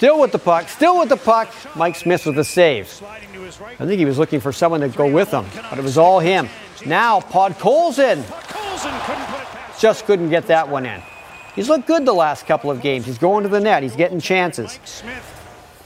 Still 0.04 0.20
with 0.20 0.34
the 0.34 0.38
puck, 0.38 0.68
still 0.68 1.00
with 1.00 1.08
the 1.08 1.16
puck. 1.16 1.48
Mike 1.78 1.96
Smith 1.96 2.26
with 2.26 2.36
the 2.36 2.44
save. 2.44 3.02
I 3.06 3.86
think 3.86 4.00
he 4.00 4.04
was 4.04 4.18
looking 4.18 4.42
for 4.42 4.52
someone 4.52 4.82
to 4.82 4.90
go 4.90 5.10
with 5.10 5.32
him, 5.32 5.46
but 5.70 5.80
it 5.80 5.82
was 5.82 5.98
all 5.98 6.20
him. 6.20 6.50
Now 6.86 7.22
Podkolzin 7.22 8.22
just 9.80 10.06
couldn't 10.06 10.30
get 10.30 10.48
that 10.48 10.68
one 10.68 10.86
in. 10.86 11.02
He's 11.56 11.70
looked 11.70 11.88
good 11.88 12.06
the 12.06 12.12
last 12.12 12.46
couple 12.46 12.70
of 12.70 12.82
games. 12.82 13.06
He's 13.06 13.18
going 13.18 13.44
to 13.44 13.50
the 13.50 13.62
net. 13.62 13.82
He's 13.82 13.96
getting 13.96 14.20
chances. 14.20 14.78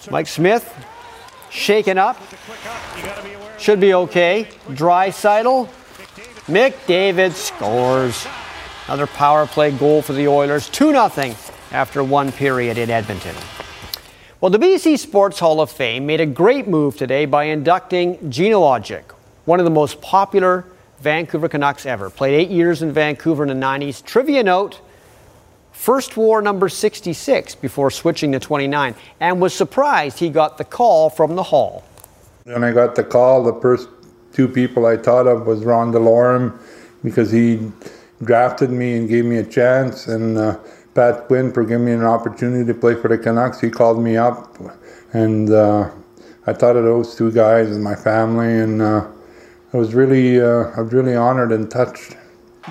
Mike 0.10 0.26
Smith 0.26 0.68
shaken 1.52 2.00
up. 2.00 2.20
Should 3.60 3.80
be 3.80 3.94
okay. 3.94 4.48
Dry 4.74 5.10
Draisaitl. 5.10 5.70
McDavid 6.48 7.34
scores. 7.34 8.26
Another 8.88 9.06
power 9.06 9.46
play 9.46 9.70
goal 9.70 10.02
for 10.02 10.14
the 10.14 10.28
Oilers. 10.28 10.70
2 10.70 10.90
0 10.90 11.36
after 11.72 12.04
one 12.04 12.32
period 12.32 12.80
in 12.80 12.90
Edmonton. 12.90 13.36
Well, 14.40 14.52
the 14.52 14.60
BC 14.60 15.00
Sports 15.00 15.40
Hall 15.40 15.60
of 15.62 15.72
Fame 15.72 16.06
made 16.06 16.22
a 16.22 16.26
great 16.28 16.68
move 16.68 16.96
today 16.96 17.26
by 17.26 17.46
inducting 17.46 18.18
Odjick, 18.18 19.14
one 19.46 19.60
of 19.60 19.64
the 19.64 19.72
most 19.72 20.00
popular 20.00 20.64
Vancouver 21.00 21.50
Canucks 21.50 21.88
ever. 21.88 22.12
Played 22.12 22.36
eight 22.36 22.50
years 22.52 22.84
in 22.84 22.92
Vancouver 22.92 23.42
in 23.42 23.50
the 23.50 23.66
90s. 23.66 24.06
Trivia 24.06 24.44
note 24.44 24.80
first 25.72 26.18
wore 26.18 26.44
number 26.44 26.70
66 26.70 27.56
before 27.56 27.90
switching 27.90 28.32
to 28.34 28.40
29, 28.40 28.94
and 29.20 29.42
was 29.42 29.56
surprised 29.56 30.20
he 30.20 30.30
got 30.30 30.60
the 30.60 30.66
call 30.66 31.10
from 31.10 31.36
the 31.36 31.42
Hall. 31.42 31.84
When 32.44 32.64
I 32.64 32.72
got 32.72 32.94
the 32.94 33.04
call, 33.04 33.44
the 33.44 33.60
first 33.60 33.90
two 34.34 34.48
people 34.48 34.86
I 34.86 34.98
thought 34.98 35.26
of 35.26 35.48
was 35.48 35.66
Ron 35.66 35.92
DeLorme 35.92 36.56
because 37.04 37.32
he 37.32 37.72
drafted 38.24 38.70
me 38.70 38.98
and 38.98 39.10
gave 39.10 39.26
me 39.26 39.38
a 39.38 39.44
chance, 39.44 40.06
and 40.06 40.38
uh, 40.38 40.60
Pat 40.98 41.28
Quinn 41.28 41.54
for 41.54 41.64
giving 41.64 41.86
me 41.86 41.92
an 41.92 42.04
opportunity 42.04 42.66
to 42.66 42.74
play 42.74 42.96
for 42.96 43.08
the 43.08 43.20
Canucks. 43.20 43.62
He 43.62 43.70
called 43.70 44.02
me 44.02 44.18
up, 44.18 44.58
and 45.14 45.48
uh, 45.52 45.92
I 46.48 46.54
thought 46.54 46.76
of 46.76 46.86
those 46.86 47.16
two 47.16 47.32
guys 47.32 47.70
and 47.70 47.84
my 47.84 47.94
family, 47.94 48.58
and 48.58 48.82
uh, 48.82 49.06
I 49.74 49.78
was 49.78 49.94
really, 49.94 50.42
uh, 50.42 50.72
I 50.76 50.82
was 50.82 50.94
really 50.94 51.16
honored 51.16 51.52
and 51.52 51.70
touched. 51.70 52.18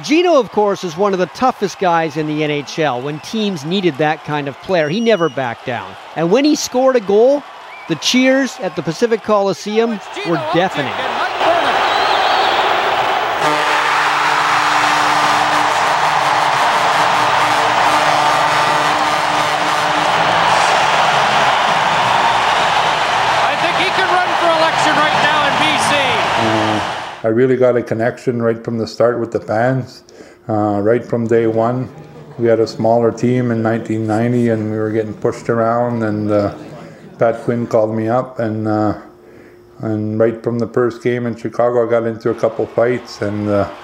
Gino, 0.02 0.40
of 0.40 0.50
course, 0.50 0.82
is 0.82 0.96
one 0.96 1.12
of 1.12 1.20
the 1.20 1.26
toughest 1.26 1.78
guys 1.78 2.16
in 2.16 2.26
the 2.26 2.40
NHL. 2.40 3.00
When 3.00 3.20
teams 3.20 3.64
needed 3.64 3.94
that 3.98 4.24
kind 4.24 4.48
of 4.48 4.56
player, 4.56 4.88
he 4.88 4.98
never 4.98 5.28
backed 5.28 5.64
down. 5.64 5.94
And 6.16 6.32
when 6.32 6.44
he 6.44 6.56
scored 6.56 6.96
a 6.96 7.00
goal, 7.00 7.44
the 7.88 7.94
cheers 7.94 8.58
at 8.58 8.74
the 8.74 8.82
Pacific 8.82 9.22
Coliseum 9.22 10.00
were 10.26 10.50
deafening. 10.52 11.35
I 27.26 27.30
really 27.30 27.56
got 27.56 27.76
a 27.76 27.82
connection 27.82 28.40
right 28.40 28.64
from 28.64 28.78
the 28.78 28.86
start 28.86 29.18
with 29.18 29.32
the 29.32 29.40
fans. 29.40 30.04
Uh, 30.48 30.78
right 30.80 31.04
from 31.04 31.26
day 31.26 31.48
one, 31.48 31.92
we 32.38 32.46
had 32.46 32.60
a 32.60 32.68
smaller 32.68 33.10
team 33.10 33.50
in 33.50 33.64
1990, 33.64 34.50
and 34.50 34.70
we 34.70 34.76
were 34.78 34.92
getting 34.92 35.12
pushed 35.12 35.48
around. 35.48 36.04
And 36.04 36.30
uh, 36.30 36.56
Pat 37.18 37.42
Quinn 37.42 37.66
called 37.66 37.96
me 37.96 38.06
up, 38.06 38.38
and 38.38 38.68
uh, 38.68 39.02
and 39.80 40.20
right 40.20 40.40
from 40.40 40.60
the 40.60 40.68
first 40.68 41.02
game 41.02 41.26
in 41.26 41.34
Chicago, 41.34 41.84
I 41.84 41.90
got 41.90 42.06
into 42.06 42.30
a 42.30 42.34
couple 42.34 42.64
fights, 42.64 43.20
and 43.22 43.48
uh, 43.48 43.74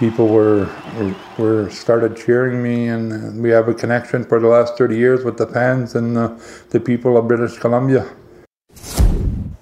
people 0.00 0.26
were, 0.26 0.68
were 1.38 1.70
started 1.70 2.16
cheering 2.16 2.60
me, 2.60 2.88
and 2.88 3.40
we 3.40 3.50
have 3.50 3.68
a 3.68 3.74
connection 3.74 4.24
for 4.24 4.40
the 4.40 4.48
last 4.48 4.76
30 4.76 4.96
years 4.96 5.24
with 5.24 5.38
the 5.38 5.46
fans 5.46 5.94
and 5.94 6.18
uh, 6.18 6.36
the 6.70 6.80
people 6.80 7.16
of 7.16 7.28
British 7.28 7.56
Columbia. 7.56 8.04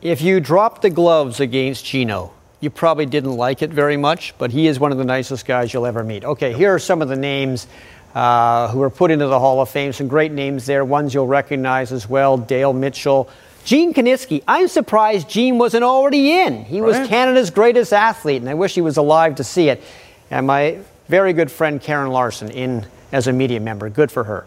If 0.00 0.22
you 0.22 0.40
drop 0.40 0.80
the 0.80 0.88
gloves 0.88 1.40
against 1.40 1.84
Gino, 1.84 2.32
you 2.62 2.70
probably 2.70 3.06
didn't 3.06 3.36
like 3.36 3.60
it 3.60 3.70
very 3.70 3.96
much, 3.96 4.34
but 4.38 4.52
he 4.52 4.68
is 4.68 4.78
one 4.78 4.92
of 4.92 4.98
the 4.98 5.04
nicest 5.04 5.44
guys 5.44 5.74
you'll 5.74 5.84
ever 5.84 6.04
meet. 6.04 6.24
Okay, 6.24 6.52
here 6.52 6.72
are 6.72 6.78
some 6.78 7.02
of 7.02 7.08
the 7.08 7.16
names 7.16 7.66
uh, 8.14 8.68
who 8.68 8.78
were 8.78 8.88
put 8.88 9.10
into 9.10 9.26
the 9.26 9.38
Hall 9.38 9.60
of 9.60 9.68
Fame. 9.68 9.92
Some 9.92 10.06
great 10.06 10.30
names 10.30 10.64
there, 10.64 10.84
ones 10.84 11.12
you'll 11.12 11.26
recognize 11.26 11.90
as 11.90 12.08
well 12.08 12.38
Dale 12.38 12.72
Mitchell. 12.72 13.28
Gene 13.64 13.92
Kiniski. 13.92 14.44
I'm 14.46 14.68
surprised 14.68 15.28
Gene 15.28 15.58
wasn't 15.58 15.82
already 15.82 16.32
in. 16.32 16.64
He 16.64 16.80
was 16.80 16.96
Canada's 17.08 17.50
greatest 17.50 17.92
athlete, 17.92 18.40
and 18.40 18.48
I 18.48 18.54
wish 18.54 18.74
he 18.74 18.80
was 18.80 18.96
alive 18.96 19.36
to 19.36 19.44
see 19.44 19.68
it. 19.68 19.82
And 20.30 20.46
my 20.46 20.78
very 21.08 21.32
good 21.32 21.50
friend 21.50 21.80
Karen 21.80 22.10
Larson 22.10 22.50
in 22.50 22.86
as 23.10 23.26
a 23.26 23.32
media 23.32 23.58
member. 23.60 23.90
Good 23.90 24.12
for 24.12 24.24
her. 24.24 24.46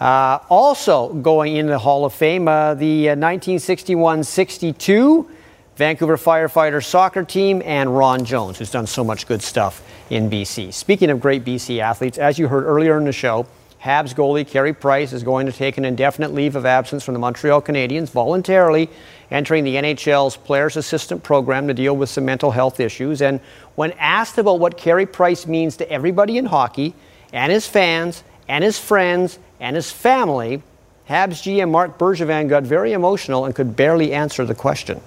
Uh, 0.00 0.38
also 0.48 1.12
going 1.12 1.56
in 1.56 1.66
the 1.66 1.78
Hall 1.78 2.06
of 2.06 2.14
Fame, 2.14 2.48
uh, 2.48 2.74
the 2.74 3.08
1961 3.08 4.24
62 4.24 5.30
Vancouver 5.76 6.16
firefighter 6.16 6.82
soccer 6.82 7.22
team, 7.22 7.60
and 7.62 7.94
Ron 7.94 8.24
Jones, 8.24 8.58
who's 8.58 8.70
done 8.70 8.86
so 8.86 9.04
much 9.04 9.26
good 9.26 9.42
stuff 9.42 9.82
in 10.08 10.30
BC. 10.30 10.72
Speaking 10.72 11.10
of 11.10 11.20
great 11.20 11.44
BC 11.44 11.80
athletes, 11.80 12.16
as 12.16 12.38
you 12.38 12.48
heard 12.48 12.64
earlier 12.64 12.96
in 12.96 13.04
the 13.04 13.12
show, 13.12 13.46
Habs 13.82 14.14
goalie 14.14 14.46
Carey 14.46 14.72
Price 14.72 15.12
is 15.12 15.22
going 15.22 15.44
to 15.44 15.52
take 15.52 15.76
an 15.76 15.84
indefinite 15.84 16.32
leave 16.32 16.56
of 16.56 16.64
absence 16.64 17.04
from 17.04 17.12
the 17.12 17.20
Montreal 17.20 17.60
Canadiens 17.60 18.08
voluntarily, 18.08 18.88
entering 19.30 19.64
the 19.64 19.74
NHL's 19.74 20.38
Players 20.38 20.78
Assistant 20.78 21.22
Program 21.22 21.68
to 21.68 21.74
deal 21.74 21.94
with 21.94 22.08
some 22.08 22.24
mental 22.24 22.50
health 22.50 22.80
issues. 22.80 23.20
And 23.20 23.38
when 23.74 23.92
asked 23.92 24.38
about 24.38 24.58
what 24.58 24.78
Carey 24.78 25.04
Price 25.04 25.46
means 25.46 25.76
to 25.76 25.90
everybody 25.90 26.38
in 26.38 26.46
hockey, 26.46 26.94
and 27.34 27.52
his 27.52 27.66
fans, 27.66 28.24
and 28.48 28.64
his 28.64 28.78
friends, 28.78 29.38
and 29.60 29.76
his 29.76 29.90
family, 29.90 30.62
Habs 31.06 31.42
GM 31.42 31.70
Marc 31.70 31.98
Bergevin 31.98 32.48
got 32.48 32.62
very 32.62 32.92
emotional 32.92 33.44
and 33.44 33.54
could 33.54 33.76
barely 33.76 34.14
answer 34.14 34.46
the 34.46 34.54
question. 34.54 35.02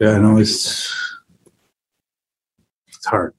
Yeah, 0.00 0.12
I 0.12 0.18
know 0.18 0.38
it's 0.38 0.94
it's 2.86 3.06
hard. 3.06 3.34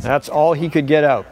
That's 0.00 0.28
all 0.28 0.52
he 0.52 0.68
could 0.68 0.86
get 0.86 1.02
out. 1.02 1.26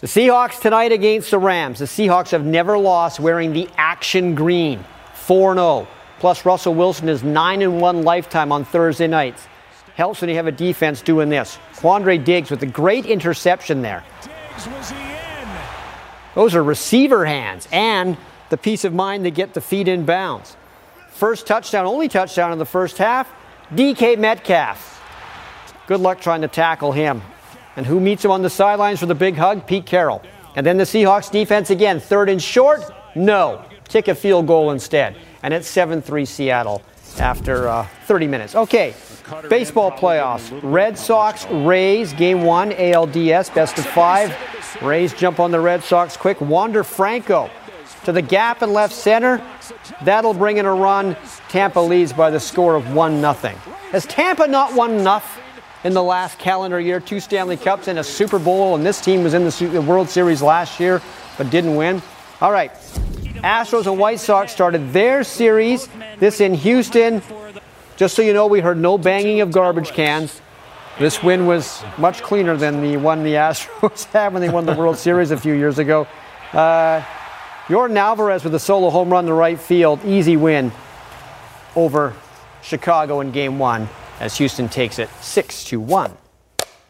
The 0.00 0.06
Seahawks 0.06 0.60
tonight 0.60 0.90
against 0.90 1.30
the 1.30 1.38
Rams. 1.38 1.78
The 1.78 1.84
Seahawks 1.84 2.30
have 2.30 2.44
never 2.44 2.76
lost 2.76 3.20
wearing 3.20 3.52
the 3.52 3.68
action 3.76 4.34
green. 4.34 4.84
4 5.14 5.54
0. 5.54 5.88
Plus, 6.18 6.44
Russell 6.44 6.74
Wilson 6.74 7.08
is 7.08 7.22
9 7.22 7.80
1 7.80 8.02
lifetime 8.02 8.50
on 8.50 8.64
Thursday 8.64 9.06
nights. 9.06 9.46
Helps 9.96 10.20
when 10.20 10.28
you 10.28 10.36
have 10.36 10.46
a 10.46 10.52
defense 10.52 11.00
doing 11.00 11.30
this. 11.30 11.58
Quandre 11.76 12.22
Diggs 12.22 12.50
with 12.50 12.62
a 12.62 12.66
great 12.66 13.06
interception 13.06 13.80
there. 13.80 14.04
Those 16.34 16.54
are 16.54 16.62
receiver 16.62 17.24
hands 17.24 17.66
and 17.72 18.18
the 18.50 18.58
peace 18.58 18.84
of 18.84 18.92
mind 18.92 19.24
to 19.24 19.30
get 19.30 19.54
the 19.54 19.62
feet 19.62 19.88
in 19.88 20.04
bounds. 20.04 20.54
First 21.08 21.46
touchdown, 21.46 21.86
only 21.86 22.08
touchdown 22.08 22.52
in 22.52 22.58
the 22.58 22.66
first 22.66 22.98
half, 22.98 23.26
DK 23.72 24.18
Metcalf. 24.18 24.92
Good 25.86 26.00
luck 26.00 26.20
trying 26.20 26.42
to 26.42 26.48
tackle 26.48 26.92
him. 26.92 27.22
And 27.74 27.86
who 27.86 27.98
meets 27.98 28.22
him 28.22 28.30
on 28.30 28.42
the 28.42 28.50
sidelines 28.50 29.00
for 29.00 29.06
the 29.06 29.14
big 29.14 29.36
hug? 29.36 29.66
Pete 29.66 29.86
Carroll. 29.86 30.22
And 30.56 30.66
then 30.66 30.76
the 30.76 30.84
Seahawks 30.84 31.30
defense 31.30 31.70
again, 31.70 32.00
third 32.00 32.28
and 32.28 32.42
short? 32.42 32.82
No. 33.14 33.64
Kick 33.88 34.08
a 34.08 34.14
field 34.14 34.46
goal 34.46 34.72
instead. 34.72 35.16
And 35.42 35.54
it's 35.54 35.68
7 35.68 36.02
3 36.02 36.24
Seattle 36.26 36.82
after 37.18 37.68
uh, 37.68 37.86
30 38.04 38.26
minutes. 38.26 38.54
Okay, 38.54 38.94
baseball 39.48 39.90
playoffs. 39.90 40.58
Red 40.62 40.98
Sox, 40.98 41.46
Rays, 41.50 42.12
game 42.12 42.42
one, 42.42 42.70
ALDS, 42.72 43.54
best 43.54 43.78
of 43.78 43.86
five. 43.86 44.36
Rays 44.82 45.12
jump 45.14 45.40
on 45.40 45.50
the 45.50 45.60
Red 45.60 45.82
Sox 45.82 46.16
quick. 46.16 46.40
Wander 46.40 46.84
Franco 46.84 47.50
to 48.04 48.12
the 48.12 48.22
gap 48.22 48.62
in 48.62 48.72
left 48.72 48.94
center. 48.94 49.42
That'll 50.02 50.34
bring 50.34 50.58
in 50.58 50.66
a 50.66 50.74
run. 50.74 51.16
Tampa 51.48 51.80
leads 51.80 52.12
by 52.12 52.30
the 52.30 52.40
score 52.40 52.74
of 52.74 52.94
1 52.94 53.20
0. 53.20 53.34
Has 53.92 54.06
Tampa 54.06 54.46
not 54.46 54.74
won 54.74 54.92
enough 54.92 55.40
in 55.84 55.92
the 55.94 56.02
last 56.02 56.38
calendar 56.38 56.80
year? 56.80 57.00
Two 57.00 57.20
Stanley 57.20 57.56
Cups 57.56 57.88
and 57.88 57.98
a 57.98 58.04
Super 58.04 58.38
Bowl, 58.38 58.74
and 58.74 58.84
this 58.84 59.00
team 59.00 59.22
was 59.22 59.34
in 59.34 59.44
the 59.44 59.82
World 59.82 60.08
Series 60.08 60.42
last 60.42 60.78
year 60.78 61.00
but 61.36 61.50
didn't 61.50 61.76
win. 61.76 62.02
All 62.40 62.52
right. 62.52 62.72
Astros 63.42 63.86
and 63.86 63.98
White 63.98 64.20
Sox 64.20 64.52
started 64.52 64.92
their 64.92 65.22
series. 65.22 65.88
This 66.18 66.40
in 66.40 66.54
Houston. 66.54 67.22
Just 67.96 68.14
so 68.14 68.20
you 68.20 68.34
know, 68.34 68.46
we 68.46 68.60
heard 68.60 68.76
no 68.76 68.98
banging 68.98 69.40
of 69.40 69.50
garbage 69.50 69.92
cans. 69.92 70.42
This 70.98 71.22
win 71.22 71.46
was 71.46 71.82
much 71.96 72.22
cleaner 72.22 72.56
than 72.56 72.82
the 72.82 72.98
one 72.98 73.22
the 73.22 73.34
Astros 73.34 74.04
had 74.12 74.34
when 74.34 74.42
they 74.42 74.50
won 74.50 74.66
the 74.66 74.74
World 74.74 74.98
Series 74.98 75.30
a 75.30 75.36
few 75.36 75.54
years 75.54 75.78
ago. 75.78 76.06
Uh, 76.52 77.02
Yordan 77.68 77.96
Alvarez 77.96 78.44
with 78.44 78.54
a 78.54 78.58
solo 78.58 78.90
home 78.90 79.10
run 79.10 79.26
to 79.26 79.32
right 79.32 79.58
field. 79.58 80.04
Easy 80.04 80.36
win 80.36 80.72
over 81.74 82.14
Chicago 82.62 83.20
in 83.20 83.32
game 83.32 83.58
one 83.58 83.88
as 84.20 84.36
Houston 84.36 84.68
takes 84.68 84.98
it 84.98 85.08
6 85.20 85.64
to 85.64 85.80
1. 85.80 86.16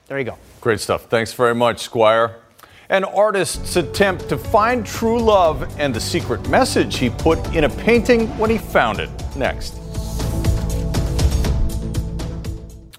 There 0.08 0.18
you 0.18 0.24
go. 0.24 0.38
Great 0.60 0.80
stuff. 0.80 1.04
Thanks 1.04 1.32
very 1.32 1.54
much, 1.54 1.80
Squire. 1.80 2.36
An 2.88 3.04
artist's 3.04 3.76
attempt 3.76 4.28
to 4.28 4.36
find 4.36 4.84
true 4.86 5.20
love 5.20 5.68
and 5.78 5.94
the 5.94 6.00
secret 6.00 6.48
message 6.48 6.98
he 6.98 7.10
put 7.10 7.54
in 7.54 7.64
a 7.64 7.68
painting 7.68 8.26
when 8.38 8.50
he 8.50 8.58
found 8.58 9.00
it. 9.00 9.10
Next. 9.36 9.85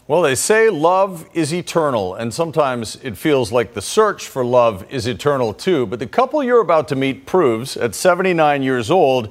Well, 0.10 0.22
they 0.22 0.36
say 0.36 0.70
love 0.70 1.30
is 1.34 1.54
eternal, 1.54 2.16
and 2.16 2.34
sometimes 2.34 2.98
it 3.04 3.18
feels 3.18 3.52
like 3.52 3.74
the 3.74 3.82
search 3.82 4.26
for 4.26 4.46
love 4.46 4.86
is 4.90 5.06
eternal 5.06 5.54
too. 5.54 5.86
But 5.86 6.00
the 6.00 6.08
couple 6.08 6.42
you're 6.42 6.62
about 6.62 6.88
to 6.90 6.96
meet 6.96 7.26
proves 7.26 7.76
at 7.76 7.94
79 7.94 8.64
years 8.64 8.90
old, 8.90 9.30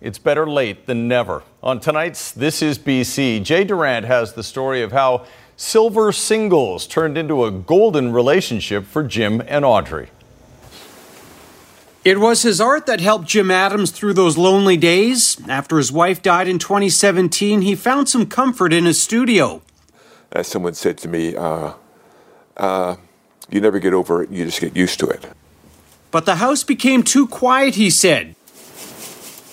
it's 0.00 0.16
better 0.16 0.48
late 0.48 0.86
than 0.86 1.08
never. 1.08 1.42
On 1.62 1.78
tonight's 1.78 2.32
This 2.32 2.62
Is 2.62 2.78
BC, 2.78 3.42
Jay 3.42 3.64
Durant 3.64 4.06
has 4.06 4.32
the 4.32 4.42
story 4.42 4.80
of 4.80 4.92
how 4.92 5.26
silver 5.58 6.10
singles 6.10 6.86
turned 6.86 7.18
into 7.18 7.44
a 7.44 7.50
golden 7.50 8.10
relationship 8.10 8.86
for 8.86 9.02
Jim 9.02 9.42
and 9.46 9.62
Audrey. 9.62 10.08
It 12.02 12.18
was 12.18 12.40
his 12.40 12.62
art 12.62 12.86
that 12.86 13.00
helped 13.00 13.28
Jim 13.28 13.50
Adams 13.50 13.90
through 13.90 14.14
those 14.14 14.38
lonely 14.38 14.78
days. 14.78 15.36
After 15.50 15.76
his 15.76 15.92
wife 15.92 16.22
died 16.22 16.48
in 16.48 16.58
2017, 16.58 17.60
he 17.60 17.74
found 17.74 18.08
some 18.08 18.24
comfort 18.24 18.72
in 18.72 18.86
his 18.86 19.02
studio 19.02 19.60
as 20.34 20.48
someone 20.48 20.74
said 20.74 20.98
to 20.98 21.08
me, 21.08 21.36
uh, 21.36 21.72
uh, 22.56 22.96
you 23.50 23.60
never 23.60 23.78
get 23.78 23.94
over 23.94 24.22
it, 24.22 24.30
you 24.30 24.44
just 24.44 24.60
get 24.60 24.76
used 24.76 24.98
to 25.00 25.08
it. 25.08 25.24
But 26.10 26.26
the 26.26 26.36
house 26.36 26.64
became 26.64 27.02
too 27.02 27.26
quiet, 27.26 27.76
he 27.76 27.90
said. 27.90 28.34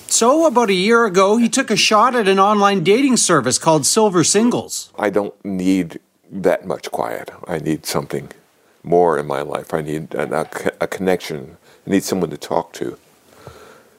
So, 0.07 0.45
about 0.45 0.69
a 0.69 0.73
year 0.73 1.05
ago, 1.05 1.37
he 1.37 1.47
took 1.47 1.71
a 1.71 1.77
shot 1.77 2.15
at 2.15 2.27
an 2.27 2.37
online 2.37 2.83
dating 2.83 3.17
service 3.17 3.57
called 3.57 3.85
Silver 3.85 4.23
Singles. 4.23 4.91
I 4.99 5.09
don't 5.09 5.33
need 5.45 5.99
that 6.29 6.65
much 6.65 6.91
quiet. 6.91 7.31
I 7.47 7.59
need 7.59 7.85
something 7.85 8.31
more 8.83 9.17
in 9.17 9.25
my 9.25 9.41
life. 9.41 9.73
I 9.73 9.81
need 9.81 10.13
a, 10.13 10.49
a 10.81 10.87
connection. 10.87 11.57
I 11.87 11.89
need 11.89 12.03
someone 12.03 12.29
to 12.29 12.37
talk 12.37 12.73
to. 12.73 12.97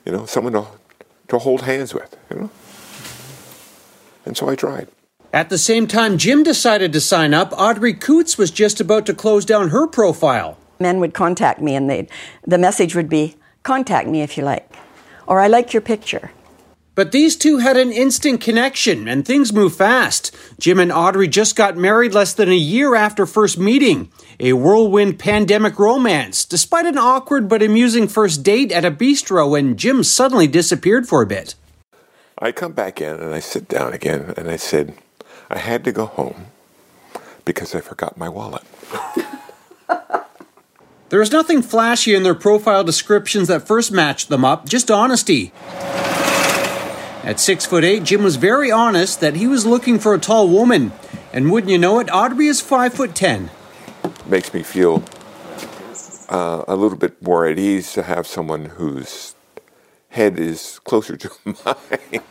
You 0.04 0.12
know, 0.12 0.26
someone 0.26 0.52
to, 0.52 0.66
to 1.28 1.38
hold 1.38 1.62
hands 1.62 1.94
with, 1.94 2.16
you 2.30 2.36
know? 2.36 2.50
And 4.26 4.36
so 4.36 4.48
I 4.48 4.54
tried. 4.54 4.88
At 5.34 5.48
the 5.48 5.56
same 5.56 5.86
time 5.86 6.18
Jim 6.18 6.42
decided 6.42 6.92
to 6.92 7.00
sign 7.00 7.32
up, 7.32 7.54
Audrey 7.56 7.94
Coots 7.94 8.36
was 8.36 8.50
just 8.50 8.82
about 8.82 9.06
to 9.06 9.14
close 9.14 9.46
down 9.46 9.70
her 9.70 9.86
profile. 9.86 10.58
Men 10.78 11.00
would 11.00 11.14
contact 11.14 11.58
me 11.58 11.74
and 11.74 11.88
they'd, 11.88 12.10
the 12.46 12.58
message 12.58 12.94
would 12.94 13.08
be, 13.08 13.36
contact 13.62 14.08
me 14.08 14.20
if 14.20 14.36
you 14.36 14.44
like, 14.44 14.70
or 15.26 15.40
I 15.40 15.46
like 15.46 15.72
your 15.72 15.80
picture. 15.80 16.32
But 16.94 17.12
these 17.12 17.36
two 17.36 17.56
had 17.58 17.78
an 17.78 17.92
instant 17.92 18.42
connection 18.42 19.08
and 19.08 19.24
things 19.24 19.54
move 19.54 19.74
fast. 19.74 20.36
Jim 20.60 20.78
and 20.78 20.92
Audrey 20.92 21.28
just 21.28 21.56
got 21.56 21.78
married 21.78 22.12
less 22.12 22.34
than 22.34 22.50
a 22.50 22.54
year 22.54 22.94
after 22.94 23.24
first 23.24 23.56
meeting. 23.56 24.12
A 24.38 24.52
whirlwind 24.52 25.18
pandemic 25.18 25.78
romance, 25.78 26.44
despite 26.44 26.84
an 26.84 26.98
awkward 26.98 27.48
but 27.48 27.62
amusing 27.62 28.06
first 28.06 28.42
date 28.42 28.70
at 28.70 28.84
a 28.84 28.90
bistro 28.90 29.52
when 29.52 29.78
Jim 29.78 30.04
suddenly 30.04 30.46
disappeared 30.46 31.08
for 31.08 31.22
a 31.22 31.26
bit. 31.26 31.54
I 32.38 32.52
come 32.52 32.72
back 32.72 33.00
in 33.00 33.18
and 33.18 33.34
I 33.34 33.40
sit 33.40 33.68
down 33.68 33.94
again 33.94 34.34
and 34.36 34.50
I 34.50 34.56
said, 34.56 34.94
I 35.52 35.58
had 35.58 35.84
to 35.84 35.92
go 35.92 36.06
home 36.06 36.46
because 37.44 37.74
I 37.74 37.80
forgot 37.80 38.16
my 38.16 38.28
wallet. 38.28 38.62
There 41.12 41.20
is 41.20 41.30
nothing 41.30 41.60
flashy 41.60 42.14
in 42.14 42.22
their 42.22 42.34
profile 42.34 42.84
descriptions 42.84 43.48
that 43.48 43.66
first 43.66 43.92
matched 43.92 44.30
them 44.30 44.46
up, 44.46 44.66
just 44.66 44.90
honesty. 44.90 45.52
At 47.22 47.38
six 47.38 47.66
foot 47.66 47.84
eight, 47.84 48.04
Jim 48.04 48.22
was 48.22 48.36
very 48.36 48.72
honest 48.72 49.20
that 49.20 49.36
he 49.36 49.46
was 49.46 49.66
looking 49.66 49.98
for 49.98 50.14
a 50.14 50.18
tall 50.18 50.48
woman, 50.48 50.90
and 51.30 51.52
wouldn't 51.52 51.70
you 51.70 51.76
know 51.76 51.98
it, 51.98 52.08
Audrey 52.10 52.46
is 52.46 52.62
five 52.62 52.94
foot 52.94 53.14
ten. 53.14 53.50
Makes 54.24 54.54
me 54.54 54.62
feel 54.62 55.04
uh, 56.30 56.64
a 56.66 56.76
little 56.76 56.96
bit 56.96 57.20
more 57.20 57.44
at 57.44 57.58
ease 57.58 57.92
to 57.92 58.04
have 58.04 58.26
someone 58.26 58.64
whose 58.64 59.34
head 60.08 60.38
is 60.38 60.80
closer 60.84 61.18
to 61.18 61.30
mine. 61.44 62.22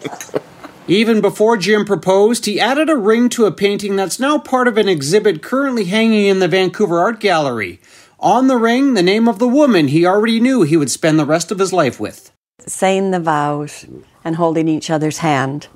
Even 0.87 1.21
before 1.21 1.57
Jim 1.57 1.85
proposed, 1.85 2.45
he 2.45 2.59
added 2.59 2.89
a 2.89 2.97
ring 2.97 3.29
to 3.29 3.45
a 3.45 3.51
painting 3.51 3.95
that's 3.95 4.19
now 4.19 4.37
part 4.37 4.67
of 4.67 4.77
an 4.77 4.89
exhibit 4.89 5.41
currently 5.41 5.85
hanging 5.85 6.25
in 6.25 6.39
the 6.39 6.47
Vancouver 6.47 6.99
Art 6.99 7.19
Gallery. 7.19 7.79
On 8.19 8.47
the 8.47 8.57
ring, 8.57 8.93
the 8.93 9.03
name 9.03 9.27
of 9.27 9.39
the 9.39 9.47
woman 9.47 9.87
he 9.87 10.05
already 10.05 10.39
knew 10.39 10.63
he 10.63 10.77
would 10.77 10.91
spend 10.91 11.17
the 11.17 11.25
rest 11.25 11.51
of 11.51 11.59
his 11.59 11.71
life 11.71 11.99
with. 11.99 12.31
Saying 12.65 13.11
the 13.11 13.19
vows 13.19 13.85
and 14.23 14.35
holding 14.35 14.67
each 14.67 14.89
other's 14.89 15.19
hand 15.19 15.67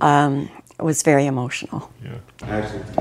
um, 0.00 0.50
was 0.78 1.02
very 1.02 1.26
emotional. 1.26 1.90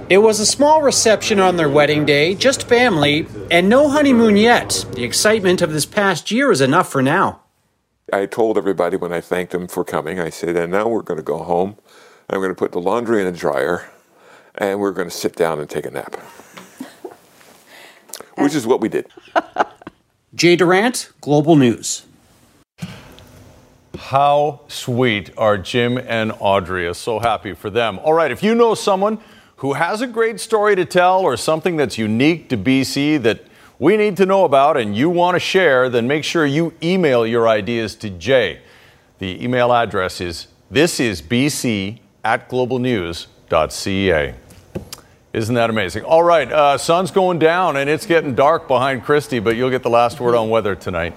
It 0.09 0.17
was 0.19 0.39
a 0.39 0.45
small 0.45 0.81
reception 0.81 1.39
on 1.39 1.55
their 1.55 1.69
wedding 1.69 2.05
day, 2.05 2.35
just 2.35 2.67
family, 2.67 3.27
and 3.51 3.69
no 3.69 3.89
honeymoon 3.89 4.37
yet. 4.37 4.85
The 4.93 5.03
excitement 5.03 5.61
of 5.61 5.71
this 5.71 5.85
past 5.85 6.31
year 6.31 6.51
is 6.51 6.61
enough 6.61 6.91
for 6.91 7.01
now. 7.01 7.41
I 8.13 8.25
told 8.25 8.57
everybody 8.57 8.97
when 8.97 9.13
I 9.13 9.21
thanked 9.21 9.51
them 9.51 9.67
for 9.67 9.83
coming, 9.83 10.19
I 10.19 10.29
said, 10.29 10.55
and 10.55 10.71
now 10.71 10.87
we're 10.87 11.01
going 11.01 11.17
to 11.19 11.23
go 11.23 11.39
home. 11.39 11.77
I'm 12.29 12.39
going 12.39 12.49
to 12.49 12.55
put 12.55 12.71
the 12.71 12.79
laundry 12.79 13.19
in 13.21 13.31
the 13.31 13.37
dryer, 13.37 13.89
and 14.55 14.79
we're 14.79 14.91
going 14.91 15.09
to 15.09 15.15
sit 15.15 15.35
down 15.35 15.59
and 15.59 15.69
take 15.69 15.85
a 15.85 15.91
nap. 15.91 16.15
Which 18.37 18.55
is 18.55 18.65
what 18.65 18.81
we 18.81 18.89
did. 18.89 19.07
Jay 20.35 20.55
Durant, 20.55 21.11
Global 21.21 21.55
News. 21.55 22.05
How 23.97 24.61
sweet 24.67 25.31
are 25.37 25.57
Jim 25.57 25.97
and 25.97 26.31
Audrey? 26.39 26.93
So 26.95 27.19
happy 27.19 27.53
for 27.53 27.69
them. 27.69 27.99
All 27.99 28.13
right, 28.13 28.31
if 28.31 28.41
you 28.41 28.55
know 28.55 28.75
someone 28.75 29.19
who 29.57 29.73
has 29.73 30.01
a 30.01 30.07
great 30.07 30.39
story 30.39 30.75
to 30.75 30.85
tell 30.85 31.19
or 31.19 31.35
something 31.35 31.75
that's 31.75 31.97
unique 31.97 32.47
to 32.49 32.57
BC 32.57 33.21
that 33.23 33.43
we 33.79 33.95
need 33.95 34.17
to 34.17 34.25
know 34.25 34.43
about 34.43 34.75
and 34.77 34.95
you 34.95 35.09
want 35.09 35.35
to 35.35 35.39
share, 35.39 35.89
then 35.89 36.07
make 36.07 36.25
sure 36.25 36.45
you 36.45 36.73
email 36.83 37.25
your 37.25 37.47
ideas 37.47 37.95
to 37.95 38.09
Jay. 38.09 38.59
The 39.19 39.41
email 39.43 39.73
address 39.73 40.21
is 40.21 40.47
this 40.69 40.99
is 40.99 41.21
bc 41.21 41.97
at 42.23 42.49
globalnews.ca. 42.49 44.35
Isn't 45.31 45.55
that 45.55 45.69
amazing? 45.69 46.03
All 46.03 46.23
right, 46.23 46.51
uh, 46.51 46.77
sun's 46.77 47.11
going 47.11 47.39
down 47.39 47.77
and 47.77 47.89
it's 47.89 48.05
getting 48.05 48.35
dark 48.35 48.67
behind 48.67 49.03
Christy, 49.03 49.39
but 49.39 49.55
you'll 49.55 49.69
get 49.69 49.83
the 49.83 49.89
last 49.89 50.19
word 50.19 50.35
on 50.35 50.49
weather 50.49 50.75
tonight. 50.75 51.15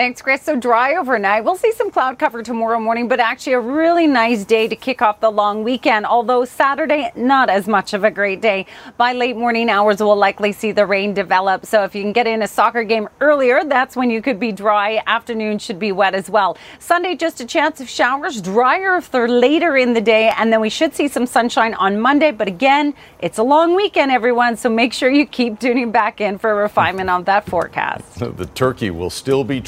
Thanks, 0.00 0.22
Chris. 0.22 0.40
So 0.40 0.56
dry 0.56 0.96
overnight. 0.96 1.44
We'll 1.44 1.56
see 1.56 1.72
some 1.72 1.90
cloud 1.90 2.18
cover 2.18 2.42
tomorrow 2.42 2.80
morning, 2.80 3.06
but 3.06 3.20
actually 3.20 3.52
a 3.52 3.60
really 3.60 4.06
nice 4.06 4.46
day 4.46 4.66
to 4.66 4.74
kick 4.74 5.02
off 5.02 5.20
the 5.20 5.30
long 5.30 5.62
weekend. 5.62 6.06
Although 6.06 6.46
Saturday, 6.46 7.12
not 7.14 7.50
as 7.50 7.68
much 7.68 7.92
of 7.92 8.02
a 8.02 8.10
great 8.10 8.40
day. 8.40 8.64
By 8.96 9.12
late 9.12 9.36
morning 9.36 9.68
hours, 9.68 9.98
we'll 9.98 10.16
likely 10.16 10.52
see 10.52 10.72
the 10.72 10.86
rain 10.86 11.12
develop. 11.12 11.66
So 11.66 11.84
if 11.84 11.94
you 11.94 12.00
can 12.00 12.14
get 12.14 12.26
in 12.26 12.40
a 12.40 12.48
soccer 12.48 12.82
game 12.82 13.10
earlier, 13.20 13.62
that's 13.62 13.94
when 13.94 14.08
you 14.08 14.22
could 14.22 14.40
be 14.40 14.52
dry. 14.52 15.02
Afternoon 15.06 15.58
should 15.58 15.78
be 15.78 15.92
wet 15.92 16.14
as 16.14 16.30
well. 16.30 16.56
Sunday, 16.78 17.14
just 17.14 17.38
a 17.42 17.44
chance 17.44 17.78
of 17.78 17.86
showers, 17.86 18.40
drier 18.40 18.96
if 18.96 19.10
they're 19.10 19.28
later 19.28 19.76
in 19.76 19.92
the 19.92 20.00
day. 20.00 20.32
And 20.38 20.50
then 20.50 20.62
we 20.62 20.70
should 20.70 20.94
see 20.94 21.08
some 21.08 21.26
sunshine 21.26 21.74
on 21.74 22.00
Monday. 22.00 22.30
But 22.30 22.48
again, 22.48 22.94
it's 23.18 23.36
a 23.36 23.42
long 23.42 23.76
weekend, 23.76 24.10
everyone. 24.12 24.56
So 24.56 24.70
make 24.70 24.94
sure 24.94 25.10
you 25.10 25.26
keep 25.26 25.60
tuning 25.60 25.92
back 25.92 26.22
in 26.22 26.38
for 26.38 26.54
refinement 26.54 27.10
of 27.10 27.26
that 27.26 27.44
forecast. 27.44 28.18
The 28.40 28.46
turkey 28.46 28.88
will 28.88 29.10
still 29.10 29.44
be 29.44 29.60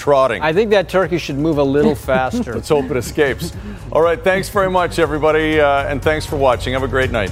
I 0.42 0.52
think 0.52 0.70
that 0.70 0.88
turkey 0.88 1.18
should 1.18 1.36
move 1.38 1.58
a 1.58 1.62
little 1.64 1.94
faster. 2.12 2.54
Let's 2.54 2.68
hope 2.68 2.90
it 2.90 2.96
escapes. 2.96 3.52
All 3.90 4.02
right, 4.02 4.22
thanks 4.22 4.48
very 4.48 4.70
much, 4.70 4.98
everybody, 4.98 5.60
uh, 5.60 5.88
and 5.88 6.02
thanks 6.02 6.24
for 6.26 6.36
watching. 6.36 6.72
Have 6.72 6.82
a 6.82 6.88
great 6.88 7.10
night. 7.10 7.30